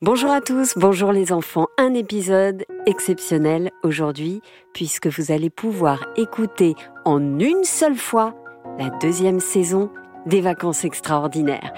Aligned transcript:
Bonjour 0.00 0.30
à 0.30 0.40
tous, 0.40 0.74
bonjour 0.76 1.10
les 1.10 1.32
enfants. 1.32 1.66
Un 1.76 1.92
épisode 1.92 2.64
exceptionnel 2.86 3.72
aujourd'hui 3.82 4.42
puisque 4.72 5.08
vous 5.08 5.32
allez 5.32 5.50
pouvoir 5.50 6.06
écouter 6.16 6.76
en 7.04 7.40
une 7.40 7.64
seule 7.64 7.96
fois 7.96 8.32
la 8.78 8.90
deuxième 9.00 9.40
saison 9.40 9.90
des 10.24 10.40
vacances 10.40 10.84
extraordinaires. 10.84 11.74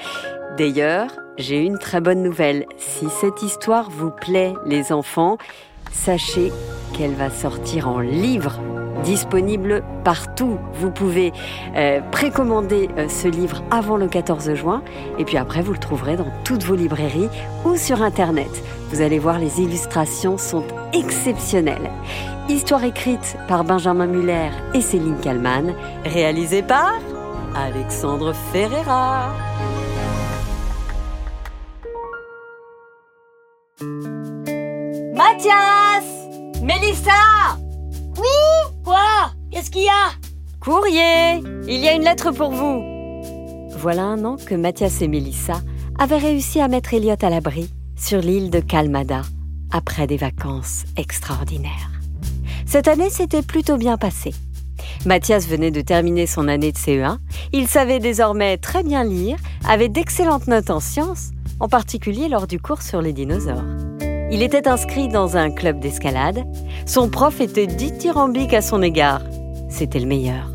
D'ailleurs, 0.59 1.19
j'ai 1.38 1.64
une 1.64 1.79
très 1.79 2.03
bonne 2.03 2.22
nouvelle. 2.22 2.67
Si 2.77 3.09
cette 3.09 3.43
histoire 3.43 3.88
vous 3.88 4.11
plaît 4.11 4.52
les 4.66 4.93
enfants, 4.93 5.39
sachez 5.91 6.52
qu'elle 6.93 7.14
va 7.14 7.30
sortir 7.30 7.89
en 7.89 8.00
livre 8.00 8.61
disponible 9.03 9.82
partout. 10.05 10.59
Vous 10.75 10.91
pouvez 10.91 11.33
euh, 11.77 12.01
précommander 12.11 12.89
euh, 12.96 13.09
ce 13.09 13.29
livre 13.29 13.62
avant 13.71 13.96
le 13.96 14.09
14 14.09 14.55
juin 14.55 14.83
et 15.19 15.25
puis 15.25 15.37
après 15.37 15.62
vous 15.62 15.73
le 15.73 15.79
trouverez 15.79 16.16
dans 16.16 16.30
toutes 16.45 16.62
vos 16.62 16.75
librairies 16.75 17.29
ou 17.65 17.77
sur 17.77 18.02
Internet. 18.02 18.51
Vous 18.91 19.01
allez 19.01 19.19
voir, 19.19 19.39
les 19.39 19.61
illustrations 19.61 20.38
sont 20.38 20.65
exceptionnelles. 20.93 21.91
Histoire 22.48 22.84
écrite 22.84 23.37
par 23.47 23.65
Benjamin 23.65 24.07
Muller 24.07 24.51
et 24.74 24.80
Céline 24.80 25.19
Kallmann, 25.21 25.74
réalisée 26.05 26.62
par 26.62 26.95
Alexandre 27.55 28.32
Ferreira. 28.52 29.29
Mathias 35.15 36.05
Mélissa 36.62 37.57
Quoi? 38.91 39.30
Qu'est-ce 39.53 39.71
qu'il 39.71 39.85
y 39.85 39.89
a? 39.89 40.11
Courrier 40.59 41.39
Il 41.69 41.79
y 41.79 41.87
a 41.87 41.95
une 41.95 42.03
lettre 42.03 42.33
pour 42.33 42.51
vous 42.51 42.83
Voilà 43.79 44.03
un 44.03 44.25
an 44.25 44.35
que 44.35 44.57
Mathias 44.57 45.01
et 45.01 45.07
Mélissa 45.07 45.61
avaient 45.97 46.19
réussi 46.19 46.61
à 46.61 46.66
mettre 46.66 46.93
Elliot 46.93 47.15
à 47.23 47.30
l'abri 47.30 47.73
sur 47.95 48.19
l'île 48.19 48.51
de 48.51 48.59
Calmada 48.59 49.23
après 49.71 50.09
des 50.09 50.16
vacances 50.16 50.87
extraordinaires. 50.97 51.93
Cette 52.66 52.88
année 52.88 53.10
s'était 53.10 53.43
plutôt 53.43 53.77
bien 53.77 53.97
passée. 53.97 54.35
Mathias 55.07 55.47
venait 55.47 55.71
de 55.71 55.82
terminer 55.82 56.27
son 56.27 56.49
année 56.49 56.73
de 56.73 56.77
CE1. 56.77 57.19
Il 57.52 57.69
savait 57.69 58.01
désormais 58.01 58.57
très 58.57 58.82
bien 58.82 59.04
lire, 59.04 59.37
avait 59.69 59.88
d'excellentes 59.88 60.49
notes 60.49 60.71
en 60.71 60.80
sciences, 60.80 61.30
en 61.60 61.69
particulier 61.69 62.29
lors 62.29 62.49
du 62.49 62.59
cours 62.59 62.82
sur 62.82 63.01
les 63.02 63.13
dinosaures. 63.13 63.63
Il 64.32 64.42
était 64.42 64.69
inscrit 64.69 65.09
dans 65.09 65.36
un 65.36 65.50
club 65.50 65.81
d'escalade. 65.81 66.44
Son 66.86 67.09
prof 67.09 67.41
était 67.41 67.66
dithyrambique 67.66 68.54
à 68.54 68.62
son 68.62 68.81
égard. 68.81 69.22
C'était 69.69 69.98
le 69.98 70.06
meilleur. 70.06 70.50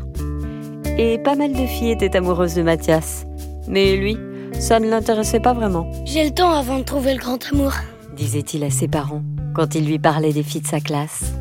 Et 0.96 1.18
pas 1.18 1.34
mal 1.34 1.52
de 1.52 1.66
filles 1.66 1.90
étaient 1.90 2.16
amoureuses 2.16 2.54
de 2.54 2.62
Mathias. 2.62 3.26
Mais 3.68 3.96
lui, 3.96 4.16
ça 4.58 4.80
ne 4.80 4.88
l'intéressait 4.88 5.40
pas 5.40 5.52
vraiment. 5.52 5.90
J'ai 6.06 6.24
le 6.24 6.30
temps 6.30 6.52
avant 6.52 6.78
de 6.78 6.84
trouver 6.84 7.12
le 7.12 7.20
grand 7.20 7.38
amour. 7.52 7.72
Disait-il 8.16 8.64
à 8.64 8.70
ses 8.70 8.88
parents 8.88 9.22
quand 9.54 9.74
il 9.74 9.86
lui 9.86 9.98
parlait 9.98 10.32
des 10.34 10.42
filles 10.42 10.60
de 10.60 10.66
sa 10.66 10.80
classe. 10.80 11.32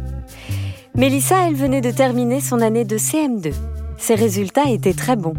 Mélissa, 0.96 1.48
elle 1.48 1.56
venait 1.56 1.82
de 1.82 1.92
terminer 1.92 2.40
son 2.40 2.62
année 2.62 2.86
de 2.86 2.98
CM2. 2.98 3.54
Ses 3.98 4.16
résultats 4.16 4.70
étaient 4.70 4.94
très 4.94 5.18
bons. 5.18 5.34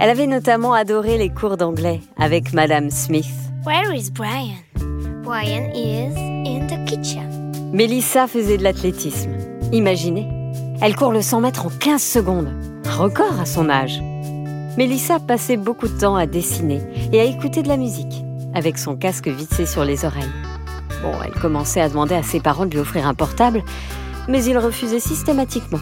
Elle 0.00 0.10
avait 0.10 0.26
notamment 0.26 0.72
adoré 0.72 1.16
les 1.16 1.28
cours 1.28 1.56
d'anglais 1.56 2.00
avec 2.16 2.52
Madame 2.52 2.90
Smith. 2.90 3.30
Where 3.64 3.94
is 3.94 4.10
Brian? 4.10 4.58
Brian 5.22 5.70
is 5.74 6.14
in 6.46 6.66
the 6.66 6.84
kitchen. 6.88 7.28
Mélissa 7.72 8.26
faisait 8.26 8.58
de 8.58 8.62
l'athlétisme. 8.64 9.30
Imaginez, 9.72 10.28
elle 10.80 10.96
court 10.96 11.12
le 11.12 11.22
100 11.22 11.40
mètres 11.40 11.66
en 11.66 11.70
15 11.70 12.02
secondes. 12.02 12.50
Un 12.84 12.96
record 12.96 13.40
à 13.40 13.46
son 13.46 13.68
âge. 13.70 14.00
Mélissa 14.76 15.18
passait 15.20 15.56
beaucoup 15.56 15.88
de 15.88 15.98
temps 15.98 16.16
à 16.16 16.26
dessiner 16.26 16.80
et 17.12 17.20
à 17.20 17.24
écouter 17.24 17.62
de 17.62 17.68
la 17.68 17.76
musique, 17.76 18.24
avec 18.54 18.78
son 18.78 18.96
casque 18.96 19.28
vissé 19.28 19.66
sur 19.66 19.84
les 19.84 20.04
oreilles. 20.04 20.24
Bon, 21.02 21.12
elle 21.24 21.32
commençait 21.40 21.80
à 21.80 21.88
demander 21.88 22.14
à 22.14 22.22
ses 22.22 22.40
parents 22.40 22.66
de 22.66 22.70
lui 22.72 22.80
offrir 22.80 23.06
un 23.06 23.14
portable, 23.14 23.62
mais 24.28 24.44
il 24.44 24.58
refusait 24.58 25.00
systématiquement. 25.00 25.80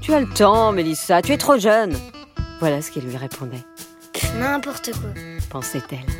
Tu 0.00 0.12
as 0.12 0.20
le 0.20 0.28
temps, 0.28 0.72
Mélissa, 0.72 1.22
tu 1.22 1.32
es 1.32 1.38
trop 1.38 1.58
jeune. 1.58 1.94
Voilà 2.60 2.80
ce 2.82 2.90
qu'il 2.90 3.04
lui 3.04 3.16
répondait, 3.16 3.64
N'importe 4.38 4.90
quoi. 4.92 5.10
pensait-elle. 5.50 6.15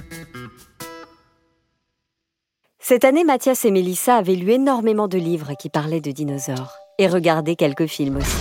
Cette 2.88 3.04
année, 3.04 3.24
Mathias 3.24 3.64
et 3.64 3.72
Mélissa 3.72 4.14
avaient 4.14 4.36
lu 4.36 4.52
énormément 4.52 5.08
de 5.08 5.18
livres 5.18 5.54
qui 5.58 5.68
parlaient 5.68 6.00
de 6.00 6.12
dinosaures 6.12 6.76
et 6.98 7.08
regardé 7.08 7.56
quelques 7.56 7.86
films 7.86 8.18
aussi. 8.18 8.36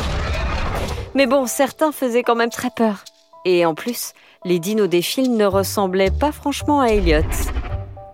Mais 1.16 1.26
bon, 1.26 1.48
certains 1.48 1.92
faisaient 1.92 2.22
quand 2.22 2.36
même 2.36 2.52
très 2.52 2.70
peur. 2.70 3.06
Et 3.44 3.66
en 3.66 3.74
plus, 3.74 4.14
les 4.44 4.60
dinos 4.60 4.88
des 4.88 5.02
films 5.02 5.36
ne 5.36 5.48
ressemblaient 5.48 6.12
pas 6.12 6.32
franchement 6.32 6.80
à 6.80 6.90
Elliot. 6.90 7.28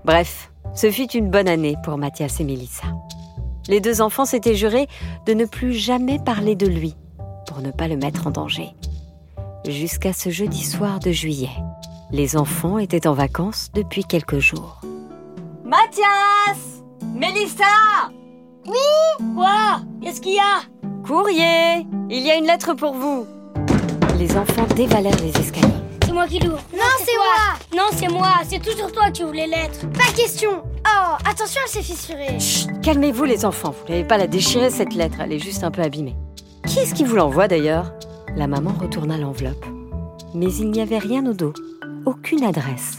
Bref, 0.05 0.53
ce 0.73 0.89
fut 0.89 1.11
une 1.11 1.29
bonne 1.29 1.49
année 1.49 1.75
pour 1.83 1.97
Mathias 1.97 2.39
et 2.39 2.45
Mélissa. 2.45 2.87
Les 3.67 3.81
deux 3.81 3.99
enfants 3.99 4.23
s'étaient 4.23 4.55
jurés 4.55 4.87
de 5.25 5.33
ne 5.33 5.43
plus 5.43 5.73
jamais 5.73 6.17
parler 6.17 6.55
de 6.55 6.65
lui 6.65 6.95
pour 7.45 7.59
ne 7.59 7.71
pas 7.71 7.89
le 7.89 7.97
mettre 7.97 8.27
en 8.27 8.31
danger. 8.31 8.69
Jusqu'à 9.67 10.13
ce 10.13 10.29
jeudi 10.29 10.63
soir 10.63 11.01
de 11.01 11.11
juillet. 11.11 11.51
Les 12.09 12.37
enfants 12.37 12.77
étaient 12.77 13.05
en 13.05 13.13
vacances 13.13 13.69
depuis 13.73 14.05
quelques 14.05 14.39
jours. 14.39 14.79
Mathias 15.71 16.83
Mélissa 17.15 17.63
Quoi 19.33 19.79
Qu'est-ce 20.01 20.19
qu'il 20.19 20.33
y 20.33 20.37
a 20.37 20.63
Courrier 21.07 21.87
Il 22.09 22.27
y 22.27 22.29
a 22.29 22.35
une 22.35 22.43
lettre 22.45 22.73
pour 22.73 22.93
vous. 22.93 23.25
Les 24.19 24.35
enfants 24.35 24.67
dévalèrent 24.75 25.15
les 25.21 25.29
escaliers. 25.29 25.71
C'est 26.03 26.11
moi 26.11 26.27
qui 26.27 26.39
l'ouvre. 26.39 26.61
Non, 26.73 26.91
c'est 26.99 27.15
moi 27.15 27.57
Non, 27.73 27.89
c'est 27.95 28.09
moi. 28.09 28.33
C'est 28.49 28.61
toujours 28.61 28.91
toi 28.91 29.11
qui 29.11 29.23
ouvre 29.23 29.33
les 29.33 29.47
lettres. 29.47 29.87
Pas 29.93 30.11
question 30.13 30.61
Oh, 30.85 31.15
attention, 31.23 31.61
elle 31.63 31.71
s'est 31.71 31.81
fissurée 31.81 32.37
Chut, 32.37 32.81
calmez-vous 32.81 33.23
les 33.23 33.45
enfants, 33.45 33.71
vous 33.71 33.89
n'allez 33.89 34.03
pas 34.03 34.17
la 34.17 34.27
déchirer 34.27 34.71
cette 34.71 34.93
lettre, 34.93 35.21
elle 35.21 35.31
est 35.31 35.39
juste 35.39 35.63
un 35.63 35.71
peu 35.71 35.83
abîmée. 35.83 36.17
Qui 36.67 36.79
est-ce 36.79 36.93
qui 36.93 37.05
vous 37.05 37.15
l'envoie 37.15 37.47
d'ailleurs? 37.47 37.93
La 38.35 38.47
maman 38.47 38.73
retourna 38.77 39.17
l'enveloppe. 39.17 39.65
Mais 40.33 40.53
il 40.53 40.69
n'y 40.69 40.81
avait 40.81 40.97
rien 40.97 41.25
au 41.27 41.33
dos, 41.33 41.53
aucune 42.05 42.43
adresse. 42.43 42.97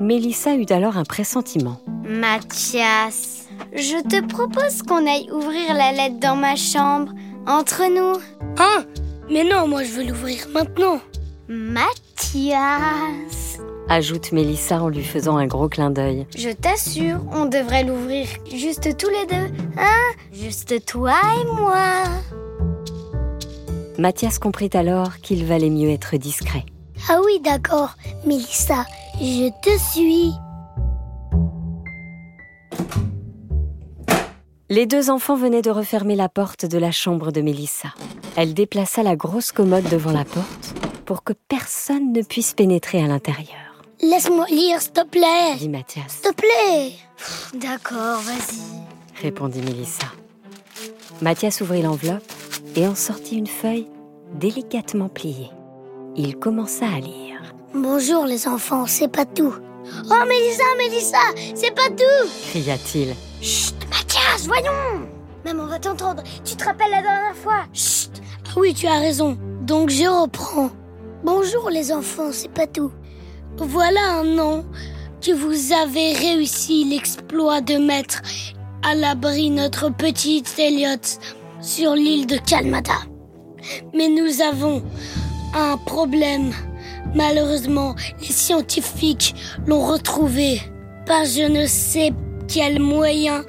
Mélissa 0.00 0.56
eut 0.56 0.64
alors 0.70 0.96
un 0.96 1.04
pressentiment. 1.04 1.78
Mathias, 2.04 3.48
je 3.74 4.02
te 4.02 4.26
propose 4.26 4.80
qu'on 4.82 5.06
aille 5.06 5.30
ouvrir 5.30 5.74
la 5.74 5.92
lettre 5.92 6.18
dans 6.18 6.36
ma 6.36 6.56
chambre, 6.56 7.12
entre 7.46 7.82
nous. 7.90 8.18
Hein? 8.56 8.86
Mais 9.30 9.44
non, 9.44 9.68
moi 9.68 9.84
je 9.84 9.90
veux 9.90 10.04
l'ouvrir 10.04 10.46
maintenant. 10.54 11.00
Mathias 11.48 13.58
Ajoute 13.90 14.32
Mélissa 14.32 14.82
en 14.82 14.88
lui 14.88 15.04
faisant 15.04 15.36
un 15.36 15.46
gros 15.46 15.68
clin 15.68 15.90
d'œil. 15.90 16.26
Je 16.34 16.48
t'assure, 16.48 17.20
on 17.32 17.44
devrait 17.44 17.84
l'ouvrir 17.84 18.26
juste 18.50 18.96
tous 18.96 19.10
les 19.10 19.26
deux, 19.26 19.52
hein? 19.76 20.14
Juste 20.32 20.86
toi 20.86 21.12
et 21.40 21.44
moi. 21.60 22.04
Mathias 23.98 24.38
comprit 24.38 24.70
alors 24.72 25.18
qu'il 25.18 25.44
valait 25.44 25.68
mieux 25.68 25.90
être 25.90 26.16
discret. 26.16 26.64
Ah 27.08 27.20
oui, 27.24 27.40
d'accord, 27.40 27.96
Mélissa, 28.26 28.84
je 29.20 29.48
te 29.62 29.78
suis. 29.92 30.32
Les 34.68 34.86
deux 34.86 35.10
enfants 35.10 35.34
venaient 35.36 35.62
de 35.62 35.70
refermer 35.70 36.14
la 36.14 36.28
porte 36.28 36.64
de 36.64 36.78
la 36.78 36.92
chambre 36.92 37.32
de 37.32 37.40
Mélissa. 37.40 37.88
Elle 38.36 38.54
déplaça 38.54 39.02
la 39.02 39.16
grosse 39.16 39.50
commode 39.50 39.88
devant 39.90 40.12
la 40.12 40.24
porte 40.24 40.74
pour 41.06 41.24
que 41.24 41.32
personne 41.32 42.12
ne 42.12 42.22
puisse 42.22 42.52
pénétrer 42.54 43.02
à 43.02 43.08
l'intérieur, 43.08 43.56
Laisse-moi 44.02 44.46
lire, 44.48 44.80
s'il 44.80 44.92
te 44.92 45.04
plaît. 45.04 45.56
dit 45.58 45.68
Mathias, 45.68 46.20
S'il 46.22 46.30
te 46.30 46.34
plaît. 46.34 46.92
D'accord, 47.54 48.20
vas-y. 48.20 49.20
répondit 49.20 49.60
Mélissa. 49.60 50.06
Mathias 51.20 51.60
ouvrit 51.60 51.82
l'enveloppe 51.82 52.22
et 52.76 52.86
en 52.86 52.94
sortit 52.94 53.36
une 53.36 53.46
feuille 53.48 53.88
délicatement 54.34 55.08
pliée. 55.08 55.50
Il 56.16 56.36
commença 56.36 56.86
à 56.86 57.00
lire. 57.00 57.40
Bonjour 57.72 58.24
les 58.26 58.48
enfants, 58.48 58.86
c'est 58.86 59.08
pas 59.08 59.24
tout. 59.24 59.54
Oh 60.10 60.24
Mélissa, 60.28 60.64
Mélissa, 60.76 61.18
c'est 61.54 61.74
pas 61.74 61.88
tout. 61.88 62.28
Cria-t-il. 62.50 63.14
Chut, 63.40 63.76
Mathias, 63.88 64.46
voyons. 64.46 65.08
Maman 65.44 65.66
va 65.66 65.78
t'entendre. 65.78 66.22
Tu 66.44 66.56
te 66.56 66.64
rappelles 66.64 66.90
la 66.90 67.02
dernière 67.02 67.36
fois? 67.36 67.64
Chut. 67.72 68.10
Ah 68.46 68.54
oui, 68.56 68.74
tu 68.74 68.86
as 68.86 68.98
raison. 68.98 69.38
Donc 69.62 69.90
je 69.90 70.04
reprends. 70.04 70.70
Bonjour 71.24 71.70
les 71.70 71.92
enfants, 71.92 72.32
c'est 72.32 72.52
pas 72.52 72.66
tout. 72.66 72.90
Voilà 73.56 74.18
un 74.20 74.38
an 74.38 74.64
que 75.20 75.32
vous 75.32 75.72
avez 75.72 76.12
réussi 76.12 76.84
l'exploit 76.84 77.60
de 77.60 77.74
mettre 77.74 78.20
à 78.82 78.94
l'abri 78.94 79.50
notre 79.50 79.90
petite 79.90 80.58
Elliot 80.58 81.20
sur 81.60 81.94
l'île 81.94 82.26
de 82.26 82.38
Calmada. 82.38 82.94
Mais 83.94 84.08
nous 84.08 84.40
avons 84.40 84.82
un 85.54 85.76
problème. 85.76 86.52
Malheureusement, 87.14 87.94
les 88.20 88.32
scientifiques 88.32 89.34
l'ont 89.66 89.84
retrouvé 89.86 90.60
par 91.06 91.24
je 91.24 91.42
ne 91.42 91.66
sais 91.66 92.12
quel 92.48 92.80
moyen 92.80 93.42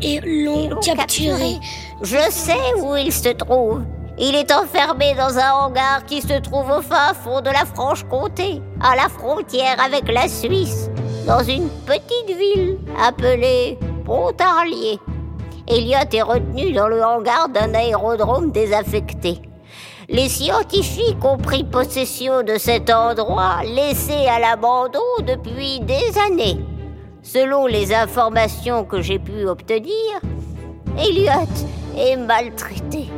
et 0.00 0.20
l'ont 0.20 0.78
capturé. 0.80 1.56
Je 2.02 2.30
sais 2.30 2.74
où 2.80 2.96
il 2.96 3.12
se 3.12 3.30
trouve. 3.30 3.82
Il 4.18 4.34
est 4.34 4.52
enfermé 4.52 5.14
dans 5.14 5.38
un 5.38 5.52
hangar 5.52 6.04
qui 6.06 6.20
se 6.20 6.38
trouve 6.40 6.70
au 6.70 6.82
fin 6.82 7.14
fond 7.14 7.40
de 7.40 7.50
la 7.50 7.64
Franche-Comté, 7.64 8.60
à 8.80 8.94
la 8.94 9.08
frontière 9.08 9.80
avec 9.80 10.06
la 10.12 10.28
Suisse. 10.28 10.90
dans 11.26 11.42
une 11.42 11.68
petite 11.86 12.36
ville 12.36 12.78
appelée 13.00 13.78
Pontarlier. 14.04 14.98
Elliot 15.68 16.08
est 16.12 16.22
retenu 16.22 16.72
dans 16.72 16.88
le 16.88 17.02
hangar 17.02 17.48
d'un 17.48 17.72
aérodrome 17.74 18.50
désaffecté. 18.50 19.40
Les 20.12 20.28
scientifiques 20.28 21.24
ont 21.24 21.38
pris 21.38 21.64
possession 21.64 22.42
de 22.42 22.58
cet 22.58 22.90
endroit 22.90 23.62
laissé 23.64 24.26
à 24.28 24.38
l'abandon 24.38 25.00
depuis 25.26 25.80
des 25.80 26.18
années. 26.28 26.60
Selon 27.22 27.64
les 27.64 27.94
informations 27.94 28.84
que 28.84 29.00
j'ai 29.00 29.18
pu 29.18 29.46
obtenir, 29.46 30.20
Elliot 30.98 31.48
est 31.96 32.16
maltraité. 32.16 33.08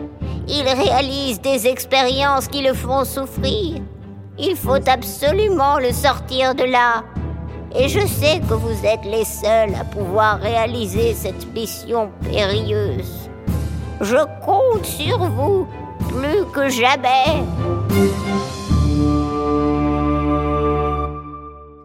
Il 0.46 0.62
réalise 0.62 1.40
des 1.40 1.66
expériences 1.66 2.46
qui 2.46 2.62
le 2.62 2.74
font 2.74 3.04
souffrir. 3.04 3.80
Il 4.38 4.54
faut 4.54 4.88
absolument 4.88 5.80
le 5.80 5.90
sortir 5.90 6.54
de 6.54 6.62
là. 6.62 7.02
Et 7.74 7.88
je 7.88 8.06
sais 8.06 8.38
que 8.48 8.54
vous 8.54 8.86
êtes 8.86 9.04
les 9.04 9.24
seuls 9.24 9.74
à 9.74 9.82
pouvoir 9.82 10.38
réaliser 10.38 11.12
cette 11.12 11.52
mission 11.52 12.12
périlleuse. 12.22 13.28
Je 14.00 14.18
compte 14.44 14.86
sur 14.86 15.18
vous 15.18 15.66
plus 16.14 16.44
que 16.52 16.68
jamais. 16.68 17.42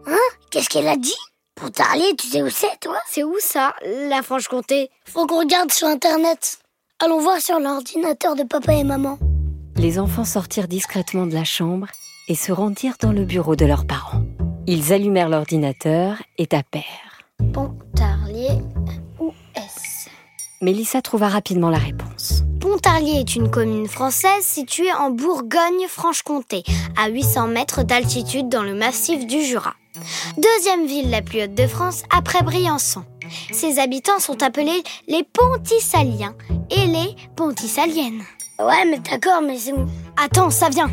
Hein? 0.06 0.28
Qu'est-ce 0.50 0.68
qu'elle 0.68 0.88
a 0.88 0.96
dit? 0.96 1.16
Pontarlier, 1.54 2.14
tu 2.16 2.26
sais 2.26 2.42
où 2.42 2.48
c'est, 2.48 2.78
toi? 2.80 2.98
C'est 3.08 3.24
où 3.24 3.34
ça, 3.38 3.74
la 4.08 4.22
Franche-Comté? 4.22 4.90
Faut 5.04 5.26
qu'on 5.26 5.40
regarde 5.40 5.72
sur 5.72 5.88
Internet. 5.88 6.60
Allons 7.04 7.20
voir 7.20 7.38
sur 7.40 7.58
l'ordinateur 7.58 8.36
de 8.36 8.44
papa 8.44 8.74
et 8.74 8.84
maman. 8.84 9.18
Les 9.76 9.98
enfants 9.98 10.24
sortirent 10.24 10.68
discrètement 10.68 11.26
de 11.26 11.34
la 11.34 11.44
chambre 11.44 11.88
et 12.28 12.34
se 12.34 12.52
rendirent 12.52 12.96
dans 13.00 13.12
le 13.12 13.24
bureau 13.24 13.56
de 13.56 13.64
leurs 13.64 13.86
parents. 13.86 14.22
Ils 14.66 14.92
allumèrent 14.92 15.28
l'ordinateur 15.28 16.16
et 16.38 16.46
tapèrent. 16.46 17.22
Pontarlier, 17.52 18.60
où 19.18 19.32
est-ce? 19.54 20.08
Mélissa 20.60 21.02
trouva 21.02 21.28
rapidement 21.28 21.70
la 21.70 21.78
réponse. 21.78 22.44
Pontarlier 22.60 23.20
est 23.20 23.36
une 23.36 23.50
commune 23.50 23.88
française 23.88 24.42
située 24.42 24.92
en 24.92 25.10
Bourgogne-Franche-Comté, 25.10 26.62
à 26.94 27.08
800 27.08 27.46
mètres 27.48 27.84
d'altitude 27.84 28.50
dans 28.50 28.62
le 28.62 28.74
massif 28.74 29.26
du 29.26 29.42
Jura. 29.42 29.74
Deuxième 30.36 30.86
ville 30.86 31.08
la 31.08 31.22
plus 31.22 31.42
haute 31.42 31.54
de 31.54 31.66
France 31.66 32.02
après 32.14 32.42
Briançon. 32.42 33.02
Ses 33.50 33.78
habitants 33.78 34.18
sont 34.18 34.42
appelés 34.42 34.82
les 35.08 35.24
Pontisaliens 35.24 36.34
et 36.70 36.86
les 36.86 37.16
Pontisaliennes. 37.34 38.22
Ouais, 38.58 38.84
mais 38.84 38.98
d'accord, 38.98 39.40
mais 39.40 39.56
c'est 39.56 39.72
où? 39.72 39.86
Attends, 40.22 40.50
ça 40.50 40.68
vient. 40.68 40.90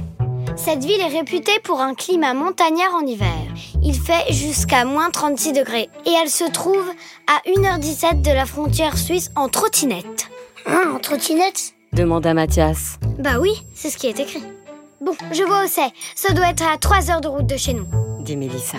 Cette 0.56 0.86
ville 0.86 1.02
est 1.02 1.18
réputée 1.18 1.60
pour 1.66 1.82
un 1.82 1.96
climat 1.96 2.34
montagnard 2.34 2.96
en 2.96 3.06
hiver. 3.06 3.36
Il 3.84 3.94
fait 3.94 4.32
jusqu'à 4.32 4.86
moins 4.86 5.12
36 5.12 5.52
degrés 5.52 5.90
et 6.06 6.12
elle 6.12 6.30
se 6.30 6.50
trouve 6.50 6.90
à 7.28 7.42
1h17 7.46 8.22
de 8.22 8.32
la 8.32 8.46
frontière 8.46 8.98
suisse 8.98 9.32
en 9.36 9.50
trottinette. 9.50 10.30
Hein, 10.68 10.92
en 10.96 11.00
trottinette 11.00 11.74
demanda 11.94 12.34
Mathias. 12.34 13.00
Bah 13.18 13.40
oui, 13.42 13.52
c'est 13.74 13.90
ce 13.90 13.98
qui 13.98 14.08
est 14.08 14.20
écrit. 14.20 14.44
Bon, 15.02 15.14
je 15.32 15.44
vois 15.44 15.64
où 15.64 15.68
c'est. 15.68 15.92
Ça 16.16 16.34
doit 16.34 16.50
être 16.50 16.64
à 16.64 16.78
3 16.78 17.10
heures 17.10 17.22
de 17.22 17.28
route 17.28 17.48
de 17.48 17.58
chez 17.58 17.74
nous. 17.74 17.86
dit 18.22 18.36
Mélissa. 18.36 18.78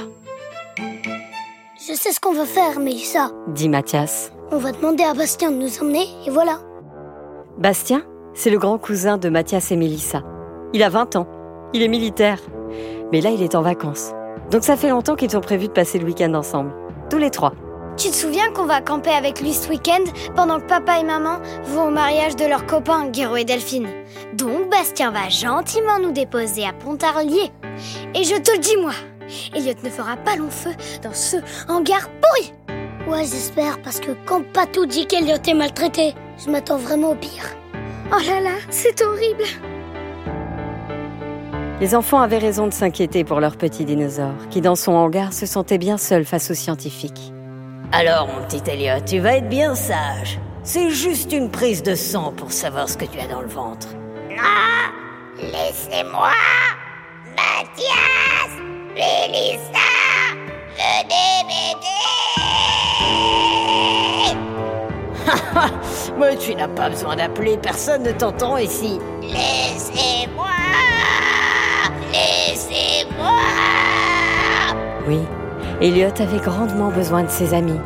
Je 0.79 1.94
sais 1.94 2.12
ce 2.12 2.20
qu'on 2.20 2.35
va 2.35 2.44
faire, 2.44 2.79
Mélissa. 2.79 3.31
dit 3.49 3.69
Mathias. 3.69 4.31
On 4.52 4.58
va 4.58 4.73
demander 4.73 5.05
à 5.05 5.14
Bastien 5.14 5.50
de 5.50 5.56
nous 5.56 5.81
emmener 5.81 6.06
et 6.26 6.31
voilà. 6.31 6.61
Bastien, 7.58 8.02
c'est 8.34 8.50
le 8.50 8.58
grand 8.58 8.79
cousin 8.79 9.17
de 9.19 9.29
Mathias 9.29 9.73
et 9.73 9.76
Mélissa. 9.76 10.23
Il 10.73 10.82
a 10.82 10.88
20 10.91 11.17
ans. 11.17 11.26
Il 11.73 11.82
est 11.82 11.88
militaire. 11.88 12.38
Mais 13.11 13.20
là, 13.20 13.31
il 13.31 13.43
est 13.43 13.55
en 13.55 13.62
vacances. 13.62 14.12
Donc 14.50 14.62
ça 14.64 14.76
fait 14.76 14.91
longtemps 14.91 15.17
qu'ils 15.17 15.37
ont 15.37 15.41
prévu 15.41 15.67
de 15.67 15.73
passer 15.73 15.99
le 15.99 16.05
week-end 16.05 16.34
ensemble. 16.34 16.73
Tous 17.11 17.19
les 17.19 17.31
trois. 17.31 17.52
Tu 17.99 18.11
te 18.11 18.15
souviens 18.15 18.53
qu'on 18.53 18.65
va 18.65 18.81
camper 18.81 19.11
avec 19.11 19.41
lui 19.41 19.53
ce 19.53 19.69
week-end 19.69 20.05
pendant 20.37 20.61
que 20.61 20.67
papa 20.67 21.00
et 21.00 21.03
maman 21.03 21.41
vont 21.65 21.89
au 21.89 21.91
mariage 21.91 22.37
de 22.37 22.45
leurs 22.45 22.65
copains 22.65 23.09
Guéro 23.09 23.35
et 23.35 23.45
Delphine? 23.45 23.89
Donc 24.35 24.71
Bastien 24.71 25.11
va 25.11 25.29
gentiment 25.29 25.99
nous 26.00 26.12
déposer 26.12 26.65
à 26.65 26.73
Pontarlier. 26.73 27.50
Et 28.15 28.23
je 28.23 28.37
te 28.37 28.53
le 28.53 28.59
dis 28.59 28.77
moi, 28.77 28.93
Elliot 29.53 29.75
ne 29.83 29.91
fera 29.91 30.17
pas 30.17 30.37
long 30.37 30.49
feu 30.49 30.71
dans 31.03 31.12
ce 31.12 31.39
hangar 31.69 32.09
pourri. 32.21 32.53
Ouais, 33.11 33.25
j'espère, 33.25 33.83
parce 33.83 33.99
que 33.99 34.12
quand 34.27 34.44
Patou 34.53 34.87
dit 34.87 35.09
qu'Eliot 35.09 35.43
est 35.44 35.55
maltraité, 35.55 36.15
je 36.44 36.51
m'attends 36.51 36.79
vraiment 36.79 37.11
au 37.11 37.17
pire. 37.17 37.56
Oh 38.12 38.23
là 38.25 38.41
là, 38.41 38.55
c'est 38.71 39.03
horrible. 39.03 39.43
Les 41.81 41.97
enfants 41.97 42.21
avaient 42.21 42.39
raison 42.39 42.69
de 42.69 42.73
s'inquiéter 42.73 43.25
pour 43.25 43.41
leur 43.41 43.56
petit 43.56 43.85
dinosaure, 43.85 44.49
qui 44.51 44.61
dans 44.61 44.77
son 44.77 44.93
hangar 44.93 45.33
se 45.33 45.47
sentait 45.47 45.79
bien 45.79 45.99
seul 45.99 46.25
face 46.25 46.53
aux 46.53 46.55
scientifiques. 46.55 47.33
Alors, 47.93 48.29
mon 48.29 48.44
petit 48.46 48.62
Elliot, 48.70 49.00
tu 49.06 49.19
vas 49.19 49.37
être 49.37 49.49
bien 49.49 49.75
sage. 49.75 50.38
C'est 50.62 50.90
juste 50.90 51.32
une 51.32 51.50
prise 51.50 51.82
de 51.82 51.94
sang 51.94 52.32
pour 52.37 52.52
savoir 52.52 52.88
ce 52.88 52.99
que 52.99 53.06
tu 53.06 53.19
as 53.19 53.26
dans 53.26 53.40
le 53.40 53.49
ventre. 53.49 53.88
Ah, 54.38 54.90
laissez-moi 55.40 56.31
Mathias 57.35 58.50
Mélissa 58.94 59.88
Le 60.76 61.02
DVD 61.08 61.87
Mais 66.19 66.37
tu 66.37 66.55
n'as 66.55 66.69
pas 66.69 66.91
besoin 66.91 67.17
d'appeler, 67.17 67.56
personne 67.56 68.02
ne 68.02 68.12
t'entend 68.12 68.58
ici. 68.58 68.99
Laissez-moi 69.23 70.46
Laissez-moi 72.12 73.32
Oui, 75.06 75.20
Elliot 75.81 76.11
avait 76.19 76.41
grandement 76.41 76.91
besoin 76.91 77.23
de 77.23 77.31
ses 77.31 77.55
amis, 77.55 77.79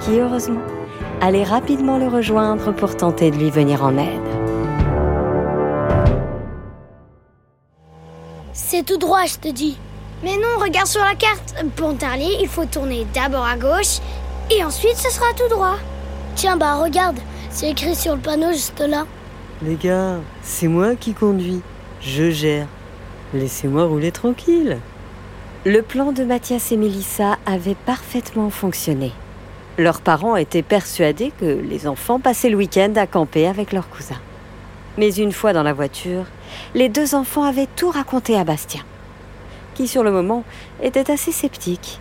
qui 0.00 0.18
heureusement 0.18 0.62
allaient 1.20 1.44
rapidement 1.44 1.98
le 1.98 2.08
rejoindre 2.08 2.72
pour 2.72 2.96
tenter 2.96 3.30
de 3.30 3.36
lui 3.36 3.50
venir 3.50 3.84
en 3.84 3.98
aide. 3.98 4.22
C'est 8.54 8.84
tout 8.86 8.96
droit, 8.96 9.26
je 9.26 9.36
te 9.36 9.48
dis. 9.48 9.76
Mais 10.24 10.36
non, 10.36 10.62
regarde 10.62 10.86
sur 10.86 11.02
la 11.02 11.14
carte. 11.14 11.54
Pontarlier, 11.76 12.38
il 12.40 12.48
faut 12.48 12.64
tourner 12.64 13.06
d'abord 13.12 13.44
à 13.44 13.56
gauche 13.56 13.98
et 14.50 14.64
ensuite 14.64 14.96
ce 14.96 15.10
sera 15.10 15.26
tout 15.36 15.48
droit. 15.54 15.76
Tiens, 16.36 16.56
bah 16.56 16.76
regarde, 16.76 17.18
c'est 17.50 17.70
écrit 17.70 17.94
sur 17.94 18.14
le 18.14 18.20
panneau 18.20 18.50
juste 18.52 18.80
là. 18.80 19.04
Les 19.62 19.76
gars, 19.76 20.20
c'est 20.42 20.68
moi 20.68 20.96
qui 20.96 21.12
conduis. 21.12 21.60
Je 22.00 22.30
gère. 22.30 22.66
Laissez-moi 23.34 23.84
rouler 23.84 24.10
tranquille. 24.10 24.78
Le 25.68 25.82
plan 25.82 26.12
de 26.12 26.22
Mathias 26.22 26.70
et 26.70 26.76
Mélissa 26.76 27.38
avait 27.44 27.74
parfaitement 27.74 28.50
fonctionné. 28.50 29.10
Leurs 29.78 30.00
parents 30.00 30.36
étaient 30.36 30.62
persuadés 30.62 31.32
que 31.40 31.44
les 31.44 31.88
enfants 31.88 32.20
passaient 32.20 32.50
le 32.50 32.56
week-end 32.56 32.92
à 32.94 33.08
camper 33.08 33.48
avec 33.48 33.72
leurs 33.72 33.88
cousins. 33.88 34.20
Mais 34.96 35.12
une 35.12 35.32
fois 35.32 35.52
dans 35.52 35.64
la 35.64 35.72
voiture, 35.72 36.26
les 36.76 36.88
deux 36.88 37.16
enfants 37.16 37.42
avaient 37.42 37.66
tout 37.74 37.90
raconté 37.90 38.38
à 38.38 38.44
Bastien, 38.44 38.82
qui 39.74 39.88
sur 39.88 40.04
le 40.04 40.12
moment 40.12 40.44
était 40.84 41.10
assez 41.10 41.32
sceptique. 41.32 41.98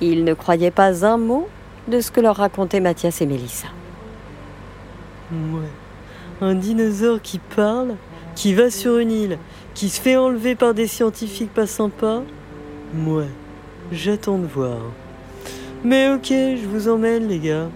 Il 0.00 0.24
ne 0.24 0.32
croyait 0.32 0.70
pas 0.70 1.04
un 1.04 1.18
mot 1.18 1.46
de 1.88 2.00
ce 2.00 2.10
que 2.10 2.22
leur 2.22 2.36
racontaient 2.36 2.80
Mathias 2.80 3.20
et 3.20 3.26
Mélissa. 3.26 3.68
Ouais. 5.30 5.68
Un 6.40 6.54
dinosaure 6.54 7.20
qui 7.20 7.38
parle, 7.38 7.96
qui 8.34 8.54
va 8.54 8.70
sur 8.70 8.96
une 8.96 9.12
île, 9.12 9.38
qui 9.74 9.90
se 9.90 10.00
fait 10.00 10.16
enlever 10.16 10.54
par 10.54 10.72
des 10.72 10.86
scientifiques 10.86 11.52
pas 11.52 11.66
sympas. 11.66 12.22
Ouais. 12.96 13.28
J'attends 13.90 14.38
de 14.38 14.46
voir. 14.46 14.78
Mais 15.82 16.08
ok, 16.12 16.28
je 16.28 16.66
vous 16.66 16.88
emmène, 16.88 17.28
les 17.28 17.38
gars. 17.38 17.68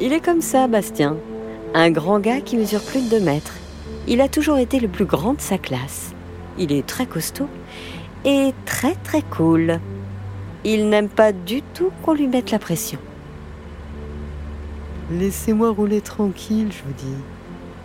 Il 0.00 0.12
est 0.12 0.20
comme 0.20 0.40
ça, 0.40 0.66
Bastien. 0.66 1.16
Un 1.72 1.90
grand 1.90 2.18
gars 2.18 2.40
qui 2.40 2.56
mesure 2.56 2.82
plus 2.82 3.08
de 3.08 3.18
2 3.18 3.24
mètres. 3.24 3.54
Il 4.08 4.20
a 4.20 4.28
toujours 4.28 4.58
été 4.58 4.80
le 4.80 4.88
plus 4.88 5.04
grand 5.04 5.34
de 5.34 5.40
sa 5.40 5.58
classe. 5.58 6.12
Il 6.58 6.72
est 6.72 6.86
très 6.86 7.06
costaud 7.06 7.48
et 8.24 8.52
très 8.64 8.94
très 9.04 9.22
cool. 9.22 9.78
Il 10.64 10.88
n'aime 10.88 11.08
pas 11.08 11.32
du 11.32 11.62
tout 11.62 11.90
qu'on 12.02 12.14
lui 12.14 12.26
mette 12.26 12.50
la 12.50 12.58
pression. 12.58 12.98
Laissez-moi 15.10 15.70
rouler 15.70 16.00
tranquille, 16.00 16.68
je 16.72 16.82
vous 16.82 16.94
dis. 16.94 17.16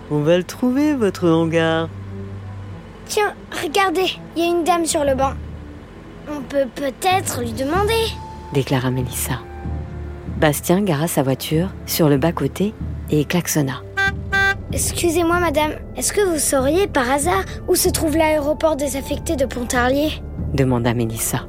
On 0.10 0.22
va 0.22 0.38
le 0.38 0.44
trouver, 0.44 0.96
votre 0.96 1.30
hangar. 1.30 1.90
Tiens, 3.06 3.34
regardez, 3.64 4.18
il 4.36 4.44
y 4.44 4.48
a 4.48 4.50
une 4.50 4.64
dame 4.64 4.86
sur 4.86 5.04
le 5.04 5.16
banc. 5.16 5.34
On 6.30 6.42
peut 6.42 6.68
peut-être 6.76 7.42
lui 7.42 7.54
demander. 7.54 7.94
déclara 8.54 8.92
Mélissa. 8.92 9.40
Bastien 10.38 10.82
gara 10.82 11.08
sa 11.08 11.24
voiture 11.24 11.70
sur 11.86 12.10
le 12.10 12.18
bas-côté 12.18 12.74
et 13.10 13.26
klaxonna. 13.26 13.82
Excusez-moi, 14.74 15.40
madame, 15.40 15.72
est-ce 15.98 16.14
que 16.14 16.22
vous 16.22 16.40
sauriez 16.40 16.88
par 16.88 17.10
hasard 17.10 17.44
où 17.68 17.76
se 17.76 17.90
trouve 17.90 18.16
l'aéroport 18.16 18.76
désaffecté 18.76 19.36
de 19.36 19.46
Pontarlier? 19.46 20.12
demanda 20.54 20.94
Mélissa. 20.94 21.46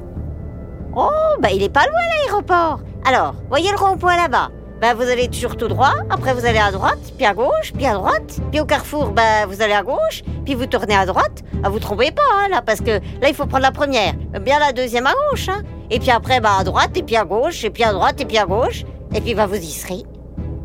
Oh, 0.95 1.09
bah 1.39 1.49
il 1.53 1.63
est 1.63 1.73
pas 1.73 1.85
loin 1.87 2.01
l'aéroport. 2.25 2.81
Alors, 3.05 3.35
voyez 3.49 3.71
le 3.71 3.77
rond-point 3.77 4.15
là-bas 4.15 4.49
bah, 4.83 4.93
vous 4.93 5.03
allez 5.09 5.29
toujours 5.29 5.55
tout 5.55 5.69
droit, 5.69 5.93
après 6.09 6.33
vous 6.33 6.45
allez 6.45 6.59
à 6.59 6.69
droite, 6.69 6.99
puis 7.15 7.25
à 7.25 7.33
gauche, 7.33 7.71
puis 7.73 7.85
à 7.85 7.93
droite, 7.93 8.41
puis 8.51 8.59
au 8.59 8.65
carrefour, 8.65 9.11
bah, 9.11 9.45
vous 9.47 9.61
allez 9.61 9.71
à 9.71 9.81
gauche, 9.81 10.23
puis 10.43 10.55
vous 10.55 10.65
tournez 10.65 10.93
à 10.93 11.05
droite. 11.05 11.41
Ah, 11.63 11.69
vous 11.69 11.79
trompez 11.79 12.11
pas, 12.11 12.21
hein, 12.33 12.49
là, 12.49 12.61
parce 12.61 12.81
que 12.81 12.91
là, 13.21 13.29
il 13.29 13.33
faut 13.33 13.45
prendre 13.45 13.63
la 13.63 13.71
première, 13.71 14.13
bien 14.41 14.59
la 14.59 14.73
deuxième 14.73 15.07
à 15.07 15.13
gauche, 15.13 15.47
hein. 15.47 15.61
Et 15.89 15.99
puis 15.99 16.11
après, 16.11 16.41
bah 16.41 16.57
à 16.59 16.65
droite, 16.65 16.97
et 16.97 17.01
puis 17.01 17.15
à 17.15 17.23
gauche, 17.23 17.63
et 17.63 17.69
puis 17.69 17.81
à 17.85 17.93
droite, 17.93 18.19
et 18.19 18.25
puis 18.25 18.37
à 18.37 18.45
gauche. 18.45 18.83
Et 19.15 19.21
puis 19.21 19.33
bah 19.35 19.45
vous 19.45 19.55
y 19.55 19.71
serez. 19.71 20.03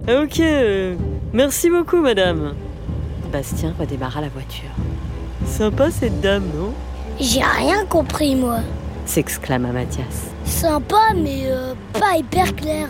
Ok, 0.09 0.43
merci 1.33 1.71
beaucoup, 1.71 1.99
madame. 1.99 2.55
Bastien 3.33 3.73
redémarra 3.79 4.21
la 4.21 4.31
voiture. 4.31 4.75
Sympa 5.47 5.93
cette 5.93 6.21
dame, 6.21 6.51
non? 6.57 6.73
J'ai 7.21 7.45
rien 7.45 7.87
compris, 7.87 8.35
moi. 8.35 8.57
S'exclama 9.07 9.69
Mathias. 9.69 10.33
Sympa, 10.45 11.15
mais 11.15 11.43
euh, 11.45 11.75
pas 11.93 12.17
hyper 12.19 12.57
clair. 12.57 12.89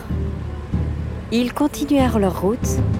Ils 1.31 1.53
continuèrent 1.53 2.17
leur 2.17 2.41
route, 2.41 2.57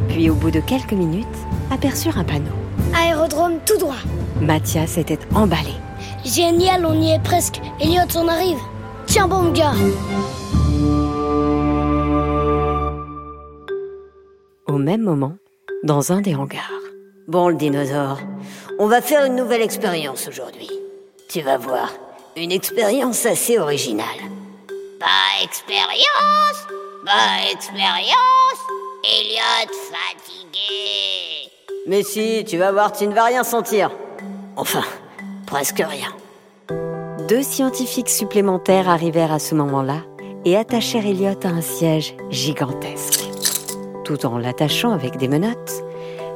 puis 0.08 0.30
au 0.30 0.36
bout 0.36 0.52
de 0.52 0.60
quelques 0.60 0.94
minutes, 0.94 1.26
aperçurent 1.72 2.20
un 2.20 2.24
panneau. 2.24 2.52
Aérodrome 2.96 3.58
tout 3.66 3.78
droit. 3.78 3.96
Mathias 4.40 5.00
était 5.00 5.18
emballé. 5.34 5.74
Génial, 6.24 6.86
on 6.86 6.94
y 6.94 7.12
est 7.12 7.24
presque. 7.24 7.60
Elliot, 7.80 8.02
on 8.16 8.28
arrive. 8.28 8.60
Tiens 9.08 9.28
bon, 9.28 9.42
mon 9.42 9.52
gars. 9.52 9.74
Au 14.68 14.78
même 14.78 15.02
moment, 15.02 15.36
dans 15.84 16.12
un 16.12 16.22
des 16.22 16.36
hangars. 16.36 16.72
Bon, 17.28 17.50
le 17.50 17.56
dinosaure, 17.56 18.20
on 18.78 18.86
va 18.86 19.02
faire 19.02 19.26
une 19.26 19.36
nouvelle 19.36 19.64
expérience 19.64 20.28
aujourd'hui. 20.28 20.70
Tu 21.30 21.42
vas 21.42 21.58
voir, 21.58 21.92
une 22.38 22.52
expérience 22.52 23.26
assez 23.26 23.58
originale. 23.58 24.06
Pas 25.00 25.44
expérience 25.44 26.79
Pas 27.10 27.52
expérience 27.52 28.60
Elliot 29.04 29.74
fatigué 29.90 31.50
Mais 31.88 32.04
si, 32.04 32.46
tu 32.48 32.58
vas 32.58 32.72
voir, 32.72 32.92
tu 32.92 33.08
ne 33.08 33.16
vas 33.16 33.24
rien 33.24 33.44
sentir. 33.44 33.90
Enfin, 34.56 34.84
presque 35.48 35.80
rien. 35.80 36.10
Deux 37.28 37.42
scientifiques 37.42 38.12
supplémentaires 38.12 38.88
arrivèrent 38.88 39.32
à 39.32 39.40
ce 39.40 39.56
moment-là 39.56 40.04
et 40.46 40.56
attachèrent 40.56 41.08
Elliot 41.08 41.40
à 41.46 41.48
un 41.48 41.62
siège 41.62 42.14
gigantesque. 42.30 43.24
Tout 44.06 44.28
en 44.28 44.38
l'attachant 44.38 44.92
avec 44.92 45.18
des 45.18 45.28
menottes, 45.28 45.84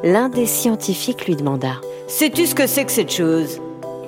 l'un 0.02 0.28
des 0.28 0.48
scientifiques 0.48 1.28
lui 1.28 1.36
demanda 1.36 1.74
Sais-tu 2.08 2.48
ce 2.48 2.56
que 2.56 2.66
c'est 2.66 2.86
que 2.86 2.92
cette 2.92 3.12
chose? 3.12 3.62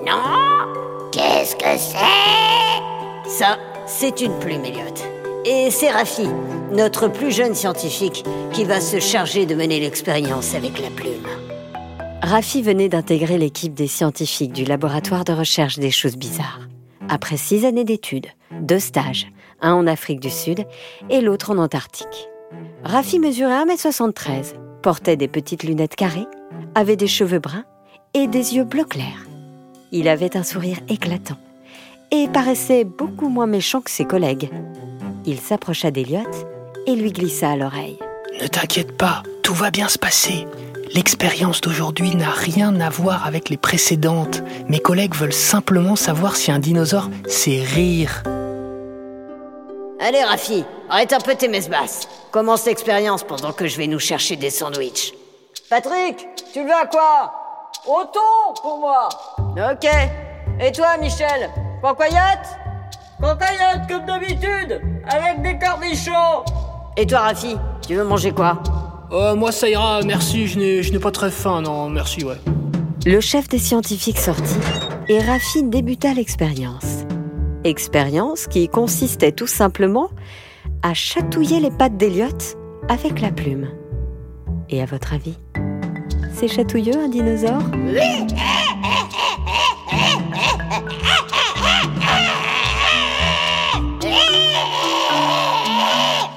Non 0.04 1.12
Qu'est-ce 1.12 1.56
que 1.58 1.78
c'est? 1.78 3.30
Ça, 3.30 3.60
c'est 3.86 4.22
une 4.22 4.34
plume, 4.40 4.66
Elliot. 4.66 5.15
Et 5.48 5.70
c'est 5.70 5.92
Rafi, 5.92 6.28
notre 6.72 7.08
plus 7.08 7.32
jeune 7.32 7.54
scientifique, 7.54 8.24
qui 8.52 8.64
va 8.64 8.82
se 8.82 9.00
charger 9.00 9.46
de 9.46 9.54
mener 9.54 9.80
l'expérience 9.80 10.56
avec 10.56 10.82
la 10.82 10.90
plume. 10.90 11.28
Rafi 12.24 12.64
venait 12.64 12.90
d'intégrer 12.90 13.38
l'équipe 13.38 13.76
des 13.76 13.86
scientifiques 13.86 14.54
du 14.54 14.66
laboratoire 14.66 15.24
de 15.24 15.34
recherche 15.34 15.78
des 15.78 15.92
choses 15.92 16.18
bizarres. 16.18 16.62
Après 17.10 17.38
six 17.38 17.64
années 17.64 17.84
d'études, 17.84 18.26
deux 18.60 18.80
stages, 18.80 19.28
un 19.62 19.74
en 19.74 19.86
Afrique 19.86 20.20
du 20.20 20.32
Sud 20.32 20.66
et 21.12 21.22
l'autre 21.22 21.52
en 21.52 21.60
Antarctique. 21.60 22.28
Rafi 22.84 23.20
mesurait 23.20 23.66
1m73, 23.66 24.56
portait 24.82 25.16
des 25.16 25.28
petites 25.28 25.62
lunettes 25.62 25.96
carrées, 25.96 26.26
avait 26.74 26.96
des 26.96 27.06
cheveux 27.06 27.38
bruns 27.40 27.66
et 28.16 28.26
des 28.26 28.56
yeux 28.56 28.64
bleu 28.64 28.84
clair. 28.84 29.28
Il 29.92 30.08
avait 30.08 30.36
un 30.38 30.44
sourire 30.44 30.80
éclatant 30.90 31.38
et 32.10 32.28
paraissait 32.30 32.84
beaucoup 32.84 33.30
moins 33.30 33.46
méchant 33.46 33.82
que 33.82 33.92
ses 33.92 34.06
collègues. 34.06 34.50
Il 35.28 35.40
s'approcha 35.40 35.90
d'Eliot 35.90 36.22
et 36.86 36.96
lui 36.96 37.12
glissa 37.12 37.52
à 37.52 37.56
l'oreille. 37.56 37.98
Ne 38.40 38.48
t'inquiète 38.48 38.96
pas, 38.96 39.24
tout 39.42 39.56
va 39.56 39.72
bien 39.72 39.88
se 39.88 39.98
passer. 39.98 40.46
L'expérience 40.94 41.62
d'aujourd'hui 41.62 42.16
n'a 42.16 42.30
rien 42.30 42.80
à 42.80 42.90
voir 42.90 43.26
avec 43.26 43.50
les 43.50 43.58
précédentes. 43.58 44.44
Mes 44.70 44.80
collègues 44.80 45.16
veulent 45.16 45.34
simplement 45.34 45.96
savoir 45.96 46.36
si 46.36 46.52
un 46.52 46.60
dinosaure 46.60 47.10
sait 47.28 47.64
rire. 47.64 48.24
Allez, 50.00 50.24
Rafi, 50.24 50.64
arrête 50.90 51.14
un 51.14 51.20
peu 51.20 51.34
tes 51.34 51.48
messes 51.48 51.70
basses. 51.70 52.08
Commence 52.32 52.66
l'expérience 52.66 53.24
pendant 53.24 53.52
que 53.52 53.68
je 53.68 53.78
vais 53.78 53.88
nous 53.88 54.00
chercher 54.00 54.36
des 54.36 54.52
sandwichs. 54.52 55.14
Patrick, 55.70 56.28
tu 56.54 56.60
le 56.60 56.68
veux 56.68 56.76
à 56.76 56.86
quoi? 56.86 57.34
Au 57.88 58.04
thon 58.04 58.62
pour 58.62 58.78
moi. 58.78 59.10
Ok. 59.40 59.90
Et 60.60 60.72
toi, 60.72 60.98
Michel? 60.98 61.50
Cancoyote 61.82 62.60
Cancoyote 63.20 63.88
comme 63.90 64.06
d'habitude, 64.06 64.82
avec 65.08 65.42
des 65.42 65.58
cornichons. 65.58 66.44
Et 66.98 67.06
toi, 67.06 67.20
Rafi, 67.20 67.56
tu 67.86 67.96
veux 67.96 68.04
manger 68.04 68.32
quoi? 68.32 68.62
Euh, 69.12 69.36
moi 69.36 69.52
ça 69.52 69.70
ira, 69.70 70.02
merci, 70.04 70.48
je 70.48 70.58
n'ai 70.58 70.84
je 70.84 70.92
n'ai 70.92 71.00
pas 71.00 71.12
très 71.12 71.30
faim, 71.30 71.62
non, 71.62 71.90
merci, 71.90 72.24
ouais. 72.24 72.38
Le 73.06 73.20
chef 73.20 73.48
des 73.48 73.60
scientifiques 73.60 74.18
sortit 74.18 74.58
et 75.08 75.20
Rafi 75.20 75.64
débuta 75.64 76.14
l'expérience. 76.14 77.04
Expérience 77.64 78.48
qui 78.48 78.68
consistait 78.68 79.32
tout 79.32 79.48
simplement 79.48 80.10
à 80.82 80.94
chatouiller 80.94 81.60
les 81.60 81.72
pattes 81.72 81.98
d'Eliot 81.98 82.56
avec 82.90 83.22
la 83.22 83.32
plume. 83.32 83.70
Et 84.70 84.82
à 84.82 84.86
votre 84.86 85.14
avis, 85.14 85.38
c'est 86.34 86.48
chatouilleux 86.48 86.98
un 86.98 87.08
dinosaure? 87.10 87.62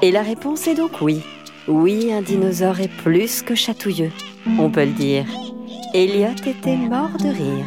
Et 0.01 0.13
la 0.13 0.23
réponse 0.23 0.69
est 0.69 0.77
donc 0.77 1.01
oui. 1.01 1.23
Oui, 1.67 2.13
un 2.13 2.23
dinosaure 2.23 2.79
est 2.79 2.89
plus 2.89 3.43
que 3.43 3.57
chatouilleux. 3.57 4.13
On 4.59 4.71
peut 4.71 4.85
le 4.85 4.93
dire. 4.93 5.25
Elliot 5.93 6.37
était 6.47 6.77
mort 6.77 7.11
de 7.19 7.29
rire. 7.29 7.67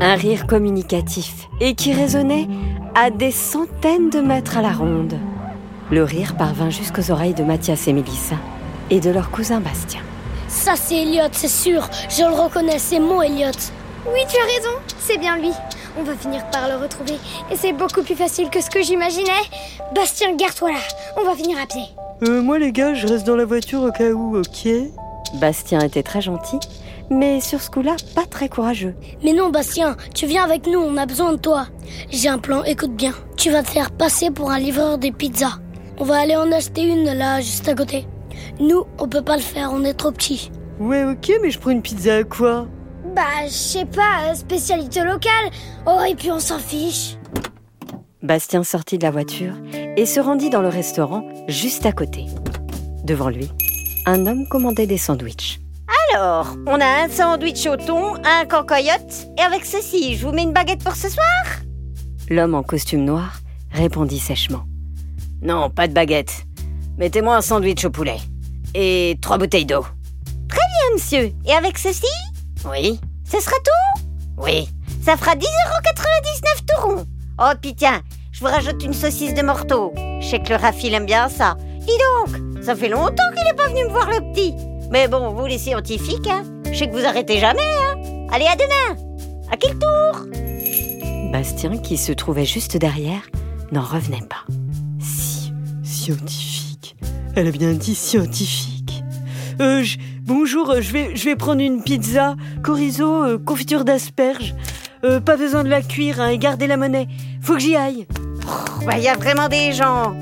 Un 0.00 0.14
rire 0.16 0.46
communicatif 0.48 1.48
et 1.60 1.74
qui 1.74 1.92
résonnait 1.92 2.48
à 2.96 3.10
des 3.10 3.30
centaines 3.30 4.10
de 4.10 4.20
mètres 4.20 4.58
à 4.58 4.62
la 4.62 4.72
ronde. 4.72 5.16
Le 5.92 6.02
rire 6.02 6.36
parvint 6.36 6.70
jusqu'aux 6.70 7.12
oreilles 7.12 7.34
de 7.34 7.44
Mathias 7.44 7.86
et 7.86 7.92
Mélissa 7.92 8.36
et 8.90 8.98
de 8.98 9.10
leur 9.10 9.30
cousin 9.30 9.60
Bastien. 9.60 10.00
Ça, 10.48 10.74
c'est 10.74 11.02
Elliot, 11.02 11.28
c'est 11.30 11.48
sûr. 11.48 11.88
Je 12.08 12.22
le 12.22 12.34
reconnais, 12.34 12.78
c'est 12.78 12.98
mon 12.98 13.22
Elliot. 13.22 13.52
Oui, 14.06 14.20
tu 14.28 14.36
as 14.36 14.46
raison, 14.46 14.78
c'est 14.98 15.18
bien 15.18 15.36
lui. 15.36 15.52
On 15.98 16.02
va 16.02 16.14
finir 16.14 16.42
par 16.50 16.68
le 16.68 16.76
retrouver. 16.76 17.18
Et 17.50 17.56
c'est 17.56 17.72
beaucoup 17.72 18.02
plus 18.02 18.14
facile 18.14 18.48
que 18.48 18.62
ce 18.62 18.70
que 18.70 18.82
j'imaginais. 18.82 19.30
Bastien, 19.94 20.34
garde-toi 20.36 20.72
là. 20.72 20.78
On 21.18 21.24
va 21.24 21.34
finir 21.34 21.58
à 21.62 21.66
pied. 21.66 21.82
Euh, 22.22 22.40
moi 22.40 22.58
les 22.58 22.72
gars, 22.72 22.94
je 22.94 23.06
reste 23.06 23.26
dans 23.26 23.36
la 23.36 23.44
voiture 23.44 23.82
au 23.82 23.90
cas 23.90 24.10
où, 24.10 24.38
ok? 24.38 24.68
Bastien 25.34 25.80
était 25.80 26.02
très 26.02 26.20
gentil, 26.20 26.58
mais 27.10 27.40
sur 27.40 27.60
ce 27.60 27.70
coup-là, 27.70 27.96
pas 28.14 28.24
très 28.24 28.48
courageux. 28.48 28.94
Mais 29.22 29.32
non, 29.32 29.50
Bastien, 29.50 29.96
tu 30.14 30.26
viens 30.26 30.44
avec 30.44 30.66
nous, 30.66 30.80
on 30.80 30.96
a 30.96 31.06
besoin 31.06 31.32
de 31.32 31.38
toi. 31.38 31.66
J'ai 32.10 32.28
un 32.28 32.38
plan, 32.38 32.64
écoute 32.64 32.94
bien. 32.94 33.12
Tu 33.36 33.50
vas 33.50 33.62
te 33.62 33.68
faire 33.68 33.90
passer 33.90 34.30
pour 34.30 34.50
un 34.50 34.58
livreur 34.58 34.98
des 34.98 35.12
pizzas. 35.12 35.58
On 35.98 36.04
va 36.04 36.18
aller 36.18 36.36
en 36.36 36.50
acheter 36.52 36.82
une 36.82 37.12
là, 37.12 37.40
juste 37.40 37.68
à 37.68 37.74
côté. 37.74 38.06
Nous, 38.58 38.84
on 38.98 39.08
peut 39.08 39.22
pas 39.22 39.36
le 39.36 39.42
faire, 39.42 39.70
on 39.72 39.84
est 39.84 39.94
trop 39.94 40.10
petits. 40.10 40.50
Ouais, 40.78 41.04
ok, 41.04 41.32
mais 41.42 41.50
je 41.50 41.58
prends 41.58 41.70
une 41.70 41.82
pizza 41.82 42.16
à 42.16 42.24
quoi? 42.24 42.66
Bah, 43.14 43.46
je 43.46 43.52
sais 43.52 43.86
pas, 43.86 44.30
euh, 44.30 44.34
spécialité 44.34 45.02
locale. 45.02 45.50
Oh, 45.86 46.00
et 46.08 46.14
puis 46.14 46.30
on 46.30 46.38
s'en 46.38 46.58
fiche. 46.58 47.16
Bastien 48.22 48.62
sortit 48.62 48.98
de 48.98 49.02
la 49.02 49.10
voiture 49.10 49.54
et 49.96 50.06
se 50.06 50.20
rendit 50.20 50.50
dans 50.50 50.62
le 50.62 50.68
restaurant 50.68 51.24
juste 51.48 51.86
à 51.86 51.92
côté. 51.92 52.26
Devant 53.04 53.28
lui, 53.28 53.50
un 54.06 54.26
homme 54.26 54.46
commandait 54.48 54.86
des 54.86 54.98
sandwichs. 54.98 55.60
Alors, 56.12 56.56
on 56.66 56.80
a 56.80 57.04
un 57.04 57.08
sandwich 57.08 57.66
au 57.66 57.76
thon, 57.76 58.14
un 58.24 58.44
cancoyote, 58.44 59.28
et 59.38 59.42
avec 59.42 59.64
ceci, 59.64 60.16
je 60.16 60.26
vous 60.26 60.32
mets 60.32 60.42
une 60.42 60.52
baguette 60.52 60.84
pour 60.84 60.96
ce 60.96 61.08
soir? 61.08 61.26
L'homme 62.28 62.54
en 62.54 62.62
costume 62.62 63.04
noir 63.04 63.40
répondit 63.72 64.18
sèchement. 64.18 64.64
Non, 65.42 65.70
pas 65.70 65.88
de 65.88 65.94
baguette. 65.94 66.44
Mettez-moi 66.98 67.36
un 67.36 67.40
sandwich 67.40 67.84
au 67.84 67.90
poulet. 67.90 68.18
Et 68.74 69.16
trois 69.20 69.38
bouteilles 69.38 69.66
d'eau. 69.66 69.84
Bien, 70.48 70.94
monsieur. 70.94 71.32
Et 71.44 71.52
avec 71.52 71.78
ceci? 71.78 72.06
Oui 72.64 72.98
Ce 73.24 73.40
sera 73.40 73.56
tout 73.56 74.02
Oui. 74.38 74.68
Ça 75.04 75.16
fera 75.16 75.34
10,99€ 75.34 75.44
tout 76.66 76.86
rond. 76.88 77.06
Oh, 77.38 77.52
puis 77.60 77.74
tiens, 77.74 78.02
je 78.32 78.40
vous 78.40 78.46
rajoute 78.50 78.82
une 78.84 78.92
saucisse 78.92 79.32
de 79.34 79.42
morteau. 79.42 79.92
Je 80.20 80.26
sais 80.28 80.40
que 80.40 80.50
le 80.50 80.56
Rafi 80.56 80.92
aime 80.92 81.06
bien 81.06 81.28
ça. 81.28 81.56
Dis 81.80 81.86
donc, 82.26 82.62
ça 82.64 82.76
fait 82.76 82.88
longtemps 82.88 83.30
qu'il 83.34 83.46
est 83.50 83.56
pas 83.56 83.68
venu 83.68 83.84
me 83.84 83.88
voir 83.90 84.08
le 84.10 84.32
petit. 84.32 84.54
Mais 84.90 85.08
bon, 85.08 85.30
vous 85.32 85.46
les 85.46 85.56
scientifiques, 85.58 86.26
hein, 86.28 86.42
je 86.70 86.78
sais 86.78 86.88
que 86.88 86.92
vous 86.92 87.06
arrêtez 87.06 87.38
jamais, 87.38 87.62
hein. 87.62 88.26
Allez, 88.32 88.46
à 88.46 88.56
demain. 88.56 89.00
À 89.50 89.56
quel 89.56 89.78
tour 89.78 90.26
Bastien, 91.32 91.78
qui 91.78 91.96
se 91.96 92.12
trouvait 92.12 92.44
juste 92.44 92.76
derrière, 92.76 93.22
n'en 93.72 93.82
revenait 93.82 94.26
pas. 94.28 94.44
Si, 95.00 95.52
scientifique. 95.82 96.96
Elle 97.36 97.46
a 97.48 97.50
bien 97.52 97.72
dit 97.72 97.94
scientifique. 97.94 99.02
Euh, 99.60 99.82
je- 99.82 99.96
bonjour, 100.22 100.70
euh, 100.70 100.80
je 100.80 100.92
vais, 100.92 101.16
je 101.16 101.24
vais 101.24 101.36
prendre 101.36 101.60
une 101.60 101.82
pizza, 101.82 102.36
chorizo, 102.62 103.24
euh, 103.24 103.38
confiture 103.38 103.84
d'asperges. 103.84 104.54
Euh, 105.04 105.20
pas 105.20 105.36
besoin 105.36 105.64
de 105.64 105.68
la 105.68 105.82
cuire 105.82 106.20
hein, 106.20 106.28
et 106.28 106.38
garder 106.38 106.66
la 106.66 106.76
monnaie. 106.76 107.08
Faut 107.40 107.54
que 107.54 107.60
j'y 107.60 107.76
aille. 107.76 108.06
Bah, 108.86 108.94
il 108.96 109.02
y 109.02 109.08
a 109.08 109.16
vraiment 109.16 109.48
des 109.48 109.72
gens. 109.72 110.14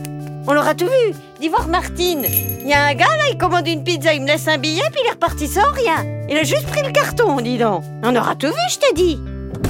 On 0.46 0.52
l'aura 0.52 0.74
tout 0.74 0.86
vu. 0.86 1.14
dis 1.40 1.48
voir 1.48 1.68
Martine. 1.68 2.24
Il 2.60 2.68
y 2.68 2.72
a 2.72 2.84
un 2.84 2.94
gars 2.94 3.06
là, 3.06 3.24
il 3.30 3.38
commande 3.38 3.66
une 3.66 3.84
pizza, 3.84 4.14
il 4.14 4.22
me 4.22 4.26
laisse 4.26 4.48
un 4.48 4.58
billet, 4.58 4.82
puis 4.92 5.00
il 5.04 5.08
est 5.08 5.12
reparti 5.12 5.46
sans 5.46 5.72
rien. 5.72 6.04
Il 6.28 6.36
a 6.36 6.42
juste 6.42 6.66
pris 6.66 6.82
le 6.82 6.92
carton, 6.92 7.40
dis 7.40 7.58
donc. 7.58 7.82
On 8.02 8.14
aura 8.14 8.34
tout 8.34 8.46
vu, 8.46 8.52
je 8.70 8.78
te 8.78 8.94
dis. 8.94 9.18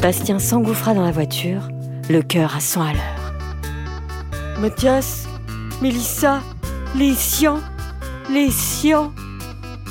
Bastien 0.00 0.38
s'engouffra 0.38 0.94
dans 0.94 1.04
la 1.04 1.10
voiture, 1.10 1.68
le 2.08 2.22
cœur 2.22 2.54
à 2.54 2.60
100 2.60 2.82
à 2.82 2.92
l'heure. 2.92 4.60
Mathias, 4.60 5.26
Mélissa, 5.80 6.40
les 6.96 7.14
siens, 7.14 7.60
les 8.30 8.50
siens, 8.50 9.12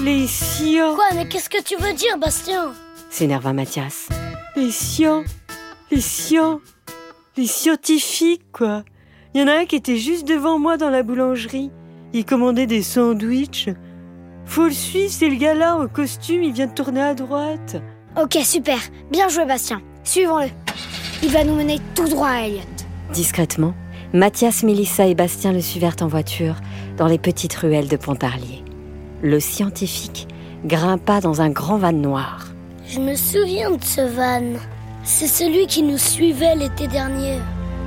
les 0.04 0.28
siens, 0.28 0.94
Quoi, 0.96 1.06
mais 1.16 1.28
qu'est-ce 1.28 1.50
que 1.50 1.62
tu 1.62 1.76
veux 1.76 1.94
dire, 1.94 2.18
Bastien? 2.18 2.74
S'énerva 3.10 3.54
Mathias. 3.54 4.10
les 4.56 4.72
siens, 4.72 5.24
les 5.92 6.02
siens, 6.02 6.60
les 7.38 7.48
scientifiques, 7.48 8.46
quoi. 8.52 8.84
Il 9.34 9.42
y 9.42 9.44
en 9.44 9.48
a 9.48 9.54
un 9.60 9.66
qui 9.66 9.76
était 9.76 9.98
juste 9.98 10.28
devant 10.28 10.60
moi 10.60 10.78
dans 10.78 10.90
la 10.90 11.04
boulangerie. 11.04 11.72
Il 12.14 12.26
commandait 12.26 12.68
des 12.68 12.82
sandwichs. 12.82 13.70
Faut 14.46 14.66
le 14.66 14.72
suivre, 14.72 15.12
c'est 15.12 15.30
le 15.30 15.36
gars 15.36 15.54
là 15.54 15.76
en 15.76 15.88
costume, 15.88 16.44
il 16.44 16.54
vient 16.54 16.68
de 16.68 16.74
tourner 16.74 17.02
à 17.02 17.14
droite. 17.14 17.78
Ok, 18.20 18.38
super. 18.44 18.80
Bien 19.12 19.28
joué, 19.30 19.46
Bastien. 19.46 19.82
Suivons-le. 20.04 20.50
Il 21.22 21.30
va 21.30 21.44
nous 21.44 21.56
mener 21.56 21.80
tout 21.96 22.08
droit 22.08 22.30
à 22.30 22.42
Elliot. 22.48 22.62
Discrètement, 23.14 23.74
Mathias, 24.14 24.64
Mélissa 24.64 25.06
et 25.06 25.16
Bastien 25.16 25.52
le 25.52 25.62
suivirent 25.62 25.96
en 26.02 26.08
voiture 26.08 26.56
dans 26.98 27.08
les 27.08 27.18
petites 27.20 27.54
ruelles 27.56 27.88
de 27.90 27.98
Pontarlier. 27.98 28.64
Le 29.22 29.40
scientifique 29.40 30.28
grimpa 30.66 31.22
dans 31.22 31.42
un 31.42 31.50
grand 31.50 31.78
van 31.78 31.92
noir. 31.94 32.48
Je 32.88 33.00
me 33.00 33.16
souviens 33.16 33.72
de 33.72 33.84
ce 33.84 34.02
van. 34.02 34.60
C'est 35.04 35.28
celui 35.28 35.68
qui 35.68 35.84
nous 35.84 35.98
suivait 35.98 36.56
l'été 36.56 36.88
dernier, 36.88 37.40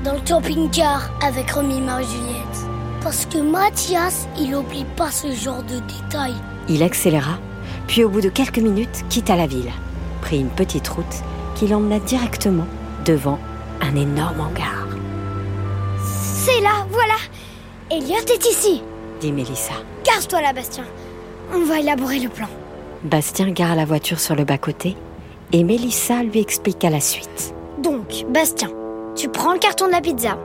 dans 0.05 0.15
le 0.15 0.21
camping-car 0.27 1.11
avec 1.23 1.51
Romy 1.51 1.77
et 1.79 1.81
Marie-Juliette. 1.81 2.67
Parce 3.03 3.27
que 3.27 3.39
Mathias, 3.39 4.27
il 4.39 4.55
oublie 4.55 4.87
pas 4.97 5.11
ce 5.11 5.33
genre 5.33 5.63
de 5.63 5.79
détails. 5.81 6.35
Il 6.69 6.83
accéléra, 6.83 7.39
puis 7.87 8.05
au 8.05 8.09
bout 8.09 8.21
de 8.21 8.29
quelques 8.29 8.59
minutes 8.59 9.05
quitta 9.09 9.37
la 9.37 9.47
ville, 9.47 9.71
prit 10.23 10.39
une 10.41 10.49
petite 10.51 10.89
route 10.89 11.05
qui 11.55 11.67
l'emmena 11.67 11.99
directement 12.01 12.67
devant 13.05 13.39
un 13.83 13.97
énorme 13.97 14.41
hangar, 14.41 14.87
C'est 16.03 16.61
là, 16.61 16.87
voilà. 16.91 17.15
Elliot 17.91 18.17
est 18.19 18.47
ici. 18.47 18.83
dit 19.21 19.33
Mélissa. 19.33 19.75
Garde-toi 20.05 20.41
là, 20.43 20.53
Bastien. 20.53 20.85
On 21.55 21.65
va 21.65 21.81
élaborer 21.81 22.19
le 22.21 22.29
plan. 22.29 22.47
Bastien 23.03 23.51
gara 23.51 23.75
la 23.75 23.85
voiture 23.85 24.21
sur 24.21 24.35
le 24.37 24.45
bas-côté 24.45 24.97
et 25.53 25.65
Mélissa 25.65 26.23
lui 26.23 26.39
expliqua 26.41 26.91
la 26.91 27.01
suite. 27.01 27.55
Donc, 27.79 28.25
Bastien, 28.29 28.69
tu 29.17 29.29
prends 29.29 29.53
le 29.53 29.59
carton 29.59 29.87
de 29.87 29.93
la 29.93 30.01
pizza 30.01 30.39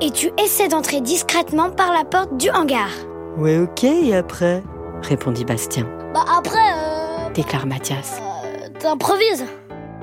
et 0.00 0.10
tu 0.10 0.30
essaies 0.42 0.68
d'entrer 0.68 1.00
discrètement 1.00 1.70
par 1.70 1.92
la 1.92 2.04
porte 2.04 2.36
du 2.36 2.50
hangar. 2.50 2.88
Ouais, 3.36 3.58
ok, 3.58 3.84
et 3.84 4.14
après? 4.14 4.62
Répondit 5.02 5.44
Bastien. 5.44 5.86
Bah 6.12 6.24
après, 6.38 6.58
euh, 6.58 7.30
Déclare 7.34 7.66
Mathias. 7.66 8.20
euh, 8.20 8.68
t'improvises. 8.78 9.44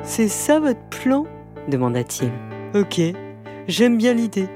C'est 0.04 0.28
ça 0.28 0.60
votre 0.60 0.82
plan? 0.90 1.26
Demanda-t-il. 1.70 2.32
Ok, 2.80 3.00
j'aime 3.68 3.98
bien 3.98 4.14
l'idée. 4.14 4.50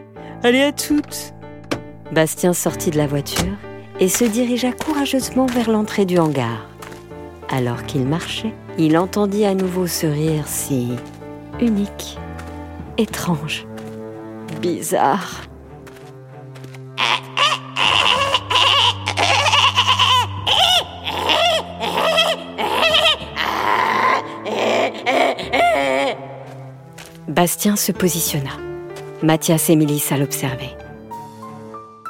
Allez 0.44 0.64
à 0.64 0.72
toutes 0.72 1.34
Bastien 2.12 2.54
sortit 2.54 2.92
de 2.92 2.98
la 2.98 3.08
voiture 3.08 3.54
et 4.00 4.10
se 4.10 4.26
dirigea 4.26 4.72
courageusement 4.72 5.46
vers 5.46 5.70
l'entrée 5.70 6.06
du 6.06 6.18
hangar. 6.18 6.68
Alors 7.50 7.84
qu'il 7.84 8.06
marchait, 8.06 8.54
il 8.78 8.98
entendit 8.98 9.46
à 9.46 9.54
nouveau 9.54 9.88
ce 9.88 10.08
rire 10.08 10.48
si 10.48 10.90
unique, 11.62 12.18
étrange, 12.98 13.66
bizarre. 14.62 15.42
Bastien 27.28 27.76
se 27.76 27.92
positionna. 27.92 28.52
Mathias 29.22 29.70
et 29.70 29.76
Mélissa 29.76 30.18
l'observaient. 30.18 30.85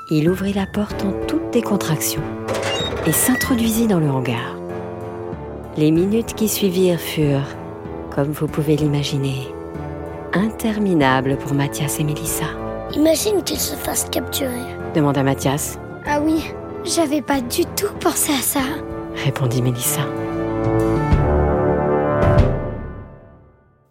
Il 0.10 0.30
ouvrit 0.30 0.54
la 0.54 0.66
porte 0.68 1.04
en 1.04 1.12
toute 1.26 1.52
décontraction 1.52 2.22
et 3.08 3.12
s'introduisit 3.12 3.88
dans 3.88 4.00
le 4.00 4.10
hangar. 4.10 4.56
Les 5.78 5.92
minutes 5.92 6.34
qui 6.36 6.48
suivirent 6.48 7.00
furent, 7.00 7.56
comme 8.14 8.32
vous 8.32 8.48
pouvez 8.48 8.76
l'imaginer, 8.76 9.48
interminables 10.34 11.38
pour 11.38 11.54
Mathias 11.54 12.00
et 12.00 12.04
Mélissa. 12.04 12.46
Imagine 12.94 13.44
qu'il 13.44 13.60
se 13.60 13.76
fasse 13.76 14.06
capturer. 14.10 14.52
Demanda 14.94 15.24
Mathias, 15.24 15.80
Ah 16.06 16.22
oui, 16.24 16.52
j'avais 16.84 17.22
pas 17.22 17.42
du 17.42 17.66
tout 17.76 17.92
pensé 18.00 18.32
à 18.32 18.42
ça. 18.42 18.62
répondit 19.16 19.62
Mélissa. 19.62 20.02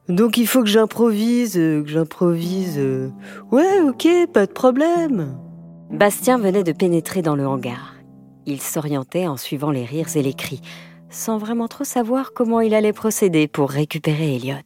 Donc 0.09 0.37
il 0.37 0.47
faut 0.47 0.61
que 0.63 0.69
j'improvise, 0.69 1.59
euh, 1.59 1.83
que 1.83 1.89
j'improvise. 1.89 2.79
euh. 2.79 3.09
Ouais, 3.51 3.81
ok, 3.81 4.07
pas 4.33 4.47
de 4.47 4.53
problème. 4.53 5.35
Bastien 5.95 6.39
venait 6.39 6.65
de 6.65 6.73
pénétrer 6.73 7.23
dans 7.23 7.37
le 7.37 7.47
hangar. 7.47 7.95
Il 8.47 8.61
s'orientait 8.61 9.29
en 9.29 9.37
suivant 9.37 9.71
les 9.71 9.85
rires 9.85 10.17
et 10.17 10.23
les 10.23 10.35
cris, 10.35 10.61
sans 11.09 11.39
vraiment 11.39 11.69
trop 11.69 11.85
savoir 11.85 12.33
comment 12.35 12.61
il 12.61 12.75
allait 12.75 12.93
procéder 12.93 13.47
pour 13.47 13.71
récupérer 13.71 14.35
Elliot. 14.35 14.57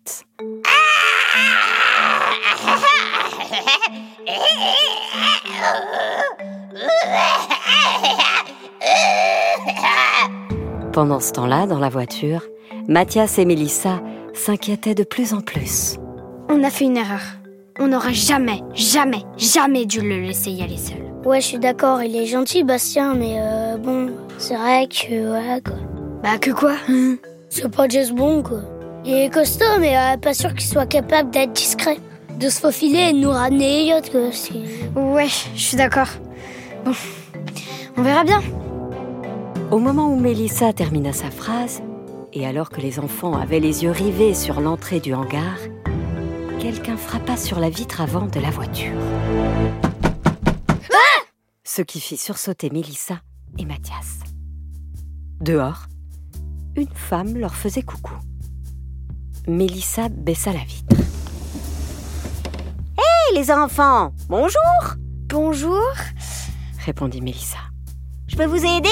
Pendant 10.95 11.21
ce 11.21 11.33
temps-là, 11.33 11.67
dans 11.67 11.79
la 11.79 11.91
voiture, 11.91 12.41
Mathias 12.89 13.39
et 13.39 13.45
Mélissa 13.45 14.01
s'inquiétaient 14.33 14.95
de 14.95 15.05
plus 15.05 15.35
en 15.35 15.43
plus. 15.43 15.99
On 16.49 16.65
a 16.65 16.71
fait 16.71 16.87
une 16.87 16.97
erreur. 16.97 17.21
On 17.79 17.89
n'aurait 17.89 18.15
jamais, 18.15 18.63
jamais, 18.73 19.25
jamais 19.37 19.85
dû 19.85 20.01
le 20.01 20.23
laisser 20.23 20.51
y 20.51 20.63
aller 20.63 20.79
seul. 20.79 21.08
Ouais, 21.25 21.41
je 21.41 21.47
suis 21.47 21.59
d'accord, 21.59 22.03
il 22.03 22.15
est 22.15 22.27
gentil, 22.27 22.63
Bastien, 22.63 23.15
mais 23.15 23.37
euh, 23.39 23.77
bon, 23.77 24.11
c'est 24.39 24.55
vrai 24.55 24.87
que, 24.87 25.27
voilà, 25.27 25.61
quoi. 25.61 25.77
Bah 26.23 26.39
que 26.39 26.51
quoi 26.51 26.75
C'est 27.49 27.69
pas 27.69 27.89
Jess 27.89 28.13
Bon, 28.13 28.43
quoi. 28.43 28.61
Il 29.05 29.15
est 29.15 29.33
costaud, 29.33 29.79
mais 29.81 29.97
euh, 29.97 30.17
pas 30.17 30.33
sûr 30.33 30.55
qu'il 30.55 30.69
soit 30.69 30.87
capable 30.87 31.31
d'être 31.31 31.53
discret. 31.53 31.97
De 32.39 32.49
se 32.49 32.61
faufiler 32.61 33.09
et 33.11 33.13
de 33.13 33.19
nous 33.19 33.31
ramener 33.31 33.83
Elliot, 33.83 34.03
quoi. 34.11 35.03
Ouais, 35.03 35.29
je 35.55 35.61
suis 35.61 35.77
d'accord. 35.77 36.09
Bon, 36.85 36.93
on 37.97 38.03
verra 38.03 38.23
bien. 38.23 38.41
Au 39.73 39.79
moment 39.79 40.13
où 40.13 40.17
Mélissa 40.17 40.73
termina 40.73 41.13
sa 41.13 41.31
phrase, 41.31 41.83
et 42.33 42.47
alors 42.47 42.71
que 42.71 42.81
les 42.81 43.01
enfants 43.01 43.37
avaient 43.37 43.61
les 43.61 43.83
yeux 43.83 43.91
rivés 43.91 44.35
sur 44.35 44.61
l'entrée 44.61 45.01
du 45.01 45.15
hangar, 45.15 45.59
quelqu'un 46.61 46.97
frappa 46.97 47.37
sur 47.37 47.59
la 47.59 47.71
vitre 47.71 48.01
avant 48.01 48.27
de 48.27 48.41
la 48.41 48.51
voiture. 48.51 48.93
Ce 51.71 51.83
qui 51.83 52.01
fit 52.01 52.17
sursauter 52.17 52.71
Mélissa 52.71 53.21
et 53.59 53.67
Mathias. 53.67 54.21
Dehors, 55.43 55.83
une 56.77 56.89
femme 56.95 57.37
leur 57.37 57.55
faisait 57.55 57.83
coucou. 57.83 58.15
Mélissa 59.47 60.09
baissa 60.09 60.51
la 60.55 60.61
vitre. 60.61 60.97
Hé, 62.97 63.35
les 63.35 63.51
enfants, 63.51 64.13
bonjour. 64.31 64.95
Bonjour. 65.29 65.85
Répondit 66.87 67.21
Mélissa. 67.21 67.59
Je 68.29 68.37
peux 68.37 68.47
vous 68.47 68.65
aider? 68.65 68.89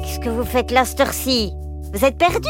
Qu'est-ce 0.00 0.18
que 0.18 0.30
vous 0.30 0.44
faites 0.44 0.72
là, 0.72 0.84
cette 0.84 0.98
heure-ci? 0.98 1.52
Vous 1.92 2.04
êtes 2.04 2.18
perdu 2.18 2.48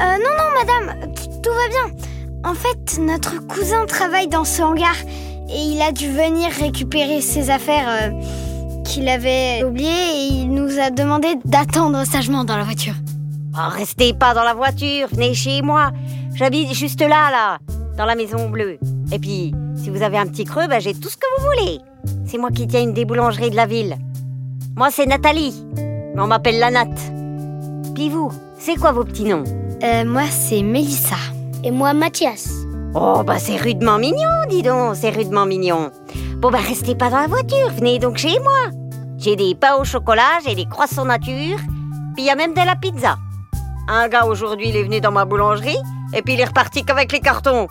Euh, 0.00 0.16
non, 0.16 0.32
non, 0.38 0.64
madame, 0.64 1.12
tout 1.42 1.50
va 1.52 1.68
bien. 1.68 2.50
En 2.50 2.54
fait, 2.54 2.98
notre 2.98 3.46
cousin 3.48 3.84
travaille 3.84 4.28
dans 4.28 4.46
ce 4.46 4.62
hangar 4.62 4.96
et 5.50 5.58
il 5.58 5.82
a 5.82 5.92
dû 5.92 6.10
venir 6.10 6.50
récupérer 6.52 7.20
ses 7.20 7.50
affaires 7.50 7.88
euh, 7.88 8.10
qu'il 8.88 9.08
avait 9.08 9.62
oubliées 9.64 9.88
et 9.88 10.26
il 10.28 10.50
nous 10.50 10.78
a 10.78 10.88
demandé 10.90 11.28
d'attendre 11.44 12.04
sagement 12.06 12.44
dans 12.44 12.56
la 12.56 12.64
voiture. 12.64 12.94
Oh, 13.54 13.68
Restez 13.70 14.14
pas 14.14 14.32
dans 14.32 14.44
la 14.44 14.54
voiture, 14.54 15.08
venez 15.12 15.34
chez 15.34 15.60
moi. 15.60 15.90
J'habite 16.34 16.72
juste 16.72 17.00
là, 17.00 17.30
là, 17.30 17.58
dans 17.98 18.06
la 18.06 18.14
maison 18.14 18.48
bleue. 18.48 18.78
Et 19.12 19.18
puis, 19.18 19.52
si 19.76 19.90
vous 19.90 20.02
avez 20.02 20.16
un 20.16 20.26
petit 20.26 20.44
creux, 20.44 20.68
bah, 20.68 20.78
j'ai 20.78 20.94
tout 20.94 21.10
ce 21.10 21.16
que 21.18 21.26
vous 21.36 21.46
voulez. 21.46 21.78
C'est 22.26 22.38
moi 22.38 22.50
qui 22.50 22.66
tiens 22.66 22.82
une 22.82 22.94
des 22.94 23.04
boulangeries 23.04 23.50
de 23.50 23.56
la 23.56 23.66
ville. 23.66 23.96
Moi, 24.74 24.88
c'est 24.90 25.06
Nathalie. 25.06 25.62
Mais 25.76 26.22
on 26.22 26.26
m'appelle 26.26 26.58
la 26.58 26.70
Nat. 26.70 26.94
Puis 27.94 28.08
vous, 28.08 28.32
c'est 28.58 28.76
quoi 28.76 28.92
vos 28.92 29.04
petits 29.04 29.24
noms? 29.24 29.44
Euh, 29.82 30.04
moi, 30.06 30.24
c'est 30.30 30.62
Mélissa. 30.62 31.16
Et 31.62 31.70
moi, 31.70 31.92
Mathias. 31.92 32.48
Oh, 32.94 33.22
bah 33.24 33.38
c'est 33.38 33.56
rudement 33.56 33.98
mignon, 33.98 34.46
dis 34.48 34.62
donc, 34.62 34.96
c'est 34.96 35.10
rudement 35.10 35.44
mignon. 35.44 35.90
Bon, 36.36 36.50
bah 36.50 36.58
restez 36.66 36.94
pas 36.94 37.10
dans 37.10 37.20
la 37.20 37.26
voiture, 37.26 37.70
venez 37.76 37.98
donc 37.98 38.16
chez 38.16 38.38
moi. 38.40 38.77
J'ai 39.28 39.36
des 39.36 39.54
pains 39.54 39.74
au 39.74 39.84
chocolat, 39.84 40.38
j'ai 40.42 40.54
des 40.54 40.64
croissants 40.64 41.04
nature, 41.04 41.58
puis 42.14 42.22
il 42.22 42.24
y 42.24 42.30
a 42.30 42.34
même 42.34 42.54
de 42.54 42.62
la 42.64 42.74
pizza. 42.76 43.18
Un 43.86 44.08
gars 44.08 44.24
aujourd'hui, 44.24 44.70
il 44.70 44.76
est 44.76 44.82
venu 44.82 45.02
dans 45.02 45.10
ma 45.10 45.26
boulangerie, 45.26 45.76
et 46.14 46.22
puis 46.22 46.32
il 46.32 46.40
est 46.40 46.46
reparti 46.46 46.82
qu'avec 46.82 47.12
les 47.12 47.20
cartons. 47.20 47.66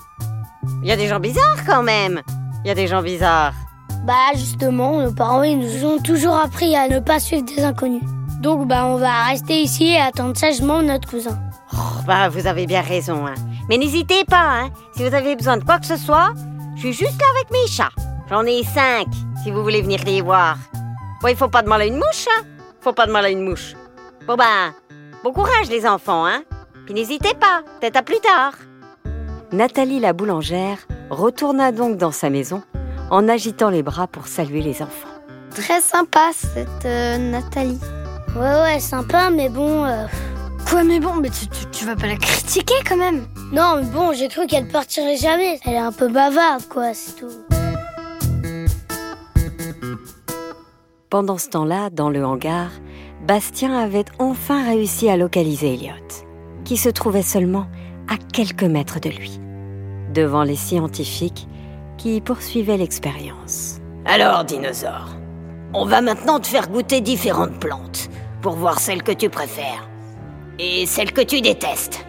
Il 0.84 0.88
y 0.88 0.92
a 0.92 0.96
des 0.96 1.08
gens 1.08 1.20
bizarres 1.20 1.66
quand 1.66 1.82
même. 1.82 2.22
Il 2.64 2.68
y 2.68 2.70
a 2.70 2.76
des 2.76 2.86
gens 2.86 3.02
bizarres. 3.02 3.56
Bah 4.06 4.36
justement, 4.36 5.02
nos 5.02 5.12
parents 5.12 5.42
ils 5.42 5.58
nous 5.58 5.84
ont 5.84 5.98
toujours 5.98 6.36
appris 6.36 6.76
à 6.76 6.88
ne 6.90 7.00
pas 7.00 7.20
suivre 7.20 7.46
des 7.46 7.64
inconnus. 7.64 8.04
Donc 8.40 8.68
bah 8.68 8.86
on 8.86 8.98
va 8.98 9.24
rester 9.24 9.60
ici 9.60 9.94
et 9.94 10.00
attendre 10.00 10.38
sagement 10.38 10.84
notre 10.84 11.10
cousin. 11.10 11.40
Oh, 11.74 12.04
bah, 12.06 12.30
vous 12.30 12.46
avez 12.46 12.68
bien 12.68 12.82
raison, 12.82 13.26
hein. 13.26 13.34
Mais 13.68 13.80
n'hésitez 13.80 14.26
pas, 14.26 14.46
hein. 14.48 14.70
Si 14.96 15.02
vous 15.02 15.16
avez 15.16 15.36
besoin 15.36 15.58
de 15.58 15.64
quoi 15.64 15.80
que 15.80 15.88
ce 15.88 15.98
soit, 15.98 16.36
je 16.76 16.82
suis 16.82 16.94
juste 16.94 17.20
là 17.20 17.26
avec 17.36 17.50
mes 17.50 17.68
chats. 17.68 17.90
J'en 18.30 18.44
ai 18.44 18.64
cinq, 18.64 19.08
si 19.44 19.50
vous 19.50 19.64
voulez 19.64 19.82
venir 19.82 20.04
les 20.06 20.22
voir. 20.22 20.58
Bon, 21.22 21.28
il 21.30 21.36
faut 21.36 21.48
pas 21.50 21.62
de 21.64 21.68
mal 21.70 21.82
à 21.82 21.86
une 21.86 21.96
mouche, 21.98 22.28
hein. 22.30 22.44
Faut 22.82 22.94
pas 22.94 23.06
de 23.08 23.12
mal 23.12 23.26
à 23.26 23.30
une 23.30 23.42
mouche. 23.42 23.74
Bon 24.28 24.36
ben, 24.36 24.74
bon 25.24 25.32
courage 25.34 25.70
les 25.70 25.86
enfants, 25.88 26.26
hein. 26.26 26.44
Puis 26.86 26.94
n'hésitez 26.94 27.34
pas, 27.34 27.62
peut-être 27.80 27.98
à 27.98 28.04
plus 28.04 28.20
tard. 28.20 28.54
Nathalie 29.52 30.00
la 30.00 30.14
boulangère 30.14 30.78
retourna 31.10 31.72
donc 31.72 31.98
dans 31.98 32.12
sa 32.12 32.30
maison 32.30 32.62
en 33.10 33.28
agitant 33.30 33.70
les 33.70 33.84
bras 33.84 34.08
pour 34.08 34.28
saluer 34.28 34.62
les 34.62 34.82
enfants. 34.82 35.08
Très 35.56 35.82
sympa 35.82 36.30
cette 36.34 36.86
euh, 36.86 37.18
Nathalie. 37.18 37.80
Ouais 38.36 38.62
ouais, 38.62 38.80
sympa, 38.80 39.30
mais 39.30 39.50
bon. 39.50 39.86
euh, 39.86 40.06
Quoi 40.70 40.84
mais 40.84 41.00
bon, 41.00 41.16
mais 41.16 41.30
tu, 41.30 41.48
tu, 41.48 41.66
tu 41.72 41.86
vas 41.86 41.96
pas 41.96 42.08
la 42.08 42.18
critiquer 42.18 42.76
quand 42.88 42.98
même? 42.98 43.26
Non, 43.54 43.78
mais 43.78 43.84
bon, 43.86 44.12
j'ai 44.12 44.28
cru 44.28 44.46
qu'elle 44.48 44.68
partirait 44.68 45.16
jamais. 45.16 45.60
Elle 45.66 45.74
est 45.74 45.78
un 45.78 45.94
peu 45.94 46.10
bavarde, 46.10 46.68
quoi, 46.68 46.94
c'est 46.94 47.16
tout. 47.16 47.32
Pendant 51.10 51.38
ce 51.38 51.48
temps-là, 51.48 51.90
dans 51.90 52.10
le 52.10 52.26
hangar, 52.26 52.68
Bastien 53.26 53.74
avait 53.74 54.04
enfin 54.20 54.66
réussi 54.66 55.10
à 55.10 55.16
localiser 55.16 55.76
Elliot, 55.76 55.94
qui 56.66 56.76
se 56.76 56.90
trouvait 56.90 57.22
seulement 57.22 57.68
à 58.10 58.18
quelques 58.18 58.64
mètres 58.64 59.00
de 59.00 59.08
lui, 59.08 59.40
devant 60.14 60.44
les 60.44 60.58
scientifiques 60.58 61.48
qui 61.98 62.20
poursuivaient 62.20 62.76
l'expérience. 62.76 63.80
Alors, 64.04 64.44
dinosaure, 64.44 65.16
on 65.74 65.86
va 65.86 66.02
maintenant 66.02 66.42
te 66.42 66.48
faire 66.48 66.68
goûter 66.68 67.00
différentes 67.00 67.58
plantes 67.58 68.10
pour 68.42 68.58
voir 68.58 68.78
celle 68.78 69.02
que 69.02 69.14
tu 69.14 69.30
préfères 69.30 69.88
et 70.60 70.86
celle 70.86 71.14
que 71.14 71.22
tu 71.22 71.40
détestes. 71.40 72.06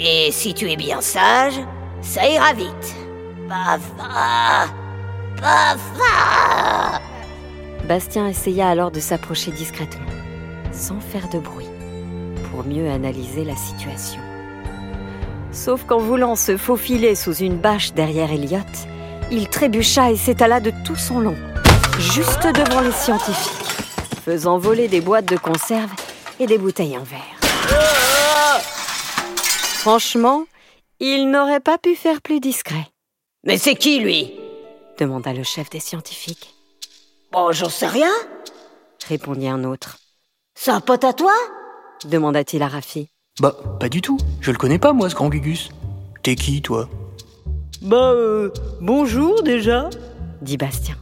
Et 0.00 0.32
si 0.32 0.54
tu 0.54 0.68
es 0.72 0.76
bien 0.76 1.00
sage, 1.00 1.60
ça 2.00 2.28
ira 2.28 2.52
vite. 2.52 2.96
Papa 3.48 4.66
Papa 5.36 7.00
Bastien 7.88 8.26
essaya 8.28 8.68
alors 8.68 8.90
de 8.90 9.00
s'approcher 9.00 9.52
discrètement, 9.52 10.06
sans 10.72 11.00
faire 11.00 11.28
de 11.28 11.38
bruit, 11.38 11.68
pour 12.50 12.64
mieux 12.64 12.90
analyser 12.90 13.44
la 13.44 13.54
situation. 13.56 14.20
Sauf 15.52 15.84
qu'en 15.84 15.98
voulant 15.98 16.36
se 16.36 16.56
faufiler 16.56 17.14
sous 17.14 17.34
une 17.34 17.56
bâche 17.56 17.92
derrière 17.92 18.32
Elliot, 18.32 18.58
il 19.30 19.48
trébucha 19.48 20.10
et 20.10 20.16
s'étala 20.16 20.60
de 20.60 20.72
tout 20.84 20.96
son 20.96 21.20
long, 21.20 21.36
juste 21.98 22.42
devant 22.42 22.80
les 22.80 22.92
scientifiques, 22.92 23.84
faisant 24.24 24.58
voler 24.58 24.88
des 24.88 25.00
boîtes 25.00 25.26
de 25.26 25.36
conserve 25.36 25.90
et 26.40 26.46
des 26.46 26.58
bouteilles 26.58 26.98
en 26.98 27.04
verre. 27.04 27.20
Franchement, 29.80 30.44
il 30.98 31.30
n'aurait 31.30 31.60
pas 31.60 31.78
pu 31.78 31.94
faire 31.94 32.20
plus 32.20 32.40
discret, 32.40 32.86
Mais 33.44 33.58
c'est 33.58 33.76
qui, 33.76 34.00
lui? 34.00 34.32
demanda 34.98 35.32
le 35.32 35.42
chef 35.44 35.68
des 35.70 35.78
scientifiques, 35.80 36.54
Bon, 37.36 37.52
j'en 37.52 37.68
sais 37.68 37.86
rien. 37.86 38.10
répondit 39.06 39.46
un 39.46 39.62
autre. 39.64 39.98
C'est 40.54 40.70
un 40.70 40.80
pote 40.80 41.04
à 41.04 41.12
toi 41.12 41.32
demanda-t-il 42.06 42.62
à 42.62 42.68
Rafi. 42.68 43.10
Bah, 43.40 43.54
pas 43.78 43.90
du 43.90 44.00
tout. 44.00 44.16
Je 44.40 44.50
le 44.52 44.56
connais 44.56 44.78
pas, 44.78 44.94
moi, 44.94 45.10
ce 45.10 45.14
grand 45.14 45.28
Gugus. 45.28 45.68
T'es 46.22 46.34
qui, 46.34 46.62
toi? 46.62 46.88
Bah, 47.82 48.12
euh, 48.12 48.50
bonjour 48.80 49.42
déjà. 49.42 49.90
dit 50.40 50.56
Bastien, 50.56 50.94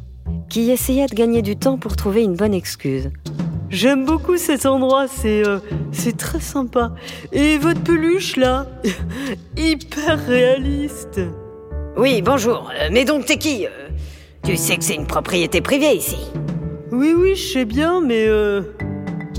qui 0.48 0.72
essayait 0.72 1.06
de 1.06 1.14
gagner 1.14 1.40
du 1.40 1.54
temps 1.56 1.78
pour 1.78 1.94
trouver 1.94 2.24
une 2.24 2.34
bonne 2.34 2.54
excuse. 2.54 3.10
J'aime 3.70 4.04
beaucoup 4.04 4.36
cet 4.36 4.66
endroit, 4.66 5.06
c'est 5.06 5.46
euh, 5.46 5.60
c'est 5.92 6.16
très 6.16 6.40
sympa. 6.40 6.94
Et 7.30 7.58
votre 7.58 7.80
peluche 7.82 8.34
là, 8.36 8.66
hyper 9.56 10.18
réaliste. 10.26 11.20
Oui, 11.96 12.22
bonjour. 12.22 12.72
Euh, 12.74 12.88
Mais 12.90 13.04
donc, 13.04 13.24
t'es 13.26 13.38
qui? 13.38 13.66
Euh, 13.66 13.83
Tu 14.44 14.56
sais 14.56 14.76
que 14.76 14.84
c'est 14.84 14.94
une 14.94 15.06
propriété 15.06 15.60
privée 15.60 15.96
ici. 15.96 16.18
Oui, 16.92 17.14
oui, 17.16 17.34
je 17.34 17.52
sais 17.52 17.64
bien, 17.64 18.00
mais 18.00 18.26
euh, 18.28 18.60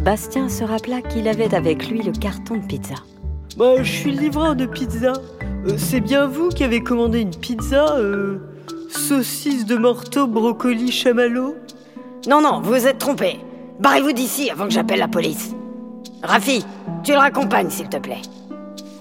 Bastien 0.04 0.50
se 0.50 0.64
rappela 0.64 1.02
qu'il 1.02 1.28
avait 1.28 1.54
avec 1.54 1.88
lui 1.90 2.02
le 2.02 2.12
carton 2.12 2.58
de 2.58 2.66
pizza. 2.66 2.96
bah, 3.58 3.76
je 3.82 3.92
suis 3.92 4.12
le 4.12 4.22
livreur 4.22 4.56
de 4.56 4.66
pizza. 4.66 5.14
Euh, 5.68 5.76
c'est 5.78 6.00
bien 6.00 6.26
vous 6.28 6.50
qui 6.50 6.64
avez 6.64 6.82
commandé 6.82 7.22
une 7.22 7.36
pizza, 7.36 7.98
euh, 7.98 8.40
saucisse 8.90 9.66
de 9.66 9.76
morteau, 9.78 10.28
brocoli, 10.28 10.92
chamallow? 10.92 11.56
Non, 12.28 12.42
non, 12.42 12.60
vous 12.62 12.72
vous 12.72 12.88
êtes 12.88 12.98
trompé. 12.98 13.40
Barrez-vous 13.80 14.12
d'ici 14.12 14.50
avant 14.50 14.66
que 14.66 14.74
j'appelle 14.74 15.00
la 15.00 15.08
police. 15.08 15.54
Rafi, 16.24 16.66
tu 17.04 17.12
le 17.12 17.20
raccompagnes, 17.20 17.70
s'il 17.70 17.90
te 17.90 17.98
plaît. 17.98 18.22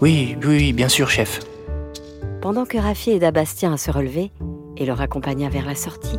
Oui, 0.03 0.37
oui, 0.47 0.57
oui, 0.57 0.73
bien 0.75 0.89
sûr, 0.91 1.09
chef. 1.09 1.41
Pendant 2.43 2.67
que 2.67 2.77
Rafi 2.77 3.13
aida 3.13 3.31
Bastien 3.31 3.73
à 3.73 3.77
se 3.79 3.91
relever 3.91 4.31
et 4.77 4.87
le 4.87 4.93
raccompagna 4.93 5.49
vers 5.49 5.67
la 5.67 5.75
sortie, 5.75 6.19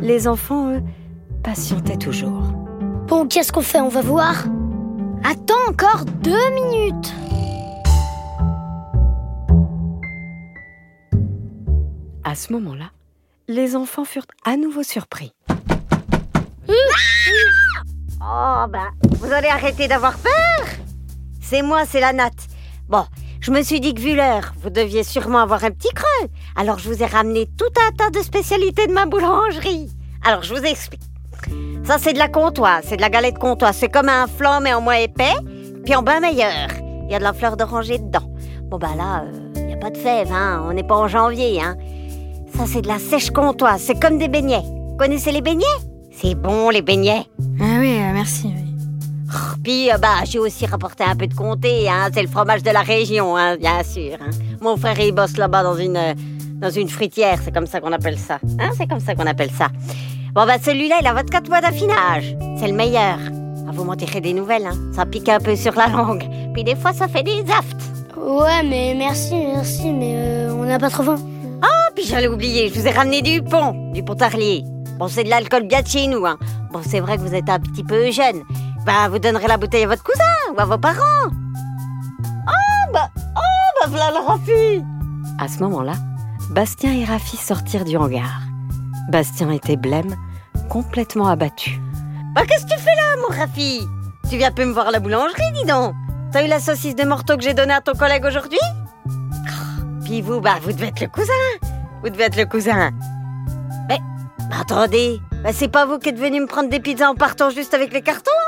les 0.00 0.28
enfants, 0.28 0.72
eux, 0.72 0.82
patientaient 1.42 1.96
toujours. 1.96 2.42
Bon, 3.06 3.26
qu'est-ce 3.26 3.52
qu'on 3.52 3.62
fait? 3.62 3.80
On 3.80 3.88
va 3.88 4.00
voir? 4.00 4.44
Attends 5.24 5.54
encore 5.68 6.04
deux 6.22 6.50
minutes 6.54 7.12
À 12.24 12.34
ce 12.34 12.52
moment-là, 12.52 12.90
les 13.48 13.76
enfants 13.76 14.04
furent 14.04 14.26
à 14.44 14.56
nouveau 14.56 14.82
surpris. 14.82 15.32
Oh 18.24 18.64
ben, 18.68 18.88
vous 19.18 19.32
allez 19.32 19.48
arrêter 19.48 19.88
d'avoir 19.88 20.16
peur 20.16 20.66
C'est 21.40 21.62
moi, 21.62 21.84
c'est 21.84 22.00
la 22.00 22.12
natte. 22.12 22.48
Bon, 22.88 23.04
je 23.42 23.50
me 23.50 23.62
suis 23.62 23.80
dit 23.80 23.92
que 23.92 24.00
vu 24.00 24.14
l'heure, 24.14 24.54
vous 24.62 24.70
deviez 24.70 25.02
sûrement 25.02 25.40
avoir 25.40 25.64
un 25.64 25.72
petit 25.72 25.92
creux. 25.92 26.28
Alors 26.54 26.78
je 26.78 26.88
vous 26.88 27.02
ai 27.02 27.06
ramené 27.06 27.46
tout 27.58 27.64
un 27.88 27.92
tas 27.92 28.10
de 28.10 28.24
spécialités 28.24 28.86
de 28.86 28.92
ma 28.92 29.04
boulangerie. 29.04 29.90
Alors 30.24 30.44
je 30.44 30.54
vous 30.54 30.62
explique. 30.62 31.02
Ça 31.84 31.98
c'est 31.98 32.12
de 32.12 32.18
la 32.18 32.28
comtoise, 32.28 32.84
c'est 32.86 32.96
de 32.96 33.00
la 33.00 33.10
galette 33.10 33.38
comtoise. 33.38 33.76
C'est 33.76 33.88
comme 33.88 34.08
un 34.08 34.28
flan 34.28 34.60
mais 34.60 34.72
en 34.72 34.80
moins 34.80 34.94
épais, 34.94 35.34
puis 35.84 35.96
en 35.96 36.02
bain 36.02 36.20
meilleur. 36.20 36.68
Il 37.04 37.10
y 37.10 37.14
a 37.16 37.18
de 37.18 37.24
la 37.24 37.32
fleur 37.32 37.56
d'oranger 37.56 37.98
dedans. 37.98 38.32
Bon 38.62 38.78
bah 38.78 38.94
là, 38.96 39.24
il 39.56 39.66
n'y 39.66 39.74
a 39.74 39.76
pas 39.76 39.90
de 39.90 39.98
fèves, 39.98 40.32
hein. 40.32 40.64
On 40.68 40.72
n'est 40.72 40.84
pas 40.84 40.96
en 40.96 41.08
janvier, 41.08 41.60
hein. 41.60 41.76
Ça 42.56 42.66
c'est 42.66 42.82
de 42.82 42.88
la 42.88 43.00
sèche 43.00 43.32
comtoise, 43.32 43.82
c'est 43.82 44.00
comme 44.00 44.18
des 44.18 44.28
beignets. 44.28 44.62
Vous 44.62 44.96
connaissez 44.96 45.32
les 45.32 45.42
beignets? 45.42 45.66
C'est 46.12 46.36
bon 46.36 46.70
les 46.70 46.82
beignets. 46.82 47.26
Ah 47.60 47.78
oui, 47.80 47.98
euh, 47.98 48.12
merci. 48.12 48.54
Puis, 49.62 49.90
euh, 49.90 49.98
bah, 49.98 50.24
j'ai 50.24 50.38
aussi 50.38 50.66
rapporté 50.66 51.04
un 51.04 51.14
peu 51.16 51.26
de 51.26 51.34
comté, 51.34 51.88
hein. 51.88 52.08
C'est 52.12 52.22
le 52.22 52.28
fromage 52.28 52.62
de 52.62 52.70
la 52.70 52.80
région, 52.82 53.36
hein, 53.36 53.56
bien 53.56 53.82
sûr. 53.82 54.14
hein. 54.20 54.30
Mon 54.60 54.76
frère, 54.76 54.98
il 55.00 55.12
bosse 55.12 55.36
là-bas 55.36 55.62
dans 55.62 55.76
une, 55.76 55.96
euh, 55.96 56.14
dans 56.60 56.70
une 56.70 56.88
fruitière, 56.88 57.38
c'est 57.44 57.52
comme 57.52 57.66
ça 57.66 57.80
qu'on 57.80 57.92
appelle 57.92 58.18
ça. 58.18 58.38
Hein, 58.60 58.70
c'est 58.76 58.86
comme 58.86 59.00
ça 59.00 59.14
qu'on 59.14 59.26
appelle 59.26 59.50
ça. 59.50 59.68
Bon, 60.34 60.46
bah, 60.46 60.54
celui-là, 60.62 60.96
il 61.00 61.06
a 61.06 61.12
24 61.14 61.48
mois 61.48 61.60
d'affinage. 61.60 62.36
C'est 62.58 62.68
le 62.68 62.74
meilleur. 62.74 63.18
Ah, 63.68 63.70
vous 63.72 63.84
m'en 63.84 63.96
tirez 63.96 64.20
des 64.20 64.32
nouvelles, 64.32 64.66
hein. 64.66 64.76
Ça 64.94 65.06
pique 65.06 65.28
un 65.28 65.38
peu 65.40 65.54
sur 65.56 65.74
la 65.74 65.88
langue. 65.88 66.24
Puis 66.54 66.64
des 66.64 66.74
fois, 66.76 66.92
ça 66.92 67.08
fait 67.08 67.22
des 67.22 67.42
aftes. 67.56 67.82
Ouais, 68.16 68.62
mais 68.64 68.94
merci, 68.96 69.34
merci, 69.34 69.90
mais 69.92 70.14
euh, 70.16 70.52
on 70.54 70.64
n'a 70.64 70.78
pas 70.78 70.90
trop 70.90 71.02
faim. 71.02 71.16
Ah, 71.62 71.90
puis 71.94 72.04
j'allais 72.04 72.28
oublier, 72.28 72.68
je 72.72 72.78
vous 72.80 72.86
ai 72.86 72.90
ramené 72.90 73.20
du 73.22 73.42
pont, 73.42 73.92
du 73.92 74.02
Pontarlier. 74.02 74.64
Bon, 74.98 75.08
c'est 75.08 75.24
de 75.24 75.28
l'alcool 75.30 75.64
bien 75.66 75.82
de 75.82 75.86
chez 75.88 76.06
nous, 76.06 76.24
hein. 76.26 76.38
Bon, 76.72 76.80
c'est 76.86 77.00
vrai 77.00 77.16
que 77.16 77.22
vous 77.22 77.34
êtes 77.34 77.48
un 77.48 77.58
petit 77.58 77.82
peu 77.84 78.10
jeune. 78.10 78.42
Bah, 78.84 79.08
vous 79.08 79.18
donnerez 79.18 79.46
la 79.46 79.56
bouteille 79.56 79.84
à 79.84 79.88
votre 79.88 80.02
cousin 80.02 80.24
ou 80.54 80.60
à 80.60 80.64
vos 80.64 80.78
parents. 80.78 81.30
Ah, 82.46 82.90
bah, 82.92 83.08
oh, 83.16 83.80
bah, 83.80 83.86
voilà 83.88 84.10
le 84.10 84.26
Rafi. 84.26 84.84
À 85.38 85.48
ce 85.48 85.62
moment-là, 85.62 85.94
Bastien 86.50 86.92
et 86.92 87.04
Rafi 87.04 87.36
sortirent 87.36 87.84
du 87.84 87.96
hangar. 87.96 88.40
Bastien 89.08 89.50
était 89.50 89.76
blême, 89.76 90.16
complètement 90.68 91.28
abattu. 91.28 91.80
Bah, 92.34 92.42
qu'est-ce 92.46 92.64
que 92.66 92.70
tu 92.74 92.78
fais 92.80 92.94
là, 92.96 93.16
mon 93.20 93.34
Rafi? 93.36 93.86
Tu 94.28 94.36
viens 94.36 94.50
peu 94.50 94.64
me 94.64 94.72
voir 94.72 94.88
à 94.88 94.90
la 94.90 95.00
boulangerie, 95.00 95.52
dis 95.54 95.64
donc. 95.64 95.94
T'as 96.32 96.44
eu 96.44 96.48
la 96.48 96.60
saucisse 96.60 96.96
de 96.96 97.04
morteau 97.04 97.36
que 97.36 97.42
j'ai 97.42 97.54
donnée 97.54 97.74
à 97.74 97.80
ton 97.80 97.92
collègue 97.92 98.24
aujourd'hui? 98.24 98.58
Oh, 99.06 99.10
Puis 100.04 100.22
vous, 100.22 100.40
bah, 100.40 100.56
vous 100.62 100.72
devez 100.72 100.88
être 100.88 101.00
le 101.00 101.08
cousin. 101.08 101.32
Vous 102.02 102.10
devez 102.10 102.24
être 102.24 102.36
le 102.36 102.46
cousin. 102.46 102.90
Mais, 103.88 104.00
attendez. 104.58 105.20
Bah, 105.44 105.50
c'est 105.52 105.68
pas 105.68 105.84
vous 105.86 105.98
qui 105.98 106.08
êtes 106.08 106.18
venu 106.18 106.40
me 106.40 106.46
prendre 106.46 106.68
des 106.70 106.80
pizzas 106.80 107.10
en 107.10 107.14
partant 107.14 107.50
juste 107.50 107.74
avec 107.74 107.92
les 107.92 108.02
cartons? 108.02 108.30
Oh, 108.30 108.41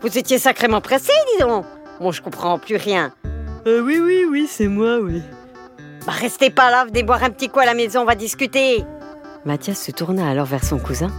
Vous 0.00 0.18
étiez 0.18 0.38
sacrément 0.38 0.80
pressé, 0.80 1.12
dis 1.34 1.42
donc. 1.42 1.64
Bon, 2.00 2.12
je 2.12 2.22
comprends 2.22 2.58
plus 2.58 2.76
rien. 2.76 3.12
Euh, 3.66 3.80
oui, 3.80 3.98
oui, 3.98 4.24
oui, 4.30 4.46
c'est 4.48 4.68
moi, 4.68 4.98
oui. 5.00 5.22
Bah, 6.06 6.12
restez 6.12 6.50
pas 6.50 6.70
là, 6.70 6.84
venez 6.84 7.02
boire 7.02 7.24
un 7.24 7.30
petit 7.30 7.48
coup 7.48 7.58
à 7.58 7.64
la 7.64 7.74
maison, 7.74 8.02
on 8.02 8.04
va 8.04 8.14
discuter. 8.14 8.84
Mathias 9.44 9.80
se 9.80 9.90
tourna 9.90 10.28
alors 10.28 10.46
vers 10.46 10.64
son 10.64 10.78
cousin 10.78 11.10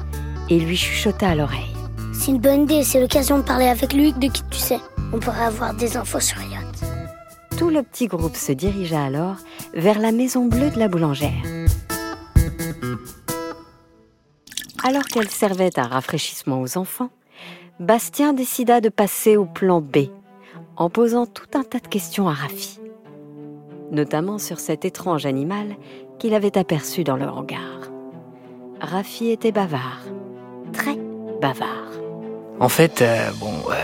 et 0.50 0.60
lui 0.60 0.78
chuchota 0.78 1.30
à 1.30 1.36
l'oreille. 1.36 1.76
C'est 2.13 2.32
une 2.32 2.39
bonne 2.39 2.63
idée, 2.63 2.84
c'est 2.84 3.02
l'occasion 3.02 3.38
de 3.38 3.43
parler 3.43 3.67
avec 3.67 3.93
lui 3.93 4.13
de 4.13 4.28
qui 4.28 4.43
tu 4.50 4.60
sais. 4.60 4.80
On 5.13 5.20
pourrait 5.20 5.46
avoir 5.46 5.74
des 5.74 5.98
infos 5.98 6.20
sur 6.20 6.38
Elliot. 6.39 6.67
Tout 7.58 7.70
le 7.70 7.84
petit 7.84 8.08
groupe 8.08 8.36
se 8.36 8.52
dirigea 8.52 9.04
alors 9.04 9.38
vers 9.74 10.00
la 10.00 10.12
maison 10.12 10.46
bleue 10.46 10.70
de 10.70 10.80
la 10.80 10.88
boulangère. 10.88 11.32
Alors 14.84 15.04
qu'elle 15.06 15.30
servait 15.30 15.78
un 15.78 15.88
rafraîchissement 15.88 16.62
aux 16.62 16.78
enfants, 16.78 17.10
Bastien 17.80 18.34
décida 18.34 18.82
de 18.82 18.90
passer 18.90 19.38
au 19.38 19.46
plan 19.46 19.82
B 19.82 20.10
en 20.78 20.90
posant 20.90 21.28
tout 21.28 21.46
un 21.54 21.62
tas 21.62 21.78
de 21.78 21.88
questions 21.88 22.28
à 22.28 22.34
Rafi, 22.34 22.80
notamment 23.92 24.40
sur 24.40 24.60
cet 24.60 24.84
étrange 24.84 25.28
animal 25.28 25.76
qu'il 26.18 26.34
avait 26.34 26.58
aperçu 26.58 27.04
dans 27.04 27.18
le 27.18 27.28
hangar. 27.28 27.92
Rafi 28.82 29.30
était 29.30 29.52
bavard, 29.52 30.02
très 30.74 30.98
bavard. 31.40 31.92
En 32.60 32.68
fait, 32.68 33.04
euh, 33.04 33.30
bon, 33.40 33.54
euh, 33.70 33.76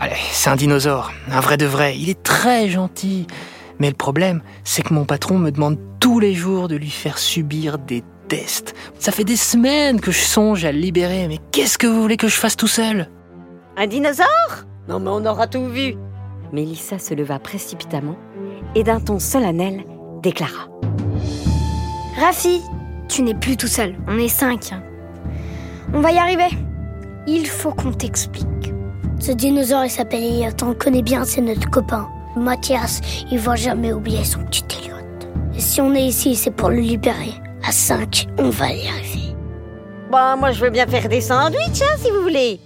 allez, 0.00 0.14
c'est 0.30 0.50
un 0.50 0.56
dinosaure, 0.56 1.10
un 1.28 1.40
vrai 1.40 1.56
de 1.56 1.66
vrai. 1.66 1.98
Il 1.98 2.08
est 2.08 2.22
très 2.22 2.68
gentil. 2.68 3.26
Mais 3.80 3.88
le 3.88 3.96
problème, 3.96 4.42
c'est 4.62 4.82
que 4.82 4.94
mon 4.94 5.04
patron 5.04 5.38
me 5.38 5.50
demande 5.50 5.78
tous 5.98 6.20
les 6.20 6.34
jours 6.34 6.68
de 6.68 6.76
lui 6.76 6.90
faire 6.90 7.18
subir 7.18 7.78
des 7.78 8.04
tests. 8.28 8.76
Ça 9.00 9.10
fait 9.10 9.24
des 9.24 9.36
semaines 9.36 10.00
que 10.00 10.12
je 10.12 10.20
songe 10.20 10.64
à 10.64 10.70
le 10.70 10.78
libérer, 10.78 11.26
mais 11.26 11.38
qu'est-ce 11.50 11.78
que 11.78 11.88
vous 11.88 12.00
voulez 12.00 12.16
que 12.16 12.28
je 12.28 12.36
fasse 12.36 12.54
tout 12.54 12.68
seul? 12.68 13.08
Un 13.76 13.86
dinosaure? 13.88 14.64
Non 14.88 15.00
mais 15.00 15.10
on 15.10 15.26
aura 15.26 15.46
tout 15.46 15.66
vu. 15.66 15.96
Mélissa 16.52 16.98
se 16.98 17.14
leva 17.14 17.38
précipitamment 17.40 18.16
et 18.76 18.84
d'un 18.84 19.00
ton 19.00 19.18
solennel 19.18 19.84
déclara. 20.22 20.68
Rafi, 22.20 22.62
tu 23.08 23.22
n'es 23.22 23.34
plus 23.34 23.56
tout 23.56 23.66
seul, 23.66 23.96
on 24.06 24.16
est 24.18 24.28
cinq. 24.28 24.70
On 25.92 26.00
va 26.00 26.12
y 26.12 26.18
arriver. 26.18 26.56
Il 27.26 27.46
faut 27.46 27.72
qu'on 27.72 27.92
t'explique. 27.92 28.72
Ce 29.18 29.32
dinosaure, 29.32 29.84
il 29.84 29.90
s'appelle 29.90 30.22
Elliot. 30.22 30.52
On 30.62 30.68
le 30.68 30.74
connaît 30.74 31.02
bien, 31.02 31.24
c'est 31.24 31.40
notre 31.40 31.68
copain. 31.70 32.08
Mathias, 32.36 33.00
il 33.30 33.38
va 33.38 33.56
jamais 33.56 33.92
oublier 33.92 34.24
son 34.24 34.44
petit 34.44 34.64
Elliot. 34.78 34.96
Et 35.56 35.60
si 35.60 35.80
on 35.80 35.94
est 35.94 36.04
ici, 36.04 36.36
c'est 36.36 36.50
pour 36.50 36.70
le 36.70 36.80
libérer. 36.80 37.34
À 37.66 37.72
5, 37.72 38.28
on 38.38 38.50
va 38.50 38.72
y 38.72 38.86
arriver. 38.86 39.34
Bon, 40.10 40.36
moi 40.38 40.52
je 40.52 40.60
veux 40.64 40.70
bien 40.70 40.86
faire 40.86 41.08
des 41.08 41.20
sandwichs, 41.20 41.82
hein, 41.82 41.96
si 41.98 42.10
vous 42.10 42.22
voulez. 42.22 42.60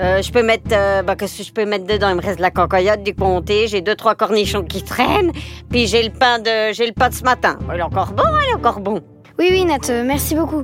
Euh, 0.00 0.22
je 0.22 0.32
peux 0.32 0.42
mettre, 0.42 0.70
euh, 0.72 1.02
bah, 1.02 1.14
qu'est-ce 1.14 1.38
que 1.38 1.44
je 1.44 1.52
peux 1.52 1.66
mettre 1.66 1.86
dedans? 1.86 2.08
Il 2.08 2.16
me 2.16 2.22
reste 2.22 2.38
de 2.38 2.42
la 2.42 2.50
cancoyote, 2.50 3.02
du 3.02 3.14
comté, 3.14 3.68
j'ai 3.68 3.82
deux 3.82 3.94
trois 3.94 4.14
cornichons 4.14 4.62
qui 4.62 4.82
traînent, 4.82 5.30
puis 5.68 5.86
j'ai 5.86 6.02
le 6.02 6.08
pain 6.10 6.38
de, 6.38 6.72
j'ai 6.72 6.86
le 6.86 6.92
pain 6.92 7.10
de 7.10 7.14
ce 7.14 7.22
matin. 7.22 7.58
Il 7.70 7.78
est 7.78 7.82
encore 7.82 8.12
bon, 8.12 8.22
il 8.46 8.50
est 8.50 8.54
encore 8.54 8.80
bon. 8.80 9.00
Oui, 9.38 9.48
oui, 9.50 9.64
Nat, 9.66 9.90
euh, 9.90 10.02
merci 10.06 10.34
beaucoup. 10.34 10.62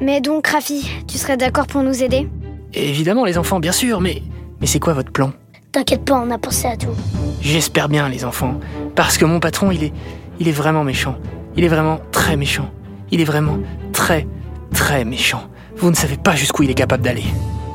Mais 0.00 0.22
donc, 0.22 0.46
Rafi, 0.46 0.90
tu 1.06 1.18
serais 1.18 1.36
d'accord 1.36 1.66
pour 1.66 1.82
nous 1.82 2.02
aider? 2.02 2.26
Évidemment, 2.72 3.26
les 3.26 3.36
enfants, 3.36 3.60
bien 3.60 3.72
sûr, 3.72 4.00
mais 4.00 4.22
mais 4.60 4.66
c'est 4.66 4.78
quoi 4.78 4.94
votre 4.94 5.12
plan? 5.12 5.32
T'inquiète 5.72 6.04
pas, 6.06 6.14
on 6.14 6.30
a 6.30 6.38
pensé 6.38 6.66
à 6.66 6.76
tout. 6.76 6.94
J'espère 7.42 7.90
bien, 7.90 8.08
les 8.08 8.24
enfants, 8.24 8.60
parce 8.94 9.18
que 9.18 9.26
mon 9.26 9.40
patron, 9.40 9.70
il 9.70 9.84
est, 9.84 9.92
il 10.38 10.48
est 10.48 10.52
vraiment 10.52 10.84
méchant. 10.84 11.16
Il 11.54 11.64
est 11.64 11.68
vraiment 11.68 12.00
très 12.12 12.36
méchant. 12.36 12.70
Il 13.10 13.20
est 13.20 13.24
vraiment 13.24 13.58
très, 13.92 14.26
très 14.72 15.04
méchant. 15.04 15.42
Vous 15.76 15.90
ne 15.90 15.96
savez 15.96 16.16
pas 16.16 16.34
jusqu'où 16.34 16.62
il 16.62 16.70
est 16.70 16.74
capable 16.74 17.02
d'aller. 17.02 17.24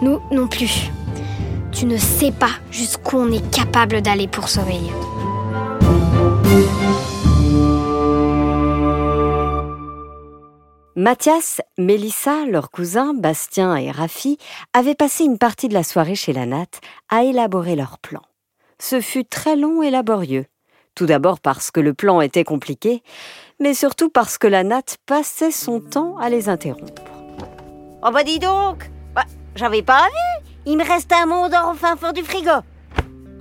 Nous 0.05 0.21
non 0.29 0.47
plus. 0.47 0.91
Tu 1.71 1.87
ne 1.87 1.97
sais 1.97 2.31
pas 2.31 2.51
jusqu'où 2.69 3.17
on 3.17 3.31
est 3.31 3.49
capable 3.49 4.03
d'aller 4.03 4.27
pour 4.27 4.49
sauver. 4.49 4.77
Mathias, 10.95 11.59
Mélissa, 11.79 12.45
leurs 12.45 12.69
cousins, 12.69 13.15
Bastien 13.15 13.75
et 13.77 13.89
Rafi, 13.89 14.37
avaient 14.73 14.93
passé 14.93 15.23
une 15.23 15.39
partie 15.39 15.69
de 15.69 15.73
la 15.73 15.81
soirée 15.81 16.13
chez 16.13 16.33
la 16.33 16.45
natte 16.45 16.81
à 17.09 17.23
élaborer 17.23 17.75
leur 17.75 17.97
plan. 17.97 18.21
Ce 18.79 19.01
fut 19.01 19.25
très 19.25 19.55
long 19.55 19.81
et 19.81 19.89
laborieux. 19.89 20.45
Tout 20.93 21.07
d'abord 21.07 21.39
parce 21.39 21.71
que 21.71 21.79
le 21.79 21.95
plan 21.95 22.21
était 22.21 22.43
compliqué, 22.43 23.01
mais 23.59 23.73
surtout 23.73 24.11
parce 24.11 24.37
que 24.37 24.45
la 24.45 24.63
natte 24.63 24.97
passait 25.07 25.49
son 25.49 25.79
temps 25.79 26.15
à 26.19 26.29
les 26.29 26.47
interrompre. 26.47 27.01
Oh 28.03 28.11
bah 28.11 28.23
dis 28.23 28.37
donc 28.37 28.91
j'avais 29.55 29.81
pas 29.81 30.03
vu 30.03 30.45
Il 30.65 30.77
me 30.77 30.83
reste 30.85 31.11
un 31.11 31.25
monde 31.25 31.53
au 31.71 31.73
fin 31.75 31.95
fond 31.95 32.11
du 32.11 32.23
frigo. 32.23 32.51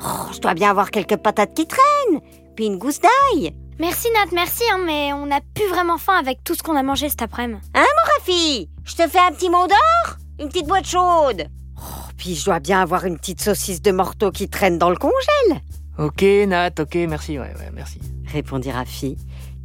Oh, 0.01 0.33
je 0.33 0.41
dois 0.41 0.55
bien 0.55 0.71
avoir 0.71 0.91
quelques 0.91 1.17
patates 1.17 1.55
qui 1.55 1.67
traînent, 1.67 2.21
puis 2.57 2.67
une 2.67 2.79
gousse 2.79 3.01
d'ail. 3.01 3.55
Merci 3.79 4.09
Nat, 4.13 4.31
merci, 4.33 4.63
hein, 4.73 4.79
mais 4.85 5.13
on 5.13 5.27
n'a 5.27 5.41
plus 5.55 5.67
vraiment 5.69 5.99
faim 5.99 6.17
avec 6.19 6.45
tout 6.45 6.55
ce 6.55 6.63
qu'on 6.63 6.77
a 6.77 6.83
mangé 6.83 7.09
cet 7.09 7.23
après-midi. 7.23 7.61
Rafi, 7.75 8.69
je 8.85 8.95
te 8.95 9.09
fais 9.09 9.19
un 9.19 9.33
petit 9.33 9.49
mot 9.51 9.67
d'or? 9.67 10.17
Une 10.41 10.49
petite 10.49 10.67
boîte 10.67 10.87
chaude? 10.87 11.47
Oh, 11.79 11.83
puis 12.17 12.35
je 12.35 12.45
dois 12.45 12.61
bien 12.61 12.81
avoir 12.81 13.05
une 13.05 13.19
petite 13.19 13.41
saucisse 13.41 13.83
de 13.83 13.91
morteau 13.91 14.31
qui 14.31 14.49
traîne 14.49 14.79
dans 14.79 14.91
le 14.91 14.97
congèle, 14.97 15.61
Ok, 15.99 16.23
Nat, 16.49 16.71
ok, 16.79 16.95
merci, 17.09 17.39
ouais, 17.39 17.53
ouais, 17.59 17.71
merci. 17.73 18.01
répondit 18.27 18.71
Rafi, 18.73 19.17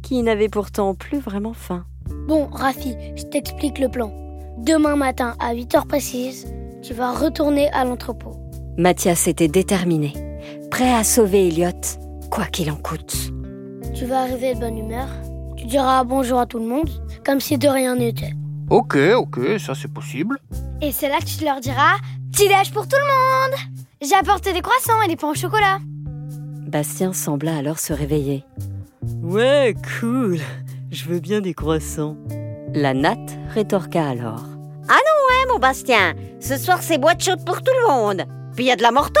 qui 0.02 0.22
n'avait 0.22 0.48
pourtant 0.48 0.94
plus 0.94 1.18
vraiment 1.18 1.54
faim. 1.54 1.84
Bon, 2.26 2.46
Rafi, 2.50 2.94
je 3.16 3.24
t'explique 3.24 3.78
le 3.78 3.88
plan. 3.88 4.12
Demain 4.60 4.94
matin, 4.94 5.36
à 5.40 5.54
8 5.54 5.74
heures 5.74 5.86
précises, 5.86 6.46
tu 6.82 6.92
vas 6.92 7.12
retourner 7.12 7.70
à 7.70 7.86
l'entrepôt. 7.86 8.36
Mathias 8.76 9.26
était 9.26 9.48
déterminé, 9.48 10.12
prêt 10.70 10.92
à 10.92 11.02
sauver 11.02 11.48
Elliot, 11.48 11.70
quoi 12.30 12.44
qu'il 12.44 12.70
en 12.70 12.76
coûte. 12.76 13.16
Tu 13.94 14.04
vas 14.04 14.20
arriver 14.20 14.54
de 14.54 14.60
bonne 14.60 14.76
humeur. 14.76 15.08
Tu 15.56 15.64
diras 15.64 16.04
bonjour 16.04 16.40
à 16.40 16.44
tout 16.46 16.58
le 16.58 16.66
monde, 16.66 16.90
comme 17.24 17.40
si 17.40 17.56
de 17.56 17.68
rien 17.68 17.96
n'était. 17.96 18.34
Ok, 18.68 18.98
ok, 19.16 19.58
ça 19.58 19.74
c'est 19.74 19.90
possible. 19.90 20.38
Et 20.82 20.92
c'est 20.92 21.08
là 21.08 21.20
que 21.20 21.24
tu 21.38 21.42
leur 21.42 21.60
diras 21.60 21.96
Petit 22.30 22.48
déj 22.48 22.70
pour 22.70 22.86
tout 22.86 22.96
le 22.96 23.48
monde 23.50 23.58
J'ai 24.02 24.14
apporté 24.14 24.52
des 24.52 24.60
croissants 24.60 25.00
et 25.02 25.08
des 25.08 25.16
pains 25.16 25.30
au 25.30 25.34
chocolat. 25.34 25.78
Bastien 26.68 27.14
sembla 27.14 27.56
alors 27.56 27.78
se 27.78 27.94
réveiller. 27.94 28.44
Ouais, 29.22 29.74
cool. 30.00 30.38
Je 30.90 31.06
veux 31.06 31.18
bien 31.20 31.40
des 31.40 31.54
croissants. 31.54 32.16
La 32.74 32.94
natte 32.94 33.36
rétorqua 33.52 34.08
alors. 34.08 34.44
Ouais, 35.30 35.52
mon 35.52 35.58
Bastien, 35.58 36.14
ce 36.40 36.56
soir 36.56 36.78
c'est 36.82 36.98
boîte 36.98 37.22
chaude 37.22 37.44
pour 37.44 37.62
tout 37.62 37.72
le 37.82 37.88
monde. 37.88 38.24
Puis 38.54 38.64
il 38.64 38.68
y 38.68 38.72
a 38.72 38.76
de 38.76 38.82
la 38.82 38.90
morteau 38.90 39.20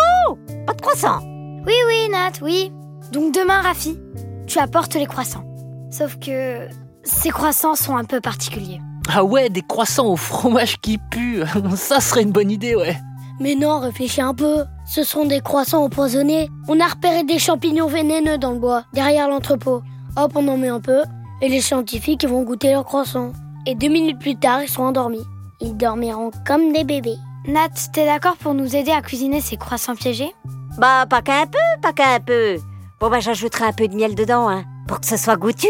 Pas 0.66 0.72
de 0.72 0.80
croissant 0.80 1.20
Oui, 1.66 1.74
oui, 1.86 2.08
Nat, 2.10 2.32
oui. 2.42 2.72
Donc 3.12 3.32
demain, 3.32 3.60
Rafi, 3.60 3.98
tu 4.46 4.58
apportes 4.58 4.94
les 4.94 5.06
croissants. 5.06 5.44
Sauf 5.90 6.18
que 6.18 6.68
ces 7.04 7.30
croissants 7.30 7.76
sont 7.76 7.96
un 7.96 8.04
peu 8.04 8.20
particuliers. 8.20 8.80
Ah 9.08 9.24
ouais, 9.24 9.50
des 9.50 9.62
croissants 9.62 10.08
au 10.08 10.16
fromage 10.16 10.80
qui 10.80 10.98
pue. 10.98 11.42
Ça 11.76 12.00
serait 12.00 12.22
une 12.22 12.32
bonne 12.32 12.50
idée, 12.50 12.74
ouais. 12.74 12.96
Mais 13.40 13.54
non, 13.54 13.80
réfléchis 13.80 14.20
un 14.20 14.34
peu. 14.34 14.64
Ce 14.86 15.02
sont 15.02 15.24
des 15.24 15.40
croissants 15.40 15.84
empoisonnés. 15.84 16.48
On 16.68 16.80
a 16.80 16.86
repéré 16.86 17.24
des 17.24 17.38
champignons 17.38 17.86
vénéneux 17.86 18.38
dans 18.38 18.52
le 18.52 18.58
bois, 18.58 18.84
derrière 18.92 19.28
l'entrepôt. 19.28 19.82
Hop, 20.16 20.32
on 20.34 20.46
en 20.48 20.56
met 20.56 20.68
un 20.68 20.80
peu, 20.80 21.02
et 21.42 21.48
les 21.48 21.60
scientifiques 21.60 22.24
vont 22.24 22.42
goûter 22.42 22.72
leurs 22.72 22.84
croissants. 22.84 23.32
Et 23.66 23.74
deux 23.74 23.88
minutes 23.88 24.18
plus 24.18 24.36
tard, 24.36 24.62
ils 24.62 24.68
sont 24.68 24.82
endormis. 24.82 25.24
Ils 25.60 25.76
dormiront 25.76 26.30
comme 26.46 26.72
des 26.72 26.84
bébés. 26.84 27.18
Nat, 27.46 27.68
t'es 27.92 28.06
d'accord 28.06 28.36
pour 28.36 28.54
nous 28.54 28.76
aider 28.76 28.90
à 28.90 29.02
cuisiner 29.02 29.40
ces 29.40 29.56
croissants 29.56 29.94
piégés? 29.94 30.32
Bah, 30.78 31.06
pas 31.08 31.22
qu'un 31.22 31.46
peu, 31.46 31.58
pas 31.82 31.92
qu'un 31.92 32.20
peu. 32.20 32.56
Bon, 33.00 33.10
bah, 33.10 33.20
j'ajouterai 33.20 33.64
un 33.64 33.72
peu 33.72 33.88
de 33.88 33.94
miel 33.94 34.14
dedans, 34.14 34.48
hein, 34.48 34.64
pour 34.86 35.00
que 35.00 35.06
ce 35.06 35.16
soit 35.16 35.36
goûtu. 35.36 35.68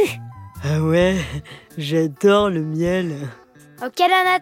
Ah 0.64 0.80
ouais, 0.83 1.16
j'adore 1.78 2.50
le 2.50 2.62
miel. 2.62 3.14
Ok, 3.85 3.98
la 3.98 4.24
Nat. 4.24 4.40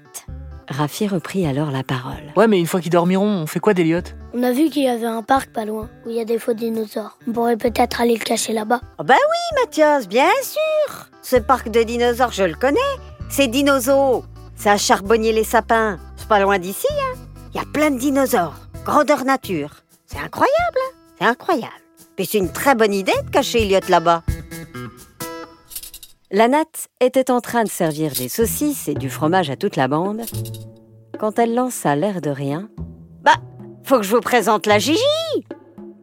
Rafi 0.69 1.09
reprit 1.09 1.47
alors 1.47 1.71
la 1.71 1.83
parole. 1.83 2.23
Ouais, 2.37 2.47
mais 2.47 2.59
une 2.59 2.67
fois 2.67 2.81
qu'ils 2.81 2.91
dormiront, 2.91 3.27
on 3.27 3.47
fait 3.47 3.61
quoi 3.61 3.73
d'Eliot 3.73 4.03
On 4.35 4.43
a 4.43 4.53
vu 4.53 4.69
qu'il 4.69 4.83
y 4.83 4.89
avait 4.89 5.07
un 5.07 5.23
parc 5.23 5.51
pas 5.51 5.65
loin, 5.65 5.89
où 6.05 6.11
il 6.11 6.17
y 6.17 6.21
a 6.21 6.25
des 6.27 6.39
faux 6.39 6.53
dinosaures. 6.53 7.19
On 7.27 7.33
pourrait 7.33 7.57
peut-être 7.57 8.01
aller 8.01 8.15
le 8.15 8.25
cacher 8.25 8.53
là-bas. 8.53 8.81
Oh, 8.99 9.05
bah 9.05 9.15
oui, 9.17 9.61
Mathias, 9.63 10.07
bien 10.09 10.29
sûr. 10.43 11.07
Ce 11.23 11.37
parc 11.37 11.71
de 11.71 11.83
dinosaures, 11.83 12.33
je 12.33 12.45
le 12.45 12.55
connais. 12.55 12.79
C'est 13.31 13.49
Dinosaures. 13.49 14.25
C'est 14.57 14.71
à 14.71 14.77
Charbonnier-les-Sapins. 14.77 15.99
C'est 16.17 16.29
pas 16.29 16.41
loin 16.41 16.59
d'ici, 16.59 16.87
hein. 16.91 17.19
Il 17.55 17.59
y 17.59 17.63
a 17.63 17.67
plein 17.73 17.91
de 17.91 17.99
dinosaures. 17.99 18.57
Grandeur 18.85 19.25
nature. 19.25 19.71
C'est 20.07 20.19
incroyable, 20.19 20.53
hein. 20.77 20.97
C'est 21.19 21.27
incroyable. 21.27 21.73
Puis 22.17 22.27
c'est 22.27 22.39
une 22.39 22.53
très 22.53 22.75
bonne 22.75 22.93
idée 22.93 23.13
de 23.25 23.31
cacher 23.31 23.63
Elliot 23.63 23.81
là-bas. 23.89 24.23
La 26.31 26.47
natte 26.47 26.89
était 27.01 27.31
en 27.31 27.41
train 27.41 27.65
de 27.65 27.71
servir 27.71 28.13
des 28.13 28.29
saucisses 28.29 28.87
et 28.87 28.95
du 28.95 29.09
fromage 29.09 29.49
à 29.49 29.57
toute 29.57 29.77
la 29.77 29.89
bande 29.89 30.21
quand 31.19 31.39
elle 31.39 31.55
lança 31.55 31.97
l'air 31.97 32.21
de 32.21 32.29
rien. 32.29 32.69
Bah, 33.23 33.37
faut 33.83 33.97
que 33.97 34.03
je 34.03 34.15
vous 34.15 34.21
présente 34.21 34.67
la 34.67 34.79
Gigi. 34.79 35.01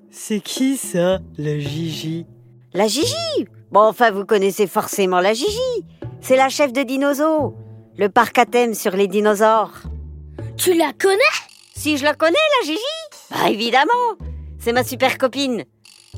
C'est 0.09 0.39
qui 0.39 0.77
ça, 0.77 1.19
la 1.37 1.59
Gigi? 1.59 2.25
La 2.73 2.87
Gigi 2.87 3.13
Bon, 3.71 3.81
enfin, 3.81 4.09
vous 4.09 4.25
connaissez 4.25 4.65
forcément 4.65 5.19
la 5.19 5.33
Gigi. 5.33 5.85
C'est 6.21 6.37
la 6.37 6.49
chef 6.49 6.73
de 6.73 6.81
Dinosaures. 6.81 7.53
Le 7.95 8.09
parc 8.09 8.39
à 8.39 8.45
thème 8.45 8.73
sur 8.73 8.91
les 8.95 9.07
dinosaures. 9.07 9.83
Tu 10.57 10.73
la 10.73 10.91
connais? 10.99 11.19
Si 11.75 11.97
je 11.97 12.03
la 12.03 12.15
connais, 12.15 12.33
la 12.61 12.65
Gigi 12.65 12.79
Bah 13.29 13.49
évidemment 13.49 14.17
C'est 14.59 14.73
ma 14.73 14.83
super 14.83 15.19
copine. 15.19 15.65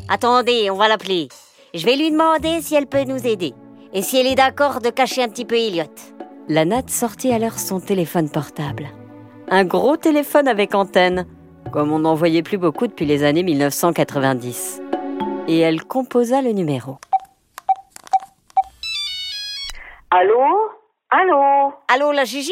Attendez, 0.08 0.72
on 0.72 0.78
va 0.78 0.88
l'appeler. 0.88 1.28
Je 1.74 1.86
vais 1.86 1.98
lui 1.98 2.10
demander 2.10 2.62
si 2.62 2.74
elle 2.74 2.88
peut 2.88 3.04
nous 3.04 3.28
aider. 3.28 3.54
Et 3.93 4.02
si 4.02 4.19
elle 4.19 4.28
est 4.28 4.36
d'accord 4.36 4.82
de 4.82 4.89
cacher 4.89 5.23
un 5.23 5.30
petit 5.30 5.45
peu 5.45 5.56
Elliot. 5.56 5.86
La 6.50 6.65
natte 6.65 6.89
sortit 6.89 7.34
alors 7.34 7.60
son 7.60 7.80
téléphone 7.80 8.30
portable. 8.30 8.88
Un 9.50 9.65
gros 9.65 9.97
téléphone 9.97 10.47
avec 10.47 10.76
antenne, 10.76 11.26
comme 11.71 11.91
on 11.91 12.00
n'en 12.00 12.15
voyait 12.15 12.43
plus 12.43 12.58
beaucoup 12.58 12.88
depuis 12.88 13.06
les 13.06 13.23
années 13.23 13.43
1990. 13.43 14.82
Et 15.47 15.60
elle 15.60 15.84
composa 15.86 16.41
le 16.41 16.52
numéro. 16.52 16.97
Allô? 20.12 20.71
Allô? 21.10 21.73
Allô, 21.88 22.12
la 22.12 22.26
Gigi? 22.26 22.52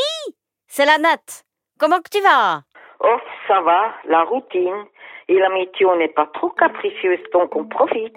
C'est 0.67 0.85
la 0.85 0.97
natte. 0.97 1.43
Comment 1.77 1.99
que 1.99 2.09
tu 2.09 2.21
vas? 2.21 2.61
Oh, 3.01 3.17
ça 3.47 3.61
va, 3.61 3.93
la 4.07 4.23
routine. 4.23 4.85
Et 5.27 5.39
la 5.39 5.49
météo 5.49 5.95
n'est 5.97 6.13
pas 6.13 6.27
trop 6.33 6.49
capricieuse, 6.49 7.19
donc 7.33 7.55
on 7.55 7.65
profite. 7.65 8.15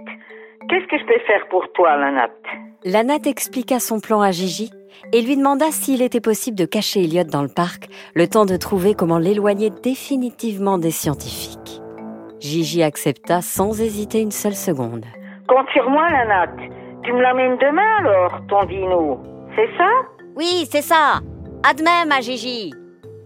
Qu'est-ce 0.69 0.87
que 0.87 0.99
je 0.99 1.05
peux 1.07 1.21
faire 1.27 1.49
pour 1.49 1.73
toi, 1.73 1.97
la 1.97 2.11
natte 2.11 2.45
La 2.85 3.03
natte 3.03 3.27
expliqua 3.27 3.81
son 3.81 4.01
plan 4.01 4.21
à 4.21 4.33
Gigi 4.33 4.71
et 5.13 5.23
lui 5.23 5.37
demanda 5.37 5.67
s'il 5.71 6.03
était 6.03 6.21
possible 6.21 6.59
de 6.59 6.67
cacher 6.67 7.05
Elliot 7.05 7.25
dans 7.25 7.43
le 7.43 7.49
parc, 7.49 7.89
le 8.15 8.29
temps 8.29 8.45
de 8.45 8.57
trouver 8.57 8.95
comment 8.95 9.19
l'éloigner 9.19 9.71
définitivement 9.71 10.77
des 10.77 10.91
scientifiques. 10.91 11.81
Gigi 12.41 12.83
accepta 12.83 13.41
sans 13.41 13.81
hésiter 13.81 14.21
une 14.21 14.31
seule 14.31 14.55
seconde. 14.55 15.07
Compte 15.49 15.69
sur 15.73 15.89
moi, 15.89 16.07
la 16.11 16.27
natte. 16.27 16.71
Tu 17.03 17.13
me 17.15 17.23
l'amènes 17.23 17.57
demain 17.57 17.97
alors, 18.01 18.41
ton 18.49 18.65
dino. 18.67 19.21
C'est 19.57 19.75
ça? 19.79 19.89
Oui, 20.37 20.69
c'est 20.71 20.83
ça. 20.83 21.21
À 21.67 21.73
demain, 21.73 22.05
ma 22.07 22.21
Gigi. 22.21 22.75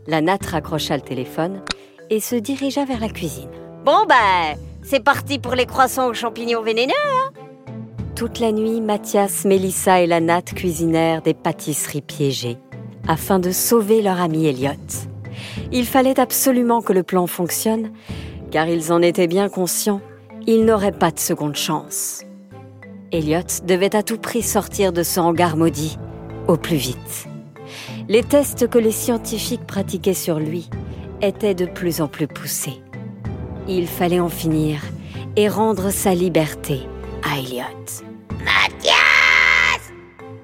La 0.06 0.20
natte 0.20 0.46
raccrocha 0.46 0.94
le 0.94 1.02
téléphone 1.02 1.60
et 2.08 2.20
se 2.20 2.36
dirigea 2.36 2.84
vers 2.84 3.00
la 3.00 3.08
cuisine. 3.08 3.50
Bon 3.84 4.04
ben, 4.08 4.56
c'est 4.82 5.02
parti 5.02 5.38
pour 5.38 5.54
les 5.54 5.66
croissants 5.66 6.08
aux 6.08 6.14
champignons 6.14 6.62
vénéneux. 6.62 6.92
Hein 6.92 7.30
Toute 8.14 8.40
la 8.40 8.52
nuit, 8.52 8.80
Mathias, 8.80 9.44
Mélissa 9.44 10.00
et 10.00 10.06
la 10.06 10.20
natte 10.20 10.54
cuisinèrent 10.54 11.22
des 11.22 11.34
pâtisseries 11.34 12.02
piégées 12.02 12.58
afin 13.08 13.38
de 13.38 13.50
sauver 13.50 14.02
leur 14.02 14.20
ami 14.20 14.46
Elliot. 14.46 14.70
Il 15.72 15.86
fallait 15.86 16.20
absolument 16.20 16.82
que 16.82 16.92
le 16.92 17.02
plan 17.02 17.26
fonctionne, 17.26 17.92
car 18.50 18.68
ils 18.68 18.92
en 18.92 19.02
étaient 19.02 19.26
bien 19.26 19.48
conscients, 19.48 20.00
ils 20.46 20.64
n'auraient 20.64 20.92
pas 20.92 21.10
de 21.10 21.18
seconde 21.18 21.56
chance. 21.56 22.22
Elliot 23.10 23.40
devait 23.64 23.96
à 23.96 24.02
tout 24.02 24.18
prix 24.18 24.42
sortir 24.42 24.92
de 24.92 25.02
ce 25.02 25.20
hangar 25.20 25.56
maudit 25.56 25.98
au 26.48 26.56
plus 26.56 26.76
vite. 26.76 27.26
Les 28.08 28.22
tests 28.22 28.68
que 28.68 28.78
les 28.78 28.92
scientifiques 28.92 29.66
pratiquaient 29.66 30.14
sur 30.14 30.38
lui 30.38 30.68
étaient 31.20 31.54
de 31.54 31.66
plus 31.66 32.00
en 32.00 32.08
plus 32.08 32.26
poussés. 32.26 32.81
Il 33.68 33.86
fallait 33.86 34.20
en 34.20 34.28
finir 34.28 34.80
et 35.36 35.48
rendre 35.48 35.90
sa 35.90 36.14
liberté 36.14 36.80
à 37.22 37.38
Elliot. 37.38 37.62
Mathias 38.44 39.92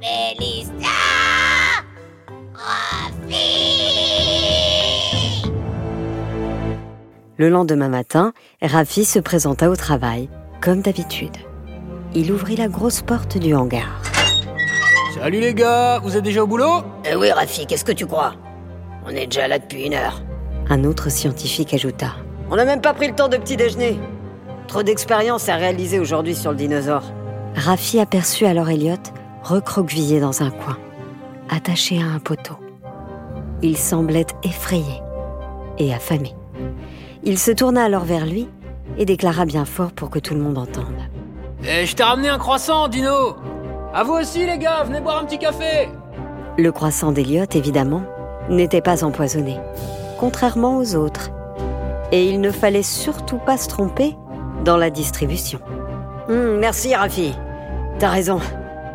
Mélissa 0.01 0.89
Rafi 2.55 3.49
Le 7.37 7.49
lendemain 7.49 7.89
matin, 7.89 8.33
Rafi 8.63 9.05
se 9.05 9.19
présenta 9.19 9.69
au 9.69 9.77
travail, 9.77 10.29
comme 10.61 10.81
d'habitude. 10.81 11.37
Il 12.15 12.33
ouvrit 12.33 12.57
la 12.57 12.69
grosse 12.69 13.03
porte 13.03 13.37
du 13.37 13.55
hangar. 13.55 14.01
Salut 15.15 15.41
les 15.41 15.55
gars, 15.55 15.99
vous 15.99 16.17
êtes 16.17 16.23
déjà 16.23 16.45
au 16.45 16.47
boulot? 16.47 16.83
Eh 17.05 17.17
oui, 17.17 17.33
Rafi, 17.33 17.67
qu'est-ce 17.67 17.85
que 17.85 17.93
tu 17.93 18.07
crois? 18.07 18.35
On 19.05 19.11
est 19.11 19.27
déjà 19.27 19.49
là 19.49 19.59
depuis 19.59 19.87
une 19.87 19.95
heure. 19.95 20.23
Un 20.71 20.85
autre 20.85 21.11
scientifique 21.11 21.75
ajouta. 21.75 22.15
On 22.51 22.57
n'a 22.57 22.65
même 22.65 22.81
pas 22.81 22.95
pris 22.95 23.09
le 23.09 23.15
temps 23.15 23.29
de 23.29 23.37
petit 23.37 23.57
déjeuner. 23.57 23.99
Trop 24.69 24.83
d'expérience 24.83 25.49
à 25.49 25.57
réaliser 25.57 25.99
aujourd'hui 25.99 26.35
sur 26.35 26.51
le 26.51 26.57
dinosaure. 26.57 27.03
Rafi 27.55 28.01
aperçut 28.01 28.47
alors 28.47 28.71
Elliot 28.71 28.97
recroquevillé 29.43 30.21
dans 30.21 30.43
un 30.43 30.51
coin, 30.51 30.77
attaché 31.49 32.01
à 32.01 32.07
un 32.07 32.19
poteau. 32.19 32.59
Il 33.63 33.77
semblait 33.77 34.27
effrayé 34.43 35.03
et 35.79 35.93
affamé. 35.93 36.35
Il 37.25 37.39
se 37.39 37.51
tourna 37.51 37.85
alors 37.85 38.05
vers 38.05 38.27
lui 38.27 38.49
et 38.97 39.05
déclara 39.05 39.45
bien 39.45 39.65
fort 39.65 39.93
pour 39.93 40.11
que 40.11 40.19
tout 40.19 40.35
le 40.35 40.41
monde 40.41 40.59
entende. 40.59 40.85
Eh, 41.65 41.87
je 41.87 41.95
t'ai 41.95 42.03
ramené 42.03 42.29
un 42.29 42.39
croissant, 42.39 42.89
Dino 42.89 43.37
À 43.93 44.05
vous 44.05 44.15
aussi 44.15 44.47
les 44.47 44.59
gars, 44.59 44.85
venez 44.85 45.01
boire 45.01 45.19
un 45.19 45.25
petit 45.25 45.39
café 45.39 45.89
Le 46.57 46.73
croissant 46.73 47.13
d'Elliot, 47.13 47.47
évidemment, 47.55 48.03
n'était 48.49 48.81
pas 48.81 49.05
empoisonné, 49.05 49.57
contrairement 50.19 50.79
aux 50.79 50.95
autres. 50.95 51.31
Et 52.13 52.29
il 52.29 52.41
ne 52.41 52.51
fallait 52.51 52.83
surtout 52.83 53.39
pas 53.39 53.57
se 53.57 53.69
tromper 53.69 54.17
dans 54.65 54.77
la 54.77 54.91
distribution. 54.91 55.61
Hum, 56.29 56.59
merci, 56.59 56.95
Rafi. 56.95 57.35
T'as 57.99 58.11
raison, 58.11 58.41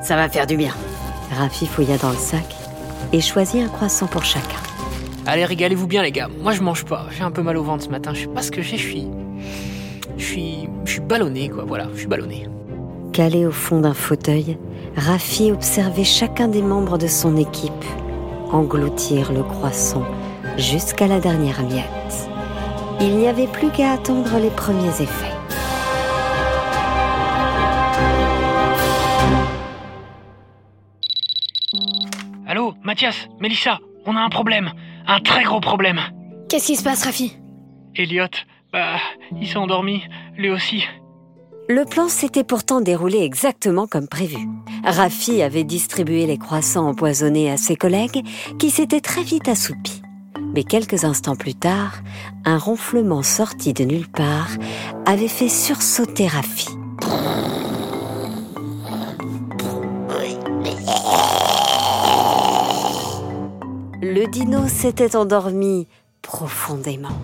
ça 0.01 0.15
va 0.15 0.29
faire 0.29 0.47
du 0.47 0.57
bien. 0.57 0.73
Rafi 1.37 1.65
fouilla 1.65 1.97
dans 1.97 2.11
le 2.11 2.17
sac 2.17 2.55
et 3.11 3.21
choisit 3.21 3.63
un 3.63 3.69
croissant 3.69 4.07
pour 4.07 4.23
chacun. 4.23 4.59
Allez, 5.25 5.45
régalez-vous 5.45 5.87
bien 5.87 6.03
les 6.03 6.11
gars, 6.11 6.29
moi 6.41 6.51
je 6.51 6.61
mange 6.61 6.83
pas, 6.85 7.05
j'ai 7.11 7.23
un 7.23 7.31
peu 7.31 7.41
mal 7.41 7.57
au 7.57 7.63
ventre 7.63 7.83
ce 7.83 7.89
matin, 7.89 8.13
je 8.13 8.21
sais 8.21 8.27
pas 8.27 8.41
ce 8.41 8.51
que 8.51 8.61
j'ai, 8.61 8.77
je 8.77 8.87
suis... 8.87 9.07
Je 10.17 10.23
suis... 10.23 10.69
Je 10.85 10.91
suis 10.91 11.01
ballonné 11.01 11.49
quoi, 11.49 11.63
voilà, 11.65 11.87
je 11.93 11.99
suis 11.99 12.07
ballonné. 12.07 12.47
Calé 13.13 13.45
au 13.45 13.51
fond 13.51 13.79
d'un 13.79 13.93
fauteuil, 13.93 14.57
Rafi 14.97 15.51
observait 15.51 16.03
chacun 16.03 16.49
des 16.49 16.61
membres 16.61 16.97
de 16.97 17.07
son 17.07 17.37
équipe 17.37 17.71
engloutir 18.51 19.31
le 19.31 19.43
croissant 19.43 20.03
jusqu'à 20.57 21.07
la 21.07 21.19
dernière 21.19 21.63
miette. 21.63 22.29
Il 22.99 23.17
n'y 23.17 23.27
avait 23.27 23.47
plus 23.47 23.69
qu'à 23.69 23.93
attendre 23.93 24.37
les 24.39 24.49
premiers 24.49 25.01
effets. 25.01 25.33
Allô, 32.47 32.73
Mathias, 32.83 33.15
Mélissa, 33.39 33.79
on 34.05 34.15
a 34.15 34.21
un 34.21 34.29
problème, 34.29 34.71
un 35.07 35.19
très 35.19 35.43
gros 35.43 35.59
problème. 35.59 35.99
Qu'est-ce 36.49 36.67
qui 36.67 36.75
se 36.75 36.83
passe, 36.83 37.03
Rafi? 37.05 37.35
Elliot, 37.95 38.27
bah, 38.71 38.97
il 39.39 39.47
s'est 39.47 39.57
endormi, 39.57 40.03
lui 40.37 40.49
aussi. 40.49 40.83
Le 41.69 41.85
plan 41.85 42.09
s'était 42.09 42.43
pourtant 42.43 42.81
déroulé 42.81 43.19
exactement 43.19 43.87
comme 43.87 44.07
prévu. 44.07 44.37
Rafi 44.83 45.41
avait 45.41 45.63
distribué 45.63 46.25
les 46.25 46.37
croissants 46.37 46.89
empoisonnés 46.89 47.49
à 47.49 47.57
ses 47.57 47.75
collègues 47.75 48.23
qui 48.59 48.69
s'étaient 48.69 48.99
très 48.99 49.23
vite 49.23 49.47
assoupis. 49.47 50.01
Mais 50.53 50.63
quelques 50.63 51.03
instants 51.03 51.35
plus 51.35 51.55
tard, 51.55 51.93
un 52.45 52.57
ronflement 52.57 53.23
sorti 53.23 53.73
de 53.73 53.83
nulle 53.83 54.07
part 54.07 54.49
avait 55.05 55.27
fait 55.27 55.49
sursauter 55.49 56.27
Rafi. 56.27 56.69
Le 64.01 64.27
dino 64.27 64.67
s'était 64.67 65.15
endormi 65.15 65.87
profondément. 66.21 67.17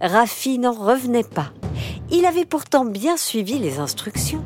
Rafi 0.00 0.58
n'en 0.58 0.72
revenait 0.72 1.24
pas. 1.24 1.50
Il 2.12 2.24
avait 2.24 2.44
pourtant 2.44 2.84
bien 2.84 3.16
suivi 3.16 3.58
les 3.58 3.80
instructions. 3.80 4.44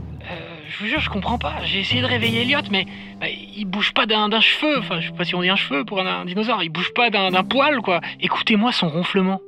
Je 0.79 0.85
vous 0.85 0.91
jure, 0.91 1.01
je 1.01 1.11
comprends 1.11 1.39
pas. 1.39 1.55
J'ai 1.65 1.81
essayé 1.81 2.03
de 2.03 2.07
réveiller 2.07 2.43
Elliot, 2.43 2.61
mais 2.71 2.87
bah, 3.21 3.27
il 3.29 3.65
bouge 3.65 3.93
pas 3.93 4.07
d'un 4.07 4.29
cheveu. 4.41 4.79
Enfin, 4.79 5.01
je 5.01 5.09
sais 5.09 5.13
pas 5.13 5.25
si 5.25 5.35
on 5.35 5.43
dit 5.43 5.49
un 5.49 5.57
cheveu 5.57 5.85
pour 5.85 5.99
un, 5.99 6.25
dinosaure. 6.25 6.63
Il 6.63 6.69
bouge 6.69 6.93
pas 6.95 7.11
d'un 7.11 7.43
poil, 7.43 7.83
quoi. 7.83 8.01
Écoutez-moi 8.21 8.71
son 8.71 8.89
ronflement. 8.89 9.41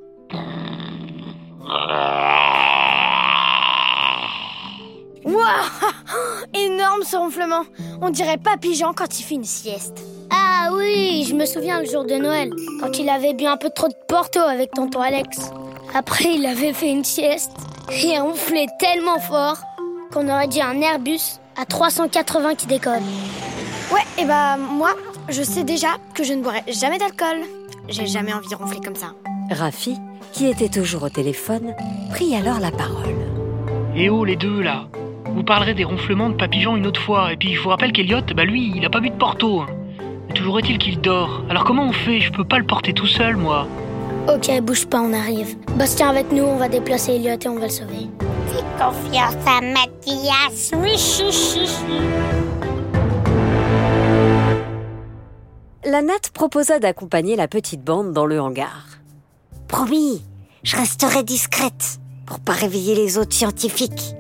Waouh 5.25 5.45
Énorme 6.53 7.03
ce 7.05 7.17
ronflement 7.17 7.63
On 8.03 8.11
dirait 8.11 8.39
Papy 8.39 8.75
Jean 8.75 8.93
quand 8.93 9.21
il 9.21 9.23
fait 9.23 9.37
une 9.37 9.45
sieste. 9.45 10.03
Ah 10.33 10.71
oui, 10.73 11.25
je 11.29 11.35
me 11.37 11.47
souviens 11.47 11.79
le 11.79 11.87
jour 11.87 12.05
de 12.05 12.15
Noël, 12.15 12.51
quand 12.81 12.99
il 12.99 13.09
avait 13.09 13.35
bu 13.35 13.47
un 13.47 13.57
peu 13.57 13.71
trop 13.71 13.87
de 13.87 13.95
Porto 14.09 14.41
avec 14.41 14.73
tonton 14.73 15.01
Alex. 15.01 15.53
Après, 15.95 16.35
il 16.35 16.45
avait 16.45 16.73
fait 16.73 16.91
une 16.91 17.05
sieste 17.05 17.53
et 18.05 18.19
ronflé 18.19 18.67
tellement 18.81 19.21
fort 19.21 19.59
Qu'on 20.13 20.29
aurait 20.29 20.49
dit 20.49 20.61
un 20.61 20.81
Airbus 20.81 21.39
à 21.61 21.65
380 21.65 22.55
qui 22.57 22.67
décolle. 22.67 23.03
Ouais, 23.93 24.01
et 24.19 24.25
bah 24.25 24.57
moi, 24.57 24.91
je 25.29 25.43
sais 25.43 25.63
déjà 25.63 25.89
que 26.15 26.25
je 26.25 26.33
ne 26.33 26.43
boirai 26.43 26.63
jamais 26.69 26.99
d'alcool. 26.99 27.39
J'ai 27.89 28.07
jamais 28.07 28.33
envie 28.33 28.49
de 28.49 28.55
ronfler 28.55 28.81
comme 28.85 28.97
ça. 28.97 29.13
Rafi, 29.51 29.97
qui 30.33 30.47
était 30.47 30.69
toujours 30.69 31.05
au 31.05 31.09
téléphone, 31.09 31.75
prit 32.11 32.35
alors 32.35 32.61
la 32.61 32.71
parole. 32.71 33.15
Et 33.95 34.09
oh, 34.11 34.25
les 34.25 34.37
deux, 34.37 34.61
là? 34.63 34.87
Vous 35.35 35.45
parlerez 35.45 35.75
des 35.75 35.85
ronflements 35.85 36.29
de 36.29 36.35
Papillon 36.35 36.77
une 36.77 36.87
autre 36.87 37.01
fois. 37.01 37.33
Et 37.33 37.37
puis, 37.37 37.55
je 37.55 37.61
vous 37.61 37.69
rappelle 37.69 37.93
qu'Elliot, 37.93 38.21
bah 38.35 38.45
lui, 38.45 38.73
il 38.75 38.85
a 38.85 38.91
pas 38.91 39.01
bu 39.01 39.11
de 39.11 39.17
Porto. 39.17 39.61
hein. 39.61 39.67
Mais 40.29 40.35
toujours 40.35 40.59
est-il 40.59 40.79
qu'il 40.79 41.01
dort. 41.01 41.43
Alors 41.49 41.65
comment 41.65 41.85
on 41.85 41.93
fait? 41.93 42.21
Je 42.21 42.33
peux 42.33 42.45
pas 42.45 42.59
le 42.59 42.67
porter 42.67 42.93
tout 42.93 43.07
seul, 43.07 43.37
moi. 43.37 43.67
Ok, 44.29 44.61
bouge 44.61 44.87
pas, 44.87 45.01
on 45.01 45.13
arrive. 45.13 45.57
Bastien 45.77 46.09
avec 46.11 46.31
nous, 46.33 46.45
on 46.45 46.57
va 46.57 46.69
déplacer 46.69 47.13
Elliot 47.15 47.39
et 47.45 47.49
on 47.49 47.55
va 47.59 47.67
le 47.67 47.69
sauver. 47.73 48.09
Fais 48.61 48.85
confiance 48.85 49.35
à 49.47 49.61
Mathias. 49.63 50.73
Oui, 50.77 50.97
chi, 50.97 51.33
chi, 51.33 51.67
chi. 51.67 51.99
La 55.85 56.03
natte 56.03 56.31
proposa 56.31 56.79
d'accompagner 56.79 57.37
la 57.37 57.49
petite 57.49 57.83
bande 57.83 58.13
dans 58.13 58.27
le 58.27 58.39
hangar. 58.39 58.87
Promis, 59.67 60.23
je 60.63 60.77
resterai 60.77 61.23
discrète 61.23 62.01
pour 62.27 62.39
pas 62.41 62.53
réveiller 62.53 62.95
les 62.95 63.17
autres 63.17 63.33
scientifiques. 63.33 64.15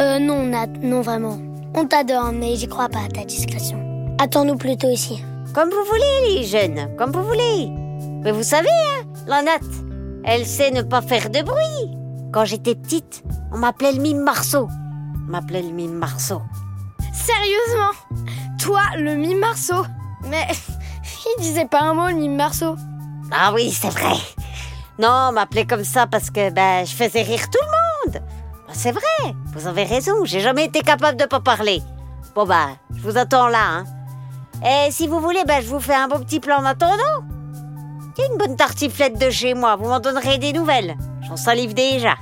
Euh, 0.00 0.18
non, 0.18 0.44
Nat, 0.44 0.68
non 0.80 1.02
vraiment. 1.02 1.38
On 1.74 1.86
t'adore, 1.86 2.32
mais 2.32 2.56
j'y 2.56 2.68
crois 2.68 2.88
pas 2.88 3.00
à 3.00 3.08
ta 3.08 3.24
discrétion. 3.24 4.16
Attends-nous 4.18 4.56
plutôt 4.56 4.88
ici. 4.88 5.22
Comme 5.54 5.68
vous 5.68 5.84
voulez, 5.84 6.34
les 6.34 6.44
jeunes, 6.44 6.96
comme 6.96 7.12
vous 7.12 7.24
voulez. 7.24 7.68
Mais 8.24 8.32
vous 8.32 8.42
savez, 8.42 8.68
hein, 8.70 9.04
la 9.26 9.42
natte, 9.42 9.62
elle 10.24 10.46
sait 10.46 10.70
ne 10.70 10.82
pas 10.82 11.02
faire 11.02 11.28
de 11.28 11.42
bruit. 11.42 12.01
Quand 12.32 12.46
j'étais 12.46 12.74
petite, 12.74 13.22
on 13.52 13.58
m'appelait 13.58 13.92
le 13.92 14.00
mime 14.00 14.22
Marceau. 14.22 14.66
On 15.16 15.30
m'appelait 15.30 15.60
le 15.60 15.68
mime 15.68 15.92
Marceau. 15.92 16.40
Sérieusement? 17.12 17.92
Toi, 18.58 18.80
le 18.96 19.16
mime 19.16 19.38
Marceau? 19.38 19.84
Mais 20.30 20.46
il 21.38 21.42
disait 21.42 21.66
pas 21.66 21.82
un 21.82 21.92
mot, 21.92 22.08
le 22.08 22.14
mime 22.14 22.36
Marceau. 22.36 22.76
Ah 23.30 23.52
oui, 23.52 23.70
c'est 23.70 23.90
vrai. 23.90 24.14
Non, 24.98 25.30
m'appeler 25.32 25.66
comme 25.66 25.84
ça 25.84 26.06
parce 26.06 26.30
que 26.30 26.48
ben, 26.48 26.86
je 26.86 26.94
faisais 26.94 27.20
rire 27.20 27.50
tout 27.50 27.58
le 27.60 28.10
monde. 28.10 28.22
Ben, 28.66 28.72
c'est 28.72 28.92
vrai, 28.92 29.34
vous 29.52 29.66
avez 29.66 29.84
raison, 29.84 30.24
j'ai 30.24 30.40
jamais 30.40 30.64
été 30.64 30.80
capable 30.80 31.18
de 31.18 31.26
pas 31.26 31.40
parler. 31.40 31.82
Bon 32.34 32.46
bah, 32.46 32.68
je 32.94 33.02
vous 33.02 33.18
attends 33.18 33.48
là. 33.48 33.84
Hein. 33.84 33.84
Et 34.64 34.90
si 34.90 35.06
vous 35.06 35.20
voulez, 35.20 35.44
ben, 35.46 35.62
je 35.62 35.68
vous 35.68 35.80
fais 35.80 35.94
un 35.94 36.08
beau 36.08 36.18
petit 36.18 36.40
plan 36.40 36.60
en 36.60 36.64
attendant. 36.64 37.24
Il 38.16 38.22
y 38.22 38.26
a 38.26 38.32
une 38.32 38.38
bonne 38.38 38.56
tartiflette 38.56 39.18
de 39.18 39.28
chez 39.28 39.52
moi, 39.52 39.76
vous 39.76 39.88
m'en 39.88 40.00
donnerez 40.00 40.38
des 40.38 40.54
nouvelles. 40.54 40.96
J'en 41.26 41.36
salive 41.36 41.74
déjà. 41.74 42.14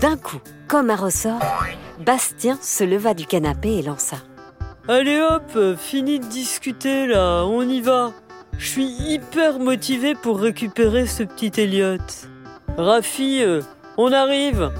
D'un 0.00 0.16
coup, 0.16 0.40
comme 0.68 0.90
un 0.90 0.96
ressort, 0.96 1.40
Bastien 1.98 2.58
se 2.60 2.84
leva 2.84 3.14
du 3.14 3.26
canapé 3.26 3.78
et 3.78 3.82
lança. 3.82 4.16
Allez 4.88 5.20
hop, 5.20 5.78
fini 5.78 6.20
de 6.20 6.26
discuter 6.26 7.06
là, 7.06 7.44
on 7.44 7.62
y 7.62 7.80
va. 7.80 8.12
Je 8.58 8.66
suis 8.66 8.86
hyper 8.86 9.58
motivé 9.58 10.14
pour 10.14 10.40
récupérer 10.40 11.06
ce 11.06 11.22
petit 11.22 11.52
Elliot. 11.60 11.98
Rafi, 12.76 13.42
euh, 13.42 13.62
on 13.96 14.12
arrive. 14.12 14.70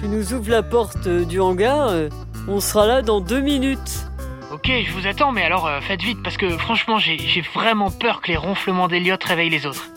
Tu 0.00 0.08
nous 0.08 0.32
ouvres 0.34 0.50
la 0.50 0.62
porte 0.62 1.06
euh, 1.06 1.24
du 1.24 1.40
hangar, 1.40 1.88
euh, 1.88 2.08
on 2.48 2.60
sera 2.60 2.86
là 2.86 3.02
dans 3.02 3.20
deux 3.20 3.40
minutes. 3.40 4.06
Ok, 4.52 4.70
je 4.84 4.92
vous 4.92 5.06
attends, 5.06 5.32
mais 5.32 5.44
alors 5.44 5.66
euh, 5.66 5.80
faites 5.80 6.02
vite 6.02 6.18
parce 6.22 6.36
que 6.36 6.58
franchement, 6.58 6.98
j'ai 6.98 7.18
j'ai 7.18 7.40
vraiment 7.40 7.90
peur 7.90 8.20
que 8.20 8.28
les 8.28 8.36
ronflements 8.36 8.88
d'Eliott 8.88 9.22
réveillent 9.24 9.50
les 9.50 9.64
autres. 9.64 9.88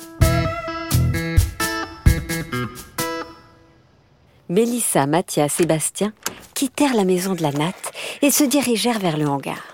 Mélissa, 4.48 5.08
Mathias 5.08 5.60
et 5.60 5.66
Bastien 5.66 6.14
quittèrent 6.54 6.94
la 6.94 7.04
maison 7.04 7.34
de 7.34 7.42
la 7.42 7.52
natte 7.52 7.92
et 8.22 8.30
se 8.30 8.44
dirigèrent 8.44 9.00
vers 9.00 9.18
le 9.18 9.28
hangar. 9.28 9.74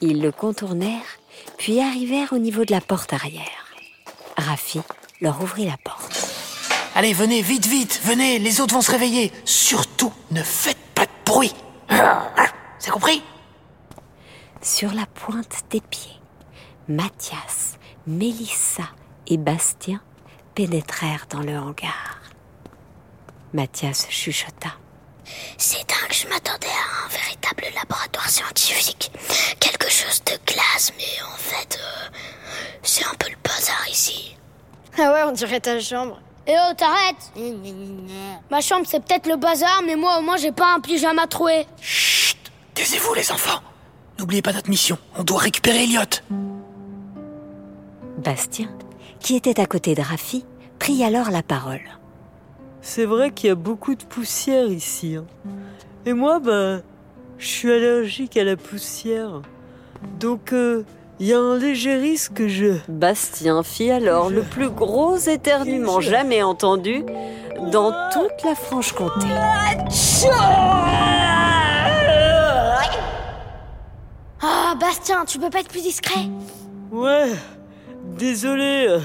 Ils 0.00 0.20
le 0.20 0.32
contournèrent, 0.32 1.18
puis 1.58 1.80
arrivèrent 1.80 2.32
au 2.32 2.38
niveau 2.38 2.64
de 2.64 2.72
la 2.72 2.80
porte 2.80 3.12
arrière. 3.12 3.66
Rafi 4.36 4.80
leur 5.20 5.40
ouvrit 5.42 5.66
la 5.66 5.76
porte. 5.76 6.26
Allez, 6.94 7.12
venez, 7.12 7.40
vite, 7.40 7.66
vite, 7.66 8.00
venez, 8.04 8.38
les 8.38 8.60
autres 8.60 8.74
vont 8.74 8.82
se 8.82 8.90
réveiller. 8.90 9.30
Surtout, 9.44 10.12
ne 10.32 10.42
faites 10.42 10.76
pas 10.94 11.06
de 11.06 11.10
bruit. 11.24 11.54
C'est 12.78 12.90
compris? 12.90 13.22
Sur 14.60 14.92
la 14.92 15.06
pointe 15.06 15.64
des 15.70 15.80
pieds, 15.80 16.18
Mathias, 16.88 17.78
Mélissa 18.06 18.88
et 19.28 19.36
Bastien 19.36 20.00
pénétrèrent 20.54 21.26
dans 21.30 21.40
le 21.40 21.56
hangar. 21.56 22.19
Mathias 23.52 24.06
chuchota. 24.08 24.70
C'est 25.58 25.86
dingue, 25.88 26.12
je 26.12 26.26
m'attendais 26.28 26.66
à 26.66 27.04
un 27.04 27.08
véritable 27.08 27.64
laboratoire 27.74 28.28
scientifique. 28.28 29.10
Quelque 29.58 29.90
chose 29.90 30.22
de 30.24 30.36
classe, 30.44 30.92
mais 30.96 31.22
en 31.22 31.36
fait, 31.36 31.78
euh, 31.80 32.08
c'est 32.82 33.04
un 33.04 33.14
peu 33.18 33.28
le 33.28 33.36
bazar 33.42 33.88
ici. 33.88 34.36
Ah 34.98 35.12
ouais, 35.12 35.22
on 35.24 35.32
dirait 35.32 35.60
ta 35.60 35.80
chambre. 35.80 36.20
Eh 36.46 36.54
oh, 36.56 36.74
t'arrêtes 36.76 37.32
Ma 38.50 38.60
chambre, 38.60 38.86
c'est 38.88 39.04
peut-être 39.04 39.26
le 39.26 39.36
bazar, 39.36 39.82
mais 39.86 39.96
moi, 39.96 40.18
au 40.18 40.22
moins, 40.22 40.36
j'ai 40.36 40.52
pas 40.52 40.74
un 40.74 40.80
pyjama 40.80 41.26
troué. 41.26 41.66
Chut 41.80 42.38
Taisez-vous, 42.74 43.14
les 43.14 43.30
enfants. 43.30 43.60
N'oubliez 44.18 44.42
pas 44.42 44.52
notre 44.52 44.70
mission. 44.70 44.98
On 45.16 45.22
doit 45.22 45.40
récupérer 45.40 45.84
Elliot. 45.84 46.02
Bastien, 48.18 48.68
qui 49.20 49.36
était 49.36 49.60
à 49.60 49.66
côté 49.66 49.94
de 49.94 50.02
Rafi, 50.02 50.44
prit 50.78 51.04
alors 51.04 51.30
la 51.30 51.42
parole. 51.42 51.82
C'est 52.82 53.04
vrai 53.04 53.30
qu'il 53.30 53.48
y 53.48 53.50
a 53.50 53.56
beaucoup 53.56 53.94
de 53.94 54.04
poussière 54.04 54.66
ici. 54.68 55.16
hein. 55.16 55.24
Et 56.06 56.12
moi, 56.12 56.38
bah, 56.40 56.78
je 57.38 57.46
suis 57.46 57.70
allergique 57.72 58.36
à 58.36 58.44
la 58.44 58.56
poussière. 58.56 59.42
Donc, 60.18 60.52
euh, 60.52 60.84
il 61.18 61.26
y 61.26 61.34
a 61.34 61.38
un 61.38 61.58
léger 61.58 61.96
risque 61.96 62.32
que 62.34 62.48
je... 62.48 62.72
Bastien 62.88 63.62
fit 63.62 63.90
alors 63.90 64.30
le 64.30 64.40
plus 64.42 64.70
gros 64.70 65.16
éternuement 65.16 66.00
jamais 66.00 66.42
entendu 66.42 67.04
dans 67.70 67.92
toute 68.10 68.42
la 68.44 68.54
Franche-Comté. 68.54 69.26
Ah, 74.42 74.74
Bastien, 74.80 75.24
tu 75.26 75.38
peux 75.38 75.50
pas 75.50 75.60
être 75.60 75.68
plus 75.68 75.82
discret 75.82 76.20
Ouais, 76.90 77.30
désolé. 78.18 78.98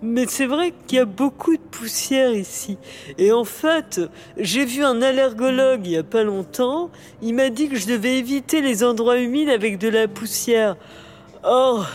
Mais 0.00 0.26
c'est 0.28 0.46
vrai 0.46 0.72
qu'il 0.86 0.98
y 0.98 1.00
a 1.00 1.04
beaucoup 1.04 1.56
de 1.56 1.60
poussière 1.62 2.32
ici. 2.32 2.78
Et 3.18 3.32
en 3.32 3.44
fait, 3.44 4.00
j'ai 4.36 4.64
vu 4.64 4.84
un 4.84 5.02
allergologue 5.02 5.86
il 5.86 5.92
y 5.92 5.96
a 5.96 6.04
pas 6.04 6.22
longtemps. 6.22 6.90
Il 7.20 7.34
m'a 7.34 7.50
dit 7.50 7.68
que 7.68 7.76
je 7.76 7.86
devais 7.86 8.16
éviter 8.16 8.60
les 8.60 8.84
endroits 8.84 9.18
humides 9.18 9.48
avec 9.48 9.78
de 9.78 9.88
la 9.88 10.06
poussière. 10.06 10.76
Or, 11.42 11.86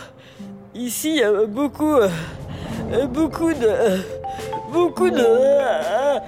ici, 0.74 1.10
il 1.10 1.16
y 1.16 1.22
a 1.22 1.46
beaucoup, 1.46 1.94
euh, 1.94 2.08
beaucoup 3.08 3.54
de, 3.54 4.00
beaucoup 4.70 5.08
de. 5.10 5.24
euh, 5.24 6.18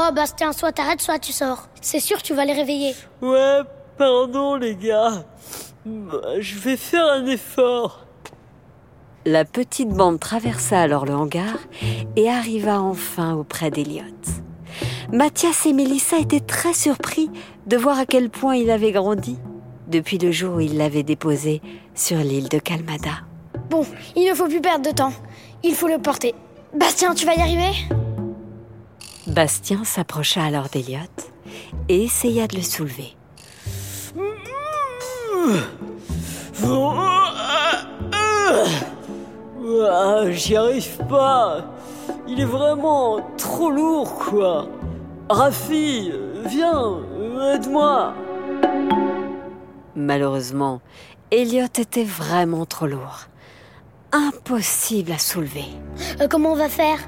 Oh, 0.00 0.12
Bastien, 0.12 0.52
soit 0.52 0.72
t'arrêtes, 0.72 1.00
soit 1.00 1.18
tu 1.18 1.32
sors. 1.32 1.68
C'est 1.80 1.98
sûr, 2.00 2.22
tu 2.22 2.34
vas 2.34 2.44
les 2.44 2.52
réveiller. 2.52 2.94
Ouais, 3.20 3.60
pardon 3.96 4.56
les 4.56 4.76
gars. 4.76 5.24
Bah, 5.86 6.40
Je 6.40 6.58
vais 6.58 6.76
faire 6.76 7.06
un 7.06 7.26
effort. 7.26 8.04
La 9.24 9.44
petite 9.44 9.90
bande 9.90 10.20
traversa 10.20 10.80
alors 10.80 11.04
le 11.04 11.14
hangar 11.14 11.58
et 12.16 12.30
arriva 12.30 12.80
enfin 12.80 13.34
auprès 13.34 13.70
d'Eliott. 13.70 14.28
Mathias 15.12 15.66
et 15.66 15.72
Mélissa 15.72 16.18
étaient 16.18 16.40
très 16.40 16.74
surpris 16.74 17.30
de 17.66 17.76
voir 17.76 17.98
à 17.98 18.06
quel 18.06 18.30
point 18.30 18.56
il 18.56 18.70
avait 18.70 18.92
grandi 18.92 19.38
depuis 19.88 20.18
le 20.18 20.30
jour 20.30 20.56
où 20.56 20.60
il 20.60 20.76
l'avait 20.76 21.02
déposé 21.02 21.60
sur 21.94 22.18
l'île 22.18 22.48
de 22.48 22.58
Calmada. 22.58 23.22
Bon, 23.70 23.84
il 24.16 24.28
ne 24.28 24.34
faut 24.34 24.48
plus 24.48 24.60
perdre 24.60 24.88
de 24.88 24.94
temps. 24.94 25.12
Il 25.62 25.74
faut 25.74 25.88
le 25.88 25.98
porter. 25.98 26.34
Bastien, 26.74 27.14
tu 27.14 27.26
vas 27.26 27.34
y 27.34 27.40
arriver? 27.40 27.72
Bastien 29.26 29.84
s'approcha 29.84 30.42
alors 30.42 30.68
d'Eliott 30.68 31.32
et 31.88 32.04
essaya 32.04 32.46
de 32.46 32.56
le 32.56 32.62
soulever. 32.62 33.17
Ah, 39.90 40.30
J'y 40.30 40.56
arrive 40.56 40.98
pas. 41.08 41.64
Il 42.26 42.40
est 42.40 42.44
vraiment 42.44 43.20
trop 43.36 43.70
lourd, 43.70 44.14
quoi. 44.14 44.66
Rafi, 45.30 46.12
viens, 46.46 46.98
aide-moi. 47.54 48.14
Malheureusement, 49.94 50.80
Elliot 51.30 51.64
était 51.78 52.04
vraiment 52.04 52.64
trop 52.66 52.86
lourd. 52.86 53.26
Impossible 54.12 55.12
à 55.12 55.18
soulever. 55.18 55.66
Euh, 56.20 56.28
Comment 56.30 56.52
on 56.52 56.56
va 56.56 56.68
faire? 56.68 56.98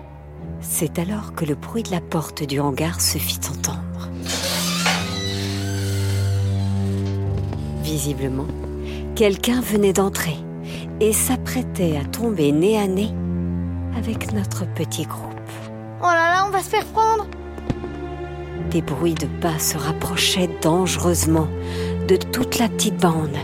C'est 0.61 0.99
alors 0.99 1.35
que 1.35 1.47
le 1.47 1.55
bruit 1.55 1.83
de 1.83 1.91
la 1.91 2.01
porte 2.03 2.43
du 2.43 2.61
hangar 2.61 3.01
se 3.01 3.17
fit 3.19 3.41
entendre. 3.49 3.80
Visiblement, 7.91 8.47
quelqu'un 9.17 9.61
venait 9.61 9.93
d'entrer 9.93 10.37
et 11.01 11.13
s'apprêtait 11.13 11.99
à 12.01 12.05
tomber 12.05 12.53
nez 12.53 12.79
à 12.79 12.87
nez 12.87 13.09
avec 13.97 14.33
notre 14.33 14.65
petit 14.75 15.03
groupe. 15.03 15.35
Oh 16.01 16.05
là 16.05 16.31
là, 16.31 16.45
on 16.47 16.51
va 16.51 16.63
se 16.63 16.69
faire 16.69 16.85
prendre 16.85 17.27
Des 18.71 18.81
bruits 18.81 19.15
de 19.15 19.27
pas 19.41 19.59
se 19.59 19.77
rapprochaient 19.77 20.49
dangereusement 20.63 21.49
de 22.07 22.15
toute 22.15 22.61
la 22.61 22.69
petite 22.69 22.97
bande. 22.97 23.37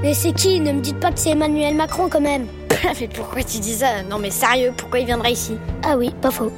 Mais 0.00 0.14
c'est 0.14 0.32
qui? 0.32 0.58
Ne 0.58 0.72
me 0.72 0.80
dites 0.80 0.98
pas 0.98 1.12
que 1.12 1.18
c'est 1.18 1.32
Emmanuel 1.32 1.74
Macron 1.74 2.08
quand 2.08 2.22
même. 2.22 2.46
mais 2.98 3.08
pourquoi 3.08 3.42
tu 3.42 3.58
dis 3.58 3.74
ça? 3.74 4.02
Non 4.08 4.18
mais 4.18 4.30
sérieux, 4.30 4.72
pourquoi 4.74 5.00
il 5.00 5.04
viendrait 5.04 5.32
ici? 5.32 5.58
Ah 5.84 5.98
oui, 5.98 6.14
pas 6.22 6.30
faux. 6.30 6.50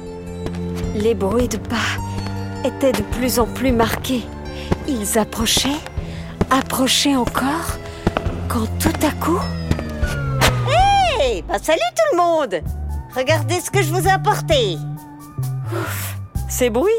Les 0.95 1.15
bruits 1.15 1.49
de 1.49 1.57
pas 1.57 1.99
étaient 2.63 2.93
de 2.93 3.03
plus 3.17 3.39
en 3.39 3.45
plus 3.45 3.73
marqués. 3.73 4.23
Ils 4.87 5.17
approchaient, 5.17 5.81
approchaient 6.49 7.15
encore, 7.15 7.77
quand 8.47 8.67
tout 8.79 9.05
à 9.05 9.11
coup, 9.23 9.39
Hey, 11.21 11.41
bah 11.43 11.57
salut 11.61 11.79
tout 11.95 12.17
le 12.17 12.21
monde 12.21 12.61
Regardez 13.15 13.59
ce 13.59 13.71
que 13.71 13.81
je 13.81 13.93
vous 13.93 14.07
ai 14.07 14.11
apporté 14.11 14.77
ces 16.53 16.69
bruits, 16.69 16.91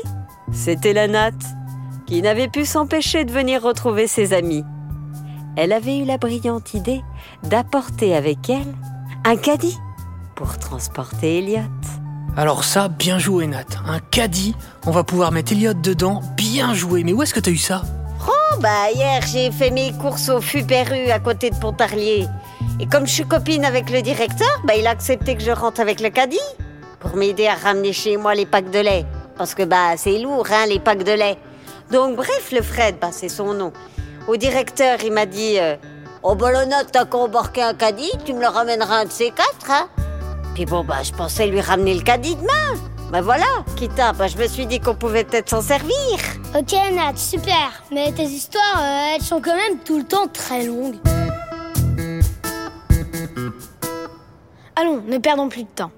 c'était 0.53 0.93
la 0.93 1.07
natte, 1.07 1.45
qui 2.07 2.21
n'avait 2.23 2.49
pu 2.49 2.65
s'empêcher 2.65 3.25
de 3.25 3.31
venir 3.31 3.63
retrouver 3.63 4.09
ses 4.09 4.33
amis. 4.33 4.65
Elle 5.57 5.73
avait 5.73 5.99
eu 5.99 6.05
la 6.05 6.19
brillante 6.19 6.75
idée 6.75 7.03
d'apporter 7.45 8.17
avec 8.17 8.51
elle 8.51 8.75
un 9.25 9.37
caddie 9.37 9.79
pour 10.35 10.59
transporter 10.59 11.39
Elliot. 11.39 11.61
Alors 12.37 12.65
ça, 12.65 12.89
bien 12.89 13.21
joué 13.21 13.47
Nat. 13.47 13.65
Un 13.87 14.01
caddie, 14.01 14.57
on 14.87 14.91
va 14.91 15.05
pouvoir 15.05 15.31
mettre 15.31 15.53
Elliot 15.53 15.75
dedans. 15.75 16.21
Bien 16.37 16.75
joué. 16.75 17.05
Mais 17.05 17.13
où 17.13 17.23
est-ce 17.23 17.33
que 17.33 17.39
t'as 17.39 17.53
eu 17.53 17.57
ça? 17.57 17.85
Bah 18.61 18.91
hier 18.95 19.21
j'ai 19.27 19.51
fait 19.51 19.71
mes 19.71 19.93
courses 19.93 20.29
au 20.29 20.41
Fuperu 20.41 21.11
à 21.11 21.19
côté 21.19 21.51
de 21.51 21.57
Pontarlier. 21.57 22.27
Et 22.81 22.87
comme 22.87 23.07
je 23.07 23.13
suis 23.13 23.25
copine 23.25 23.65
avec 23.65 23.91
le 23.91 24.03
directeur, 24.03 24.49
bah 24.65 24.75
il 24.77 24.87
a 24.87 24.91
accepté 24.91 25.35
que 25.37 25.43
je 25.43 25.51
rentre 25.51 25.81
avec 25.81 26.01
le 26.01 26.11
caddie 26.11 26.39
pour 27.01 27.17
m'aider 27.17 27.47
à 27.47 27.55
ramener 27.55 27.93
chez 27.93 28.17
moi 28.17 28.35
les 28.35 28.47
packs 28.47 28.71
de 28.71 28.79
lait. 28.79 29.07
Parce 29.37 29.55
que 29.55 29.63
bah 29.63 29.97
c'est 29.97 30.19
lourd 30.19 30.47
hein 30.51 30.67
les 30.69 30.79
packs 30.79 31.05
de 31.05 31.13
lait. 31.13 31.39
Donc 31.91 32.17
bref, 32.17 32.51
le 32.53 32.63
Fred, 32.63 32.97
bah, 33.01 33.11
c'est 33.13 33.29
son 33.29 33.53
nom. 33.53 33.73
Au 34.27 34.37
directeur, 34.37 34.99
il 35.05 35.13
m'a 35.13 35.27
dit 35.27 35.59
euh, 35.59 35.77
Oh 36.23 36.35
bah 36.35 36.51
t'as 36.91 37.05
qu'à 37.05 37.19
embarquer 37.19 37.63
un 37.63 37.75
caddie, 37.75 38.13
tu 38.25 38.33
me 38.33 38.41
le 38.41 38.49
ramèneras 38.49 39.01
un 39.01 39.05
de 39.05 39.13
ces 39.13 39.31
quatre, 39.31 39.71
hein 39.71 39.89
Puis 40.55 40.65
bon, 40.65 40.85
bah 40.85 41.03
je 41.03 41.13
pensais 41.13 41.47
lui 41.47 41.61
ramener 41.61 41.95
le 41.95 42.03
caddie 42.03 42.37
demain. 42.37 42.94
Bah 43.15 43.21
voilà, 43.21 43.45
quitte 43.77 43.95
bah 44.19 44.27
je 44.27 44.37
me 44.37 44.49
suis 44.49 44.67
dit 44.67 44.81
qu'on 44.81 44.97
pouvait 44.97 45.23
peut-être 45.23 45.49
s'en 45.49 45.63
servir. 45.63 45.95
Ok 46.53 46.73
Nat, 46.73 47.15
super. 47.15 47.85
Mais 47.93 48.11
tes 48.11 48.25
histoires, 48.25 48.77
euh, 48.77 49.15
elles 49.15 49.23
sont 49.23 49.41
quand 49.41 49.55
même 49.55 49.79
tout 49.85 49.99
le 49.99 50.03
temps 50.03 50.27
très 50.27 50.67
longues. 50.67 50.97
Allons, 54.75 55.01
ne 55.07 55.19
perdons 55.19 55.49
plus 55.49 55.63
de 55.63 55.69
temps. 55.69 55.93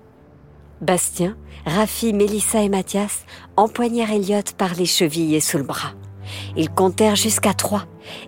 Bastien, 0.83 1.39
Rafi, 1.65 2.13
Mélissa 2.13 2.61
et 2.61 2.69
Mathias 2.69 3.25
empoignèrent 3.57 4.13
Elliot 4.13 4.43
par 4.59 4.75
les 4.75 4.85
chevilles 4.85 5.37
et 5.37 5.41
sous 5.41 5.57
le 5.57 5.65
bras. 5.65 5.93
Ils 6.55 6.69
comptèrent 6.69 7.17
jusqu'à 7.17 7.55
trois 7.55 7.87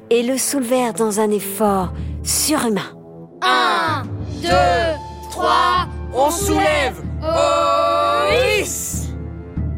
et 0.09 0.23
le 0.23 0.39
soulevèrent 0.39 0.95
dans 0.95 1.21
un 1.21 1.31
effort 1.31 1.93
surhumain. 2.23 2.97
Un, 3.43 4.05
deux, 4.41 5.29
trois, 5.31 5.89
On 6.15 6.31
soulève 6.31 7.03
Oh 7.23 7.98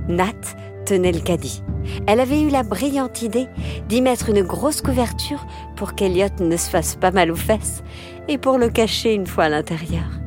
Nat 0.08 0.56
tenait 0.86 1.12
le 1.12 1.20
caddie. 1.20 1.62
Elle 2.06 2.20
avait 2.20 2.40
eu 2.40 2.48
la 2.48 2.62
brillante 2.62 3.22
idée 3.22 3.46
d'y 3.88 4.02
mettre 4.02 4.28
une 4.28 4.42
grosse 4.42 4.82
couverture 4.82 5.46
pour 5.76 5.94
qu'Elliot 5.94 6.40
ne 6.40 6.56
se 6.56 6.68
fasse 6.68 6.96
pas 6.96 7.10
mal 7.10 7.30
aux 7.30 7.36
fesses 7.36 7.82
et 8.28 8.38
pour 8.38 8.58
le 8.58 8.68
cacher 8.68 9.14
une 9.14 9.26
fois 9.26 9.44
à 9.44 9.48
l'intérieur. 9.48 10.20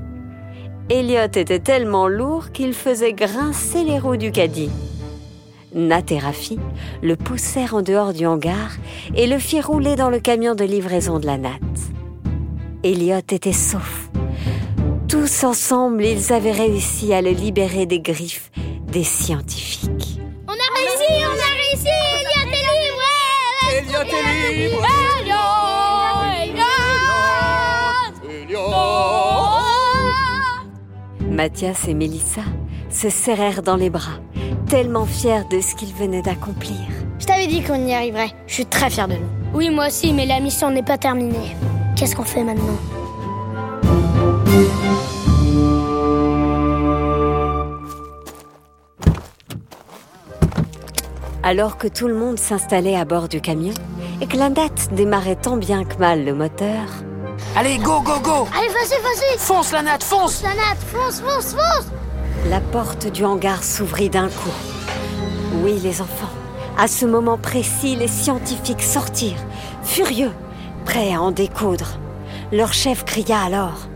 Elliot 0.89 1.25
était 1.25 1.59
tellement 1.59 2.07
lourd 2.07 2.51
qu'il 2.51 2.73
faisait 2.73 3.13
grincer 3.13 3.83
les 3.83 3.99
roues 3.99 4.17
du 4.17 4.31
caddie. 4.31 4.69
Nat 5.73 6.03
et 6.11 6.19
Rafi 6.19 6.59
le 7.01 7.15
poussèrent 7.15 7.73
en 7.73 7.81
dehors 7.81 8.13
du 8.13 8.25
hangar 8.25 8.71
et 9.15 9.27
le 9.27 9.39
firent 9.39 9.67
rouler 9.67 9.95
dans 9.95 10.09
le 10.09 10.19
camion 10.19 10.55
de 10.55 10.63
livraison 10.63 11.19
de 11.19 11.25
la 11.25 11.37
Nat. 11.37 11.59
Elliot 12.83 13.17
était 13.17 13.53
sauf. 13.53 14.09
Tous 15.13 15.43
ensemble, 15.43 16.05
ils 16.05 16.33
avaient 16.33 16.51
réussi 16.51 17.13
à 17.13 17.21
le 17.21 17.29
libérer 17.29 17.85
des 17.85 17.99
griffes 17.99 18.49
des 18.87 19.03
scientifiques. 19.03 20.19
On 20.47 20.53
a 20.53 20.69
réussi, 20.75 21.03
on 21.19 21.37
a 21.37 21.53
réussi 21.53 21.87
Elliot 23.77 24.01
est 24.01 24.53
libre 24.55 24.87
Elliot 25.21 26.33
est 26.33 26.47
libre 28.47 29.61
Mathias 31.29 31.87
et 31.87 31.93
Mélissa 31.93 32.41
se 32.89 33.11
serrèrent 33.11 33.61
dans 33.61 33.75
les 33.75 33.91
bras, 33.91 34.17
tellement 34.67 35.05
fiers 35.05 35.43
de 35.51 35.61
ce 35.61 35.75
qu'ils 35.75 35.93
venaient 35.93 36.23
d'accomplir. 36.23 36.79
Je 37.19 37.27
t'avais 37.27 37.45
dit 37.45 37.61
qu'on 37.61 37.85
y 37.85 37.93
arriverait. 37.93 38.31
Je 38.47 38.53
suis 38.55 38.65
très 38.65 38.89
fière 38.89 39.07
de 39.07 39.13
nous. 39.13 39.29
Oui, 39.53 39.69
moi 39.69 39.89
aussi, 39.89 40.11
mais 40.11 40.25
la 40.25 40.39
mission 40.39 40.71
n'est 40.71 40.81
pas 40.81 40.97
terminée. 40.97 41.55
Qu'est-ce 41.95 42.15
qu'on 42.15 42.23
fait 42.23 42.43
maintenant? 42.43 42.79
Alors 51.43 51.77
que 51.77 51.87
tout 51.87 52.07
le 52.07 52.15
monde 52.15 52.39
s'installait 52.39 52.95
à 52.95 53.03
bord 53.03 53.27
du 53.27 53.41
camion 53.41 53.73
et 54.21 54.27
que 54.27 54.37
la 54.37 54.49
date 54.49 54.89
démarrait 54.93 55.35
tant 55.35 55.57
bien 55.57 55.83
que 55.83 55.97
mal 55.97 56.23
le 56.23 56.33
moteur, 56.33 56.87
Allez, 57.55 57.77
go, 57.77 58.01
go, 58.01 58.19
go. 58.19 58.47
Allez, 58.57 58.69
vas-y, 58.69 58.99
vas-y. 59.01 59.37
Fonce, 59.37 59.71
la 59.71 59.83
natte, 59.83 60.03
fonce. 60.03 60.41
La 60.43 60.75
fonce, 60.75 61.21
fonce, 61.21 61.53
fonce. 61.53 61.87
La 62.49 62.59
porte 62.59 63.11
du 63.11 63.23
hangar 63.25 63.63
s'ouvrit 63.63 64.09
d'un 64.09 64.27
coup. 64.27 64.53
Oui, 65.63 65.79
les 65.83 66.01
enfants, 66.01 66.31
à 66.77 66.87
ce 66.87 67.05
moment 67.05 67.37
précis, 67.37 67.95
les 67.95 68.07
scientifiques 68.07 68.81
sortirent, 68.81 69.43
furieux, 69.83 70.31
prêts 70.85 71.13
à 71.13 71.21
en 71.21 71.31
découdre. 71.31 71.99
Leur 72.51 72.73
chef 72.73 73.05
cria 73.05 73.41
alors. 73.41 73.87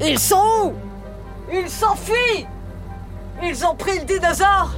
Ils 0.00 0.18
sont 0.18 0.44
où? 0.64 0.72
Ils 1.52 1.70
s'enfuient. 1.70 2.46
Ils 3.42 3.64
ont 3.64 3.74
pris 3.74 3.98
le 3.98 4.04
dinosaure. 4.04 4.72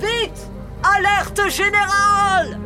Vite 0.00 0.48
Alerte 0.82 1.48
générale 1.50 2.58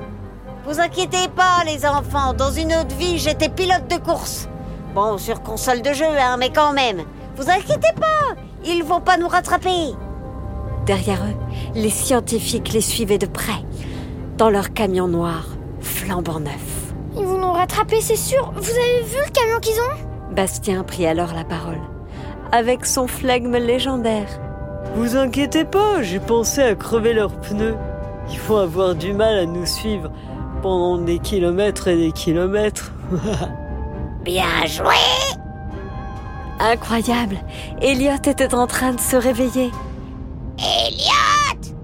Vous 0.65 0.81
inquiétez 0.81 1.29
pas, 1.35 1.65
les 1.65 1.87
enfants. 1.87 2.35
Dans 2.35 2.51
une 2.51 2.73
autre 2.75 2.95
vie, 2.97 3.19
j'étais 3.19 3.49
pilote 3.49 3.89
de 3.89 3.97
course. 3.97 4.49
Bon, 4.95 5.19
sur 5.19 5.43
console 5.43 5.83
de 5.83 5.93
jeu, 5.93 6.05
hein, 6.19 6.37
mais 6.39 6.51
quand 6.51 6.73
même. 6.73 7.03
Vous 7.37 7.49
inquiétez 7.49 7.93
pas, 7.99 8.35
ils 8.65 8.83
vont 8.83 9.01
pas 9.01 9.17
nous 9.17 9.29
rattraper. 9.29 9.95
Derrière 10.85 11.23
eux, 11.25 11.37
les 11.75 11.91
scientifiques 11.91 12.73
les 12.73 12.81
suivaient 12.81 13.19
de 13.19 13.27
près, 13.27 13.65
dans 14.37 14.51
leur 14.51 14.73
camion 14.73 15.09
noir, 15.09 15.47
flambant 15.81 16.41
neuf. 16.41 16.93
Ils 17.17 17.25
vont 17.25 17.39
nous 17.39 17.53
rattraper, 17.53 18.01
c'est 18.01 18.17
sûr. 18.17 18.53
Vous 18.57 18.71
avez 18.71 19.03
vu 19.05 19.17
le 19.25 19.31
camion 19.31 19.61
qu'ils 19.61 19.81
ont? 19.81 20.35
Bastien 20.35 20.83
prit 20.83 21.07
alors 21.07 21.33
la 21.35 21.45
parole, 21.45 21.81
avec 22.53 22.85
son 22.85 23.07
flegme 23.07 23.57
légendaire. 23.57 24.29
Vous 24.97 25.17
inquiétez 25.17 25.65
pas, 25.65 26.03
j'ai 26.03 26.21
pensé 26.21 26.63
à 26.63 26.75
crever 26.75 27.13
leurs 27.13 27.41
pneus. 27.41 27.77
Ils 28.31 28.39
vont 28.41 28.59
avoir 28.59 28.95
du 28.95 29.13
mal 29.13 29.39
à 29.39 29.47
nous 29.47 29.67
suivre 29.67 30.11
pendant 30.63 30.99
des 30.99 31.19
kilomètres 31.19 31.89
et 31.89 31.97
des 31.97 32.13
kilomètres. 32.13 32.93
Bien 34.25 34.67
joué 34.67 34.95
Incroyable 36.59 37.39
Elliot 37.81 38.17
était 38.27 38.55
en 38.55 38.67
train 38.67 38.93
de 38.93 39.01
se 39.01 39.17
réveiller. 39.17 39.71
Elliot 40.59 41.75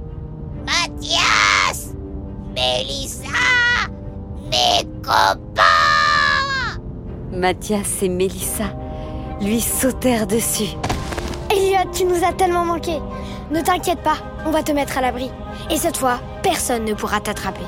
Mathias 0.66 1.94
Mélissa 2.54 3.28
Mes 4.50 4.84
copains 5.02 5.62
Mathias 7.32 8.02
et 8.02 8.08
Mélissa 8.08 8.64
lui 9.40 9.60
sautèrent 9.60 10.26
dessus. 10.26 10.76
Elliot, 11.50 11.90
tu 11.92 12.04
nous 12.04 12.24
as 12.24 12.32
tellement 12.32 12.64
manqué. 12.64 12.98
Ne 13.50 13.60
t'inquiète 13.60 14.02
pas, 14.02 14.16
on 14.46 14.50
va 14.50 14.62
te 14.62 14.72
mettre 14.72 14.98
à 14.98 15.00
l'abri. 15.00 15.30
Et 15.70 15.76
cette 15.76 15.96
fois, 15.96 16.20
personne 16.42 16.84
ne 16.84 16.94
pourra 16.94 17.20
t'attraper. 17.20 17.64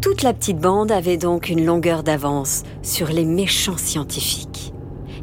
Toute 0.00 0.22
la 0.22 0.34
petite 0.34 0.58
bande 0.58 0.92
avait 0.92 1.16
donc 1.16 1.48
une 1.48 1.64
longueur 1.64 2.02
d'avance 2.02 2.62
sur 2.82 3.08
les 3.08 3.24
méchants 3.24 3.78
scientifiques. 3.78 4.72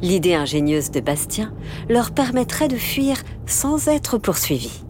L'idée 0.02 0.34
ingénieuse 0.34 0.90
de 0.90 1.00
Bastien 1.00 1.54
leur 1.88 2.12
permettrait 2.12 2.68
de 2.68 2.76
fuir 2.76 3.18
sans 3.46 3.88
être 3.88 4.18
poursuivis. 4.18 4.84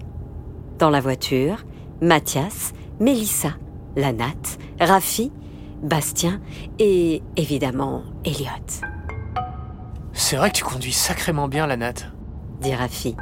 Dans 0.79 0.89
la 0.89 1.01
voiture, 1.01 1.65
Mathias, 2.01 2.73
Mélissa, 2.99 3.55
Lanat, 3.95 4.57
Rafi, 4.79 5.31
Bastien 5.83 6.39
et 6.79 7.21
évidemment 7.35 8.03
Elliot, 8.23 8.47
C'est 10.23 10.37
vrai 10.37 10.51
que 10.51 10.57
tu 10.57 10.63
conduis 10.63 10.93
sacrément 10.93 11.47
bien, 11.47 11.65
la 11.65 11.77
natte. 11.77 12.05
dit 12.61 12.75
Rafi. 12.75 13.17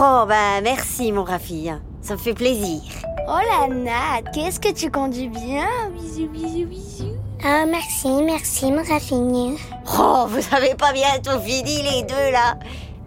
Oh 0.00 0.24
bah 0.26 0.60
merci 0.62 1.10
mon 1.10 1.24
Rafi, 1.24 1.68
ça 2.00 2.14
me 2.14 2.18
fait 2.18 2.32
plaisir. 2.32 2.80
Oh 3.28 3.38
la 3.50 3.66
Nat, 3.74 4.22
qu'est-ce 4.32 4.60
que 4.60 4.72
tu 4.72 4.88
conduis 4.88 5.28
bien? 5.28 5.66
Bisous, 5.92 6.28
bisous, 6.28 6.66
bisous. 6.66 7.16
Ah, 7.44 7.64
merci, 7.68 8.22
merci, 8.22 8.70
mon 8.70 8.84
raffiné. 8.84 9.56
Oh, 9.98 10.26
vous 10.28 10.54
avez 10.54 10.76
pas 10.76 10.92
bientôt 10.92 11.40
fini 11.40 11.82
les 11.82 12.04
deux 12.04 12.30
là 12.32 12.56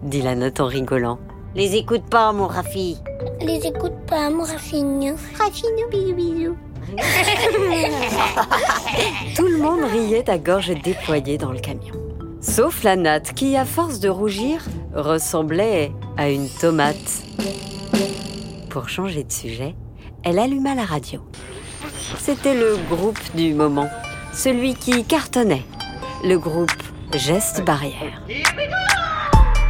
dit 0.02 0.20
la 0.20 0.34
note 0.34 0.60
en 0.60 0.66
rigolant. 0.66 1.18
Les 1.54 1.74
écoute 1.74 2.04
pas 2.10 2.32
mon 2.32 2.46
Rafi. 2.46 2.98
Les 3.40 3.66
écoute 3.66 3.96
pas, 4.06 4.28
mon 4.28 4.44
raffiné. 4.44 5.14
Raffiné, 5.38 5.86
bisous, 5.90 6.14
bisous. 6.14 6.56
Tout 9.36 9.46
le 9.46 9.56
monde 9.56 9.84
riait 9.90 10.28
à 10.28 10.36
gorge 10.36 10.74
déployée 10.82 11.38
dans 11.38 11.50
le 11.50 11.60
camion. 11.60 12.01
Sauf 12.42 12.82
la 12.82 12.96
natte 12.96 13.34
qui, 13.34 13.56
à 13.56 13.64
force 13.64 14.00
de 14.00 14.08
rougir, 14.08 14.64
ressemblait 14.94 15.92
à 16.16 16.28
une 16.28 16.48
tomate. 16.48 17.22
Pour 18.68 18.88
changer 18.88 19.22
de 19.22 19.30
sujet, 19.30 19.76
elle 20.24 20.40
alluma 20.40 20.74
la 20.74 20.84
radio. 20.84 21.20
C'était 22.18 22.56
le 22.56 22.76
groupe 22.90 23.20
du 23.36 23.54
moment, 23.54 23.88
celui 24.32 24.74
qui 24.74 25.04
cartonnait, 25.04 25.64
le 26.24 26.36
groupe 26.36 26.72
Geste 27.14 27.64
Barrière. 27.64 28.20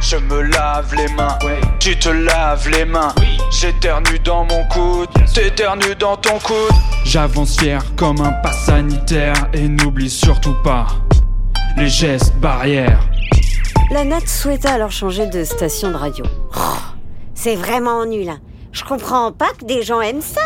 Je 0.01 0.17
me 0.17 0.41
lave 0.41 0.95
les 0.95 1.13
mains, 1.13 1.37
tu 1.79 1.97
te 1.97 2.09
laves 2.09 2.67
les 2.69 2.85
mains. 2.85 3.13
J'éternue 3.51 4.19
dans 4.19 4.45
mon 4.45 4.67
coude, 4.67 5.09
t'éternues 5.31 5.95
dans 5.95 6.17
ton 6.17 6.39
coude. 6.39 6.75
J'avance 7.05 7.55
fier 7.57 7.83
comme 7.95 8.19
un 8.19 8.33
pas 8.41 8.51
sanitaire 8.51 9.47
et 9.53 9.67
n'oublie 9.67 10.09
surtout 10.09 10.55
pas 10.63 10.87
les 11.77 11.87
gestes 11.89 12.33
barrières. 12.35 12.99
La 13.91 14.03
natte 14.03 14.27
souhaita 14.27 14.73
alors 14.73 14.91
changer 14.91 15.27
de 15.27 15.43
station 15.43 15.89
de 15.91 15.95
radio. 15.95 16.25
C'est 17.33 17.55
vraiment 17.55 18.05
nul. 18.05 18.29
hein. 18.29 18.39
Je 18.71 18.83
comprends 18.83 19.31
pas 19.31 19.49
que 19.59 19.65
des 19.65 19.83
gens 19.83 20.01
aiment 20.01 20.21
ça. 20.21 20.41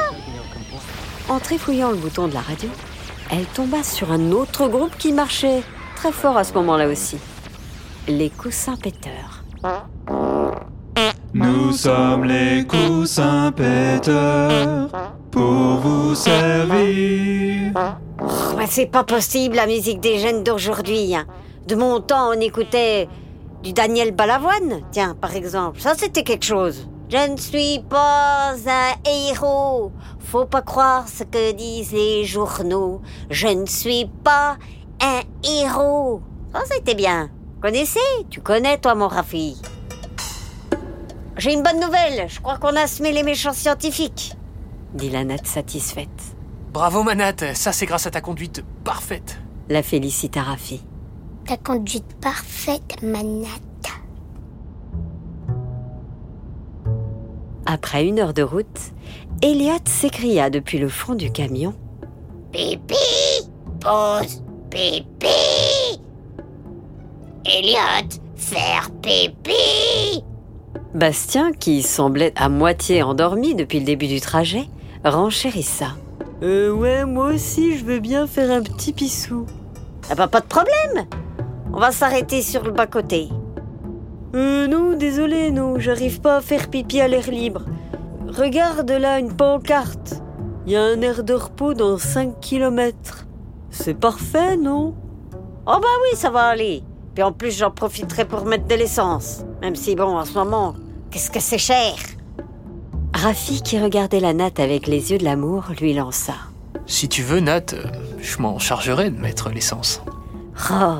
En 1.29 1.39
trifouillant 1.39 1.91
le 1.91 1.97
bouton 1.97 2.27
de 2.27 2.33
la 2.33 2.41
radio, 2.41 2.69
elle 3.31 3.45
tomba 3.45 3.83
sur 3.83 4.11
un 4.11 4.31
autre 4.31 4.67
groupe 4.67 4.97
qui 4.97 5.11
marchait 5.13 5.61
très 5.95 6.11
fort 6.11 6.37
à 6.37 6.43
ce 6.43 6.53
moment-là 6.53 6.87
aussi. 6.87 7.17
Les 8.07 8.29
coussins 8.29 8.77
péteurs. 8.77 9.43
Nous 11.33 11.71
sommes 11.73 12.23
les 12.23 12.65
coussins 12.65 13.51
péteurs 13.51 14.89
pour 15.31 15.77
vous 15.81 16.15
servir. 16.15 17.71
Oh, 17.75 18.55
bah, 18.55 18.63
c'est 18.67 18.87
pas 18.87 19.03
possible 19.03 19.55
la 19.55 19.67
musique 19.67 19.99
des 19.99 20.19
jeunes 20.19 20.43
d'aujourd'hui. 20.43 21.15
hein. 21.15 21.25
De 21.67 21.75
mon 21.75 21.99
temps, 21.99 22.29
on 22.29 22.39
écoutait 22.39 23.07
du 23.61 23.73
Daniel 23.73 24.11
Balavoine, 24.11 24.81
tiens, 24.91 25.15
par 25.19 25.35
exemple. 25.35 25.79
Ça, 25.81 25.93
c'était 25.95 26.23
quelque 26.23 26.45
chose. 26.45 26.87
Je 27.09 27.31
ne 27.31 27.37
suis 27.37 27.79
pas 27.89 28.53
un 28.53 29.09
héros. 29.09 29.91
Faut 30.19 30.45
pas 30.45 30.61
croire 30.61 31.07
ce 31.07 31.23
que 31.23 31.51
disent 31.51 31.91
les 31.93 32.25
journaux. 32.25 33.01
Je 33.29 33.47
ne 33.47 33.65
suis 33.65 34.09
pas 34.23 34.57
un 35.01 35.21
héros. 35.43 36.21
Ça, 36.53 36.61
c'était 36.69 36.95
bien. 36.95 37.29
Connaissez 37.61 37.99
Tu 38.29 38.41
connais, 38.41 38.77
toi, 38.77 38.95
mon 38.95 39.07
Rafi? 39.07 39.57
J'ai 41.37 41.53
une 41.53 41.63
bonne 41.63 41.79
nouvelle. 41.79 42.27
Je 42.29 42.39
crois 42.39 42.57
qu'on 42.57 42.75
a 42.75 42.87
semé 42.87 43.11
les 43.11 43.23
méchants 43.23 43.53
scientifiques. 43.53 44.33
Dit 44.93 45.09
la 45.09 45.23
natte 45.23 45.45
satisfaite. 45.45 46.35
Bravo 46.73 47.03
Manette, 47.03 47.55
ça 47.55 47.71
c'est 47.71 47.85
grâce 47.85 48.07
à 48.07 48.11
ta 48.11 48.21
conduite 48.21 48.63
parfaite. 48.83 49.39
La 49.69 49.83
félicita 49.83 50.41
Rafi. 50.41 50.83
Ta 51.45 51.57
conduite 51.57 52.15
parfaite, 52.21 53.01
manette. 53.03 53.61
Après 57.65 58.05
une 58.05 58.19
heure 58.19 58.33
de 58.33 58.43
route, 58.43 58.93
Elliot 59.41 59.77
s'écria 59.85 60.49
depuis 60.49 60.79
le 60.79 60.89
fond 60.89 61.15
du 61.15 61.31
camion. 61.31 61.75
Pipi 62.51 62.95
Pause 63.79 64.43
Pipi 64.69 65.99
Elliot 67.45 68.09
Faire 68.35 68.89
pipi 69.01 70.23
Bastien, 70.97 71.51
qui 71.51 71.83
semblait 71.83 72.33
à 72.35 72.49
moitié 72.49 73.03
endormi 73.03 73.53
depuis 73.53 73.77
le 73.77 73.85
début 73.85 74.07
du 74.07 74.19
trajet, 74.19 74.67
renchérissa. 75.05 75.89
Euh, 76.41 76.71
ouais, 76.71 77.05
moi 77.05 77.27
aussi, 77.27 77.77
je 77.77 77.85
veux 77.85 77.99
bien 77.99 78.25
faire 78.25 78.49
un 78.49 78.63
petit 78.63 78.93
pissou. 78.93 79.45
Ah 80.09 80.15
bah, 80.15 80.27
pas 80.27 80.41
de 80.41 80.47
problème. 80.47 81.05
On 81.71 81.79
va 81.79 81.91
s'arrêter 81.91 82.41
sur 82.41 82.63
le 82.63 82.71
bas-côté. 82.71 83.29
Euh, 84.33 84.65
non, 84.65 84.97
désolé, 84.97 85.51
non, 85.51 85.77
j'arrive 85.77 86.19
pas 86.19 86.37
à 86.37 86.41
faire 86.41 86.67
pipi 86.67 86.99
à 86.99 87.07
l'air 87.07 87.29
libre. 87.29 87.61
Regarde 88.27 88.89
là 88.89 89.19
une 89.19 89.33
pancarte. 89.33 90.23
Il 90.65 90.71
y 90.71 90.75
a 90.75 90.81
un 90.81 90.99
air 91.01 91.23
de 91.23 91.35
repos 91.35 91.75
dans 91.75 91.99
5 91.99 92.39
kilomètres. 92.39 93.27
C'est 93.69 93.93
parfait, 93.93 94.57
non? 94.57 94.95
Oh 95.67 95.77
bah 95.79 95.97
oui, 96.01 96.17
ça 96.17 96.31
va 96.31 96.45
aller. 96.45 96.81
Puis 97.13 97.21
en 97.21 97.33
plus, 97.33 97.55
j'en 97.55 97.69
profiterai 97.69 98.25
pour 98.25 98.45
mettre 98.45 98.65
de 98.65 98.73
l'essence. 98.73 99.43
Même 99.61 99.75
si, 99.75 99.95
bon, 99.95 100.17
en 100.17 100.25
ce 100.25 100.33
moment, 100.33 100.73
qu'est-ce 101.11 101.31
que 101.31 101.39
c'est 101.39 101.57
cher? 101.57 101.95
Rafi, 103.13 103.61
qui 103.61 103.79
regardait 103.79 104.19
la 104.19 104.33
natte 104.33 104.59
avec 104.59 104.87
les 104.87 105.11
yeux 105.11 105.17
de 105.17 105.23
l'amour, 105.23 105.65
lui 105.79 105.93
lança. 105.93 106.33
Si 106.85 107.09
tu 107.09 107.23
veux 107.23 107.39
Nat, 107.39 107.73
euh, 107.73 107.85
je 108.19 108.37
m'en 108.41 108.59
chargerai 108.59 109.09
de 109.09 109.19
mettre 109.19 109.49
l'essence. 109.49 110.01
Oh, 110.71 110.99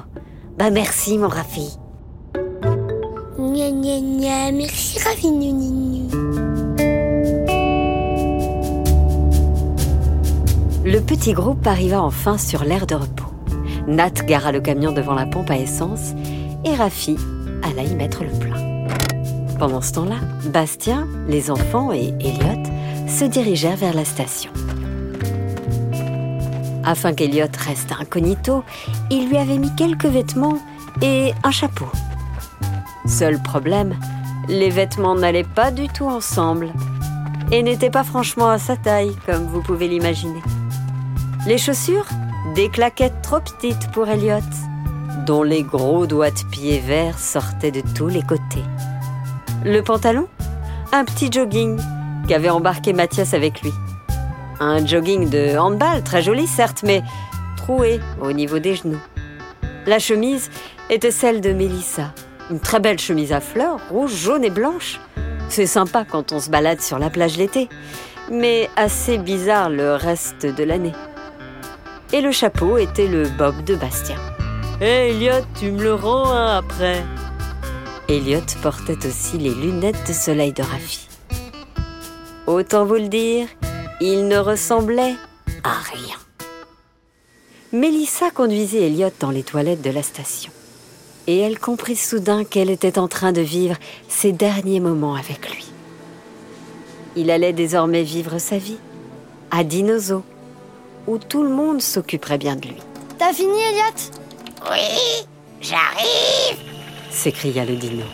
bah 0.58 0.70
merci, 0.72 1.18
mon 1.18 1.28
Rafi. 1.28 1.78
Gna 3.38 3.72
gna 3.72 4.00
gna, 4.00 4.52
merci 4.52 5.00
Rafi. 5.00 5.28
Le 10.84 11.00
petit 11.02 11.34
groupe 11.34 11.66
arriva 11.68 12.02
enfin 12.02 12.38
sur 12.38 12.64
l'aire 12.64 12.88
de 12.88 12.96
repos. 12.96 13.32
Nat 13.88 14.12
gara 14.26 14.52
le 14.52 14.60
camion 14.60 14.92
devant 14.92 15.14
la 15.14 15.26
pompe 15.26 15.52
à 15.52 15.58
essence 15.58 16.14
et 16.66 16.74
Rafi 16.74 17.16
alla 17.64 17.84
y 17.84 17.94
mettre 17.96 18.24
le 18.24 18.32
plein. 18.32 18.77
Pendant 19.60 19.82
ce 19.82 19.94
temps-là, 19.94 20.18
Bastien, 20.46 21.08
les 21.28 21.50
enfants 21.50 21.92
et 21.92 22.14
Elliot 22.20 22.64
se 23.08 23.26
dirigèrent 23.26 23.76
vers 23.76 23.96
la 23.96 24.06
station. 24.06 24.52
Afin 26.84 27.14
qu'Elliot 27.14 27.48
reste 27.58 27.92
incognito, 27.92 28.64
il 29.10 29.30
lui 29.30 29.38
avait 29.38 29.58
mis 29.58 29.74
quelques 29.76 30.06
vêtements 30.06 30.60
et 31.02 31.34
un 31.44 31.52
chapeau. 31.52 31.88
Seul 33.08 33.42
problème, 33.42 33.96
les 34.48 34.70
vêtements 34.70 35.16
n'allaient 35.16 35.44
pas 35.44 35.72
du 35.72 35.88
tout 35.88 36.06
ensemble 36.06 36.72
et 37.52 37.64
n'étaient 37.64 37.90
pas 37.90 38.04
franchement 38.04 38.50
à 38.50 38.60
sa 38.60 38.78
taille, 38.78 39.16
comme 39.26 39.48
vous 39.48 39.62
pouvez 39.62 39.88
l'imaginer. 39.88 40.42
Les 41.48 41.58
chaussures 41.58 42.08
Des 42.56 42.70
claquettes 42.70 43.22
trop 43.24 43.40
petites 43.40 43.90
pour 43.92 44.08
Elliot, 44.08 44.40
dont 45.26 45.44
les 45.44 45.64
gros 45.64 46.06
doigts 46.06 46.32
de 46.32 46.44
pied 46.52 46.80
verts 46.80 47.20
sortaient 47.20 47.72
de 47.72 47.82
tous 47.96 48.08
les 48.08 48.22
côtés. 48.22 48.64
Le 49.68 49.82
pantalon 49.82 50.30
Un 50.94 51.04
petit 51.04 51.30
jogging 51.30 51.78
qu'avait 52.26 52.50
embarqué 52.50 52.94
Mathias 52.94 53.34
avec 53.34 53.62
lui. 53.64 53.74
Un 54.62 54.86
jogging 54.86 55.30
de 55.30 55.58
handball, 55.58 56.02
très 56.04 56.22
joli 56.22 56.48
certes, 56.48 56.84
mais 56.84 57.04
troué 57.58 58.00
au 58.22 58.32
niveau 58.32 58.60
des 58.60 58.76
genoux. 58.76 59.02
La 59.86 60.00
chemise 60.00 60.50
était 60.90 61.12
celle 61.12 61.42
de 61.42 61.52
Mélissa. 61.52 62.14
Une 62.50 62.62
très 62.62 62.80
belle 62.80 62.98
chemise 62.98 63.34
à 63.34 63.42
fleurs, 63.42 63.82
rouge, 63.90 64.16
jaune 64.16 64.46
et 64.46 64.50
blanche. 64.50 65.02
C'est 65.50 65.66
sympa 65.66 66.06
quand 66.10 66.32
on 66.32 66.40
se 66.40 66.50
balade 66.50 66.80
sur 66.80 66.98
la 66.98 67.10
plage 67.10 67.36
l'été, 67.36 67.68
mais 68.32 68.70
assez 68.78 69.18
bizarre 69.18 69.70
le 69.70 69.96
reste 69.96 70.46
de 70.46 70.64
l'année. 70.64 70.96
Et 72.14 72.22
le 72.22 72.32
chapeau 72.32 72.78
était 72.78 73.08
le 73.08 73.28
bob 73.38 73.66
de 73.66 73.76
Bastien. 73.76 74.16
Hé 74.80 75.10
Elliot, 75.10 75.44
tu 75.60 75.72
me 75.72 75.84
le 75.84 75.94
rends 75.94 76.32
hein, 76.32 76.56
après. 76.56 77.04
Elliot 78.10 78.46
portait 78.62 79.06
aussi 79.06 79.38
les 79.38 79.54
lunettes 79.54 80.08
de 80.08 80.14
soleil 80.14 80.54
de 80.54 80.64
Rafi. 80.64 81.08
Autant 82.46 82.86
vous 82.86 82.96
le 82.96 83.10
dire, 83.10 83.50
il 84.00 84.30
ne 84.30 84.38
ressemblait 84.38 85.16
à 85.66 85.74
rien. 85.92 86.16
Mélissa 87.74 88.32
conduisait 88.32 88.88
Elliot 88.88 89.12
dans 89.20 89.30
les 89.30 89.44
toilettes 89.44 89.82
de 89.82 89.90
la 89.90 90.04
station. 90.04 90.54
Et 91.28 91.40
elle 91.40 91.60
comprit 91.60 91.98
soudain 91.98 92.46
qu'elle 92.46 92.70
était 92.70 92.98
en 92.98 93.10
train 93.10 93.34
de 93.34 93.42
vivre 93.42 93.76
ses 94.08 94.32
derniers 94.32 94.80
moments 94.80 95.16
avec 95.16 95.54
lui. 95.54 95.66
Il 97.18 97.30
allait 97.30 97.52
désormais 97.52 98.04
vivre 98.04 98.38
sa 98.38 98.58
vie 98.58 98.80
à 99.52 99.66
Dinozo, 99.66 100.24
où 101.08 101.18
tout 101.18 101.44
le 101.44 101.50
monde 101.50 101.82
s'occuperait 101.82 102.38
bien 102.38 102.56
de 102.56 102.70
lui, 102.70 102.78
T'as 103.18 103.34
fini, 103.34 103.58
Elliot 103.60 104.12
Oui 104.72 105.26
J'arrive 105.60 106.77
s'écria 107.18 107.66
le 107.66 107.76
dino. 107.76 108.06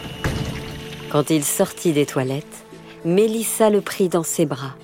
Quand 1.11 1.29
il 1.29 1.43
sortit 1.43 1.91
des 1.91 2.05
toilettes, 2.05 2.65
Mélissa 3.03 3.69
le 3.69 3.81
prit 3.81 4.07
dans 4.07 4.23
ses 4.23 4.45
bras 4.45 4.75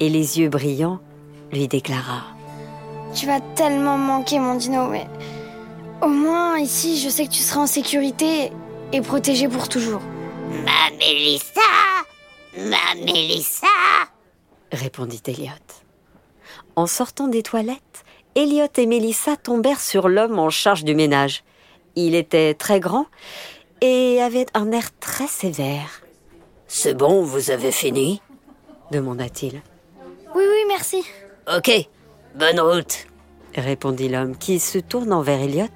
et 0.00 0.08
les 0.08 0.40
yeux 0.40 0.48
brillants 0.48 0.98
lui 1.52 1.68
déclara 1.68 2.22
Tu 3.14 3.26
vas 3.26 3.40
tellement 3.54 3.98
me 3.98 4.06
manquer, 4.06 4.38
mon 4.38 4.54
dino, 4.54 4.88
mais 4.88 5.06
au 6.00 6.08
moins 6.08 6.58
ici, 6.58 6.98
je 6.98 7.10
sais 7.10 7.26
que 7.26 7.32
tu 7.32 7.42
seras 7.42 7.60
en 7.60 7.66
sécurité 7.66 8.50
et 8.92 9.00
protégé 9.02 9.46
pour 9.46 9.68
toujours. 9.68 10.00
Ma 10.64 10.96
Mélissa 10.98 11.60
Ma 12.56 12.94
Mélissa 13.04 13.66
répondit 14.72 15.22
Elliot. 15.26 15.50
En 16.76 16.86
sortant 16.86 17.28
des 17.28 17.42
toilettes, 17.42 18.04
Elliot 18.36 18.72
et 18.78 18.86
Mélissa 18.86 19.36
tombèrent 19.36 19.80
sur 19.80 20.08
l'homme 20.08 20.38
en 20.38 20.48
charge 20.48 20.82
du 20.82 20.94
ménage. 20.94 21.44
Il 21.96 22.14
était 22.14 22.54
très 22.54 22.80
grand 22.80 23.06
et 23.80 24.20
avait 24.20 24.46
un 24.54 24.72
air 24.72 24.90
très 24.98 25.26
sévère. 25.26 26.02
C'est 26.66 26.94
bon, 26.94 27.22
vous 27.22 27.50
avez 27.50 27.72
fini 27.72 28.20
demanda-t-il. 28.90 29.60
Oui, 30.34 30.42
oui, 30.48 30.64
merci. 30.68 31.04
Ok, 31.54 31.70
bonne 32.34 32.60
route. 32.60 33.06
répondit 33.56 34.08
l'homme 34.08 34.36
qui, 34.36 34.58
se 34.58 34.78
tournant 34.78 35.22
vers 35.22 35.40
Elliot, 35.40 35.66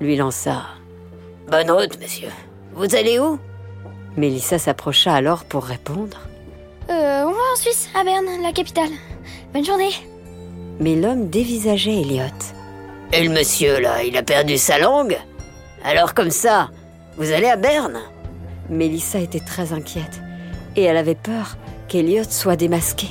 lui 0.00 0.16
lança. 0.16 0.62
Bonne 1.48 1.70
route, 1.70 1.98
monsieur. 2.00 2.28
Vous 2.72 2.94
allez 2.94 3.18
où? 3.18 3.38
Mélissa 4.16 4.58
s'approcha 4.58 5.14
alors 5.14 5.44
pour 5.44 5.64
répondre. 5.64 6.18
Euh, 6.88 7.22
on 7.24 7.30
va 7.30 7.52
en 7.52 7.56
Suisse, 7.56 7.88
à 7.94 8.04
Berne, 8.04 8.42
la 8.42 8.52
capitale. 8.52 8.90
Bonne 9.52 9.64
journée. 9.64 9.92
Mais 10.80 10.96
l'homme 10.96 11.28
dévisageait 11.28 12.00
Elliot. 12.00 12.24
Et 13.12 13.22
le 13.24 13.30
monsieur, 13.30 13.80
là, 13.80 14.02
il 14.02 14.16
a 14.16 14.22
perdu 14.22 14.56
sa 14.56 14.78
langue? 14.78 15.18
Alors 15.84 16.14
comme 16.14 16.30
ça, 16.30 16.70
vous 17.16 17.32
allez 17.32 17.48
à 17.48 17.56
Berne 17.56 17.98
Mélissa 18.68 19.18
était 19.18 19.40
très 19.40 19.72
inquiète 19.72 20.20
et 20.76 20.82
elle 20.82 20.96
avait 20.96 21.14
peur 21.14 21.56
qu'Elliot 21.88 22.24
soit 22.28 22.56
démasqué, 22.56 23.08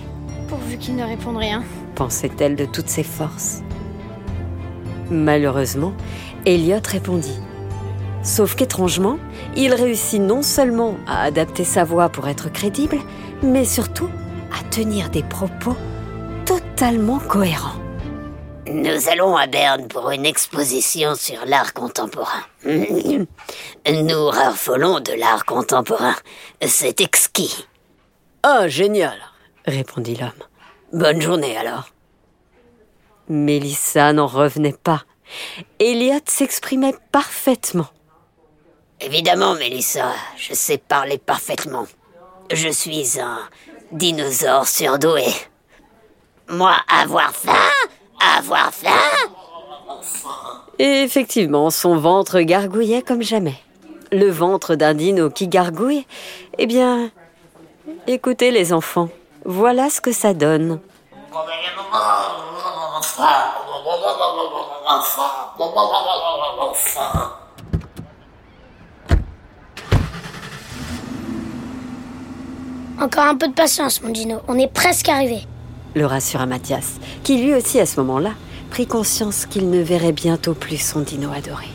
Pourvu 0.47 0.77
qu'il 0.77 0.95
ne 0.95 1.03
réponde 1.03 1.37
rien. 1.37 1.63
pensait-elle 1.95 2.55
de 2.55 2.65
toutes 2.65 2.87
ses 2.87 3.03
forces. 3.03 3.61
Malheureusement, 5.11 5.93
Elliot 6.45 6.79
répondit. 6.87 7.39
Sauf 8.23 8.55
qu'étrangement, 8.55 9.17
il 9.55 9.73
réussit 9.73 10.21
non 10.21 10.41
seulement 10.41 10.95
à 11.07 11.23
adapter 11.23 11.63
sa 11.63 11.83
voix 11.83 12.09
pour 12.09 12.27
être 12.27 12.51
crédible, 12.51 12.97
mais 13.43 13.65
surtout 13.65 14.09
à 14.57 14.63
tenir 14.69 15.09
des 15.09 15.23
propos 15.23 15.75
totalement 16.45 17.19
cohérents. 17.19 17.79
Nous 18.71 19.09
allons 19.09 19.35
à 19.35 19.47
Berne 19.47 19.87
pour 19.87 20.11
une 20.11 20.27
exposition 20.27 21.15
sur 21.15 21.43
l'art 21.47 21.73
contemporain. 21.73 22.43
Nous 22.63 24.27
raffolons 24.27 24.99
de 24.99 25.13
l'art 25.13 25.43
contemporain. 25.45 26.15
C'est 26.61 27.01
exquis. 27.01 27.65
Oh, 28.45 28.67
génial, 28.67 29.17
répondit 29.65 30.15
l'homme. 30.15 30.29
Bonne 30.93 31.19
journée 31.19 31.57
alors. 31.57 31.89
Mélissa 33.27 34.13
n'en 34.13 34.27
revenait 34.27 34.77
pas. 34.83 35.03
Elliot 35.79 36.21
s'exprimait 36.25 36.95
parfaitement. 37.11 37.87
Évidemment, 39.01 39.55
Mélissa, 39.55 40.11
je 40.37 40.53
sais 40.53 40.77
parler 40.77 41.17
parfaitement. 41.17 41.87
Je 42.51 42.69
suis 42.69 43.19
un 43.19 43.39
dinosaure 43.91 44.67
surdoué. 44.67 45.25
Moi, 46.49 46.75
avoir 46.87 47.35
faim 47.35 47.69
Avoir 48.19 48.73
faim? 48.73 48.89
Et 50.77 51.03
effectivement, 51.03 51.69
son 51.69 51.97
ventre 51.97 52.39
gargouillait 52.41 53.01
comme 53.01 53.21
jamais. 53.21 53.55
Le 54.11 54.29
ventre 54.29 54.75
d'un 54.75 54.93
dino 54.93 55.29
qui 55.29 55.47
gargouille 55.47 56.05
Eh 56.57 56.65
bien, 56.65 57.11
écoutez 58.07 58.51
les 58.51 58.73
enfants, 58.73 59.09
voilà 59.45 59.89
ce 59.89 60.01
que 60.01 60.11
ça 60.11 60.33
donne. 60.33 60.79
Encore 73.01 73.23
un 73.23 73.35
peu 73.35 73.47
de 73.47 73.53
patience, 73.53 74.01
mon 74.01 74.09
dino. 74.09 74.41
On 74.47 74.57
est 74.57 74.67
presque 74.67 75.07
arrivé. 75.07 75.45
Le 75.95 76.05
rassura 76.05 76.45
Mathias, 76.45 76.99
qui 77.23 77.41
lui 77.41 77.53
aussi 77.53 77.79
à 77.79 77.85
ce 77.85 77.99
moment-là 77.99 78.33
prit 78.69 78.87
conscience 78.87 79.45
qu'il 79.45 79.69
ne 79.69 79.81
verrait 79.81 80.11
bientôt 80.11 80.53
plus 80.53 80.77
son 80.77 81.01
dino 81.01 81.31
adoré. 81.31 81.67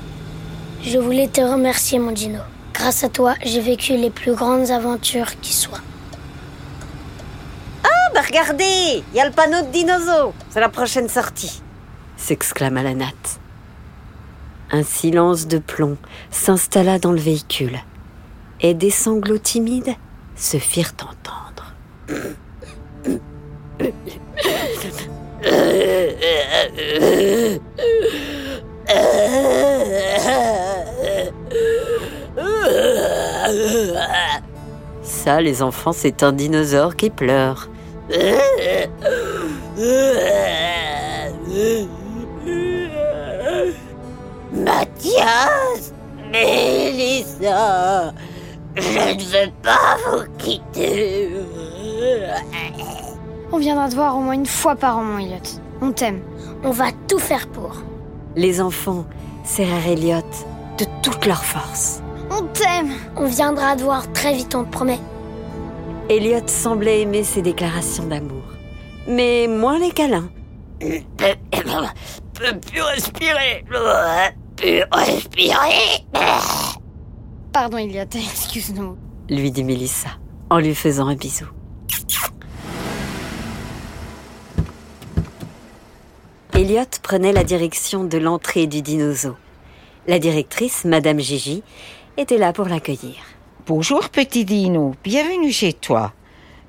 Je 0.83 0.99
voulais 0.99 1.29
te 1.29 1.41
remercier, 1.41 1.99
mon 1.99 2.13
dino. 2.13 2.41
Grâce 2.73 3.05
à 3.05 3.09
toi, 3.09 3.35
j'ai 3.45 3.61
vécu 3.61 3.97
les 3.97 4.11
plus 4.11 4.35
grandes 4.35 4.71
aventures 4.71 5.41
qui 5.41 5.53
soient. 5.53 5.81
Ah, 7.83 8.11
bah 8.15 8.21
regardez 8.27 9.03
Il 9.13 9.17
y 9.17 9.21
a 9.21 9.27
le 9.27 9.33
panneau 9.33 9.63
de 9.63 9.73
dinosaure 9.73 10.35
C'est 10.51 10.61
la 10.61 10.69
prochaine 10.69 11.09
sortie 11.09 11.63
s'exclama 12.17 12.83
la 12.83 12.95
natte. 12.95 13.41
Un 14.71 14.83
silence 14.83 15.47
de 15.47 15.59
plomb 15.59 15.99
s'installa 16.31 16.99
dans 16.99 17.13
le 17.13 17.21
véhicule 17.21 17.79
et 18.61 18.73
des 18.75 18.91
sanglots 18.91 19.39
timides 19.39 19.95
se 20.37 20.57
firent 20.57 20.95
entendre. 21.03 21.75
Ça, 35.03 35.41
les 35.41 35.63
enfants, 35.63 35.93
c'est 35.93 36.23
un 36.23 36.33
dinosaure 36.33 36.97
qui 36.97 37.11
pleure. 37.11 37.69
Mathias 44.53 45.93
Mélissa 46.31 48.13
Je 48.77 48.81
ne 48.81 49.23
veux 49.23 49.53
pas 49.63 49.97
vous 50.07 50.25
quitter 50.39 51.31
On 53.55 53.59
viendra 53.59 53.89
te 53.89 53.95
voir 53.95 54.17
au 54.17 54.21
moins 54.21 54.35
une 54.35 54.47
fois 54.47 54.75
par 54.75 54.99
an, 54.99 55.05
mon 55.05 55.19
Elliot. 55.19 55.37
On 55.81 55.93
t'aime. 55.93 56.21
On 56.65 56.73
va 56.73 56.87
tout 57.07 57.21
faire 57.21 57.47
pour. 57.47 57.77
Les 58.35 58.61
enfants 58.61 59.05
serrèrent 59.45 59.87
Elliot 59.87 60.27
de 60.77 60.85
toute 61.05 61.25
leur 61.25 61.45
force. 61.45 62.03
On 62.33 62.43
t'aime 62.47 62.91
On 63.15 63.27
viendra 63.27 63.77
te 63.77 63.83
voir 63.83 64.13
très 64.13 64.35
vite, 64.35 64.57
on 64.57 64.65
te 64.65 64.71
promet. 64.73 64.99
Elliot 66.09 66.49
semblait 66.49 67.03
aimer 67.03 67.23
ces 67.23 67.43
déclarations 67.43 68.09
d'amour, 68.09 68.43
mais 69.07 69.47
moins 69.47 69.79
les 69.79 69.93
câlins. 69.93 70.31
Peux 70.81 72.59
plus 72.59 72.83
respirer 72.83 73.65
Plus 74.57 74.83
respirer 74.91 76.05
Pardon, 77.53 77.79
Elliot, 77.79 78.03
excuse-nous. 78.15 78.97
lui 79.31 79.53
dit 79.53 79.63
Mélissa 79.63 80.09
en 80.51 80.59
lui 80.59 80.75
faisant 80.75 81.07
un 81.07 81.15
bisou. 81.15 81.47
Elliot 86.57 87.01
prenait 87.03 87.33
la 87.33 87.43
direction 87.43 88.05
de 88.05 88.17
l'entrée 88.17 88.69
du 88.69 88.81
dinosaure. 88.81 89.35
La 90.07 90.21
directrice, 90.21 90.85
Madame 90.85 91.19
Gigi, 91.19 91.65
était 92.17 92.39
là 92.39 92.53
pour 92.53 92.69
l'accueillir. 92.69 93.17
Bonjour 93.67 94.09
petit 94.09 94.45
Dino, 94.45 94.95
bienvenue 95.03 95.51
chez 95.51 95.73
toi. 95.73 96.13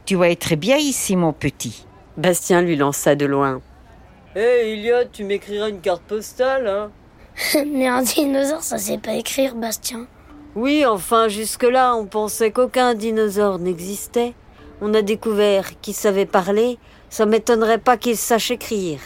Tu 0.06 0.16
vas 0.16 0.32
être 0.32 0.56
bien 0.56 0.78
ici 0.78 1.16
mon 1.16 1.34
petit. 1.34 1.86
Bastien 2.18 2.64
lui 2.64 2.76
lança 2.76 3.14
de 3.14 3.28
loin. 3.28 3.62
Hé 4.36 4.40
hey, 4.40 4.72
Elliot, 4.74 5.08
tu 5.14 5.24
m'écriras 5.24 5.70
une 5.70 5.82
carte 5.82 6.02
postale, 6.02 6.68
hein? 6.68 6.92
Mais 7.68 7.88
un 7.88 8.02
dinosaure, 8.02 8.64
ça 8.64 8.80
sait 8.80 8.98
pas 8.98 9.14
écrire, 9.14 9.54
Bastien. 9.54 10.08
Oui, 10.56 10.84
enfin, 10.84 11.28
jusque-là, 11.28 11.96
on 11.96 12.08
pensait 12.08 12.50
qu'aucun 12.50 12.96
dinosaure 12.96 13.60
n'existait. 13.60 14.34
On 14.82 14.96
a 14.96 15.04
découvert 15.04 15.80
qu'il 15.80 15.94
savait 15.94 16.26
parler. 16.26 16.80
Ça 17.12 17.28
m'étonnerait 17.28 17.78
pas 17.78 17.98
qu'il 17.98 18.18
sache 18.18 18.50
écrire. 18.50 19.00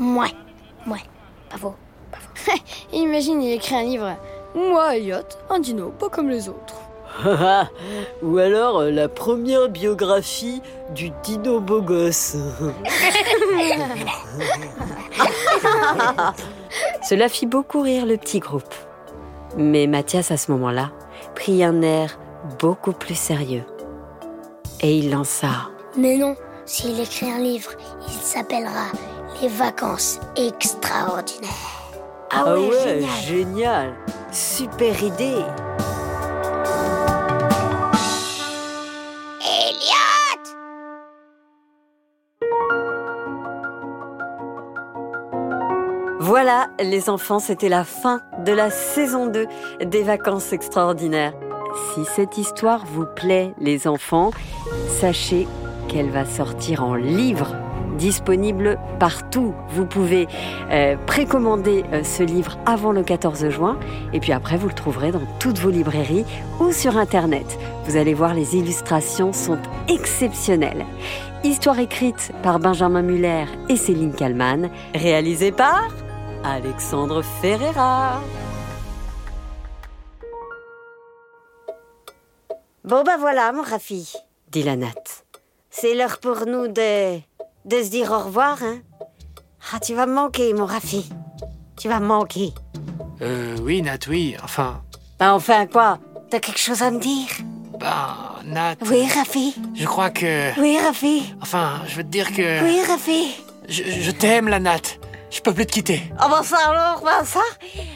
Ouais, 0.00 0.32
ouais, 0.86 1.04
bravo, 1.48 1.74
bravo. 2.10 2.60
Imagine, 2.92 3.42
il 3.42 3.52
écrit 3.52 3.74
un 3.74 3.82
livre. 3.82 4.16
Moi, 4.54 4.96
Elliot, 4.96 5.16
un 5.50 5.58
dino, 5.58 5.90
pas 5.90 6.08
comme 6.08 6.28
les 6.28 6.48
autres. 6.48 6.74
Ou 8.22 8.38
alors 8.38 8.80
euh, 8.80 8.90
la 8.90 9.08
première 9.08 9.68
biographie 9.68 10.60
du 10.94 11.10
dino 11.22 11.60
beau 11.60 11.80
gosse. 11.80 12.36
Cela 17.08 17.28
fit 17.28 17.46
beaucoup 17.46 17.82
rire 17.82 18.04
le 18.06 18.16
petit 18.16 18.40
groupe. 18.40 18.74
Mais 19.56 19.86
Mathias, 19.86 20.32
à 20.32 20.36
ce 20.36 20.50
moment-là, 20.52 20.90
prit 21.34 21.62
un 21.62 21.82
air 21.82 22.18
beaucoup 22.58 22.92
plus 22.92 23.14
sérieux. 23.14 23.64
Et 24.80 24.98
il 24.98 25.10
lança 25.10 25.70
Mais 25.96 26.16
non, 26.16 26.34
s'il 26.64 26.98
écrit 26.98 27.30
un 27.30 27.38
livre, 27.38 27.70
il 28.08 28.14
s'appellera 28.14 28.88
Les 29.42 29.48
vacances 29.48 30.20
extraordinaires. 30.36 31.50
Ah 32.30 32.54
ouais, 32.54 33.00
génial. 33.22 33.22
génial 33.26 33.94
Super 34.32 35.02
idée 35.02 35.42
Elliot 39.42 40.54
Voilà, 46.20 46.68
les 46.80 47.10
enfants, 47.10 47.38
c'était 47.40 47.68
la 47.68 47.84
fin 47.84 48.20
de 48.44 48.52
la 48.52 48.70
saison 48.70 49.26
2 49.26 49.46
des 49.84 50.02
vacances 50.02 50.52
extraordinaires. 50.52 51.34
Si 51.92 52.04
cette 52.04 52.38
histoire 52.38 52.84
vous 52.86 53.06
plaît, 53.06 53.52
les 53.58 53.88
enfants, 53.88 54.30
sachez 55.00 55.48
qu'elle 55.88 56.10
va 56.10 56.24
sortir 56.24 56.84
en 56.84 56.94
livre 56.94 57.54
disponible 58.04 58.78
partout. 59.00 59.54
Vous 59.70 59.86
pouvez 59.86 60.28
euh, 60.70 60.94
précommander 61.06 61.84
euh, 61.94 62.04
ce 62.04 62.22
livre 62.22 62.58
avant 62.66 62.92
le 62.92 63.02
14 63.02 63.48
juin 63.48 63.78
et 64.12 64.20
puis 64.20 64.32
après 64.32 64.58
vous 64.58 64.68
le 64.68 64.74
trouverez 64.74 65.10
dans 65.10 65.26
toutes 65.40 65.58
vos 65.58 65.70
librairies 65.70 66.26
ou 66.60 66.70
sur 66.70 66.98
internet. 66.98 67.46
Vous 67.86 67.96
allez 67.96 68.12
voir 68.12 68.34
les 68.34 68.56
illustrations 68.56 69.32
sont 69.32 69.56
exceptionnelles. 69.88 70.84
Histoire 71.44 71.78
écrite 71.78 72.30
par 72.42 72.58
Benjamin 72.58 73.00
Muller 73.00 73.46
et 73.70 73.76
Céline 73.76 74.12
Kallmann, 74.12 74.68
réalisée 74.94 75.52
par 75.52 75.88
Alexandre 76.44 77.22
Ferreira. 77.40 78.20
Bon 82.84 83.02
bah 83.02 83.16
voilà, 83.18 83.50
mon 83.52 83.62
Rafi. 83.62 84.12
dit 84.50 84.62
la 84.62 84.76
natte. 84.76 85.24
C'est 85.70 85.94
l'heure 85.94 86.18
pour 86.18 86.44
nous 86.44 86.68
de... 86.68 87.33
de 87.64 87.82
se 87.82 87.88
dire 87.90 88.10
au 88.10 88.18
revoir, 88.18 88.62
hein 88.62 88.78
Ah, 89.72 89.80
tu 89.80 89.94
vas 89.94 90.06
me 90.06 90.14
manquer, 90.14 90.52
mon 90.54 90.66
Rafi. 90.66 91.08
Tu 91.76 91.88
vas 91.88 92.00
me 92.00 92.06
manquer. 92.06 92.52
Euh, 93.22 93.56
oui, 93.62 93.82
Nat, 93.82 93.98
oui. 94.08 94.36
Enfin, 94.42 94.82
Bah 95.18 95.34
enfin 95.34 95.66
quoi? 95.66 95.98
T'as 96.30 96.40
quelque 96.40 96.58
chose 96.60 96.82
à 96.82 96.90
me 96.90 96.98
dire? 97.00 97.28
Bah, 97.78 98.36
Nat. 98.44 98.76
Oui, 98.88 99.06
Rafi 99.08 99.54
Je 99.74 99.86
crois 99.86 100.10
que. 100.10 100.58
Oui, 100.60 100.78
Rafi 100.78 101.34
Enfin, 101.42 101.80
je 101.86 101.96
veux 101.96 102.02
te 102.04 102.08
dire 102.08 102.32
que. 102.32 102.62
Oui, 102.64 102.80
Rafi 102.86 103.34
Je, 103.68 103.82
je 103.84 104.10
t'aime, 104.10 104.48
la 104.48 104.60
Nat. 104.60 104.80
Je 105.30 105.40
peux 105.40 105.52
plus 105.52 105.66
te 105.66 105.72
quitter. 105.72 106.00
Ah 106.18 106.28
bah 106.28 106.42
ça 106.44 106.56
alors, 106.68 107.02
bah 107.04 107.24
ça 107.24 107.40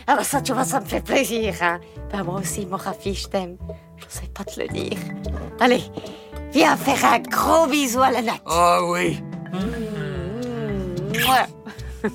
Ah 0.08 0.16
bah 0.16 0.24
ça, 0.24 0.40
tu 0.40 0.52
vois, 0.52 0.64
ça 0.64 0.80
me 0.80 0.86
fait 0.86 1.00
plaisir, 1.00 1.54
hein 1.62 1.78
Bah 2.12 2.24
moi 2.24 2.40
aussi, 2.40 2.66
mon 2.66 2.76
Rafi, 2.76 3.14
je 3.14 3.28
t'aime. 3.28 3.56
Je 3.96 4.04
sais 4.08 4.26
pas 4.34 4.42
te 4.42 4.60
le 4.60 4.66
dire. 4.68 4.98
Allez, 5.60 5.84
viens 6.52 6.76
faire 6.76 7.04
un 7.12 7.20
gros 7.20 7.66
bisou 7.68 8.00
à 8.00 8.10
la 8.10 8.22
natte. 8.22 8.42
Oh 8.46 8.90
oui. 8.92 9.20
Ouais. 11.14 12.10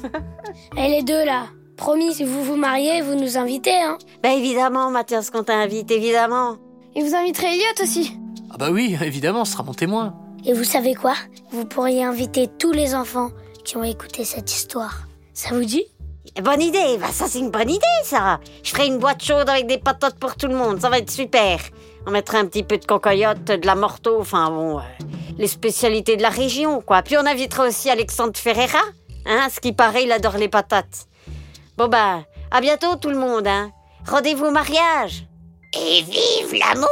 Et 0.77 0.89
les 0.89 1.03
deux 1.03 1.25
là 1.25 1.47
Promis, 1.77 2.13
si 2.13 2.23
vous 2.23 2.43
vous 2.43 2.55
mariez, 2.55 3.01
vous 3.01 3.15
nous 3.15 3.37
invitez, 3.37 3.75
hein 3.81 3.97
Ben 4.21 4.37
évidemment, 4.37 4.91
Mathias, 4.91 5.29
qu'on 5.31 5.43
t'invite, 5.43 5.89
évidemment. 5.91 6.57
Et 6.95 7.01
vous 7.01 7.15
inviterez 7.15 7.47
Elliot 7.47 7.81
aussi 7.83 8.17
Ah 8.51 8.57
bah 8.57 8.69
oui, 8.71 8.95
évidemment, 9.01 9.43
ce 9.43 9.53
sera 9.53 9.63
mon 9.63 9.73
témoin. 9.73 10.15
Et 10.45 10.53
vous 10.53 10.63
savez 10.63 10.93
quoi? 10.93 11.15
Vous 11.51 11.65
pourriez 11.65 12.03
inviter 12.03 12.47
tous 12.47 12.71
les 12.71 12.93
enfants 12.95 13.31
qui 13.65 13.77
ont 13.77 13.83
écouté 13.83 14.23
cette 14.23 14.51
histoire. 14.51 15.07
Ça 15.33 15.55
vous 15.55 15.65
dit? 15.65 15.85
Bonne 16.41 16.61
idée, 16.61 16.97
bah 16.99 17.11
ça 17.11 17.27
c'est 17.27 17.39
une 17.39 17.51
bonne 17.51 17.69
idée 17.69 17.85
ça. 18.03 18.39
Je 18.63 18.71
ferai 18.71 18.87
une 18.87 18.97
boîte 18.97 19.23
chaude 19.23 19.47
avec 19.49 19.67
des 19.67 19.77
patates 19.77 20.17
pour 20.17 20.35
tout 20.35 20.47
le 20.47 20.55
monde, 20.55 20.81
ça 20.81 20.89
va 20.89 20.97
être 20.97 21.11
super. 21.11 21.59
On 22.05 22.11
mettra 22.11 22.37
un 22.39 22.45
petit 22.45 22.63
peu 22.63 22.77
de 22.77 22.85
cocoyote, 22.85 23.45
de 23.45 23.65
la 23.65 23.75
morteau, 23.75 24.19
enfin 24.19 24.49
bon, 24.49 24.79
euh, 24.79 24.81
les 25.37 25.47
spécialités 25.47 26.17
de 26.17 26.21
la 26.21 26.29
région 26.29 26.81
quoi. 26.81 27.01
Puis 27.01 27.17
on 27.17 27.25
invitera 27.25 27.67
aussi 27.67 27.89
Alexandre 27.89 28.37
Ferreira, 28.37 28.81
hein, 29.25 29.47
ce 29.49 29.59
qui 29.59 29.73
paraît 29.73 30.03
il 30.03 30.11
adore 30.11 30.37
les 30.37 30.49
patates. 30.49 31.07
Bon 31.77 31.87
bah, 31.87 32.23
à 32.51 32.61
bientôt 32.61 32.95
tout 32.97 33.09
le 33.09 33.17
monde, 33.17 33.47
hein. 33.47 33.71
Rendez-vous 34.07 34.45
au 34.45 34.51
mariage. 34.51 35.25
Et 35.73 36.01
vive 36.01 36.59
l'amour 36.59 36.89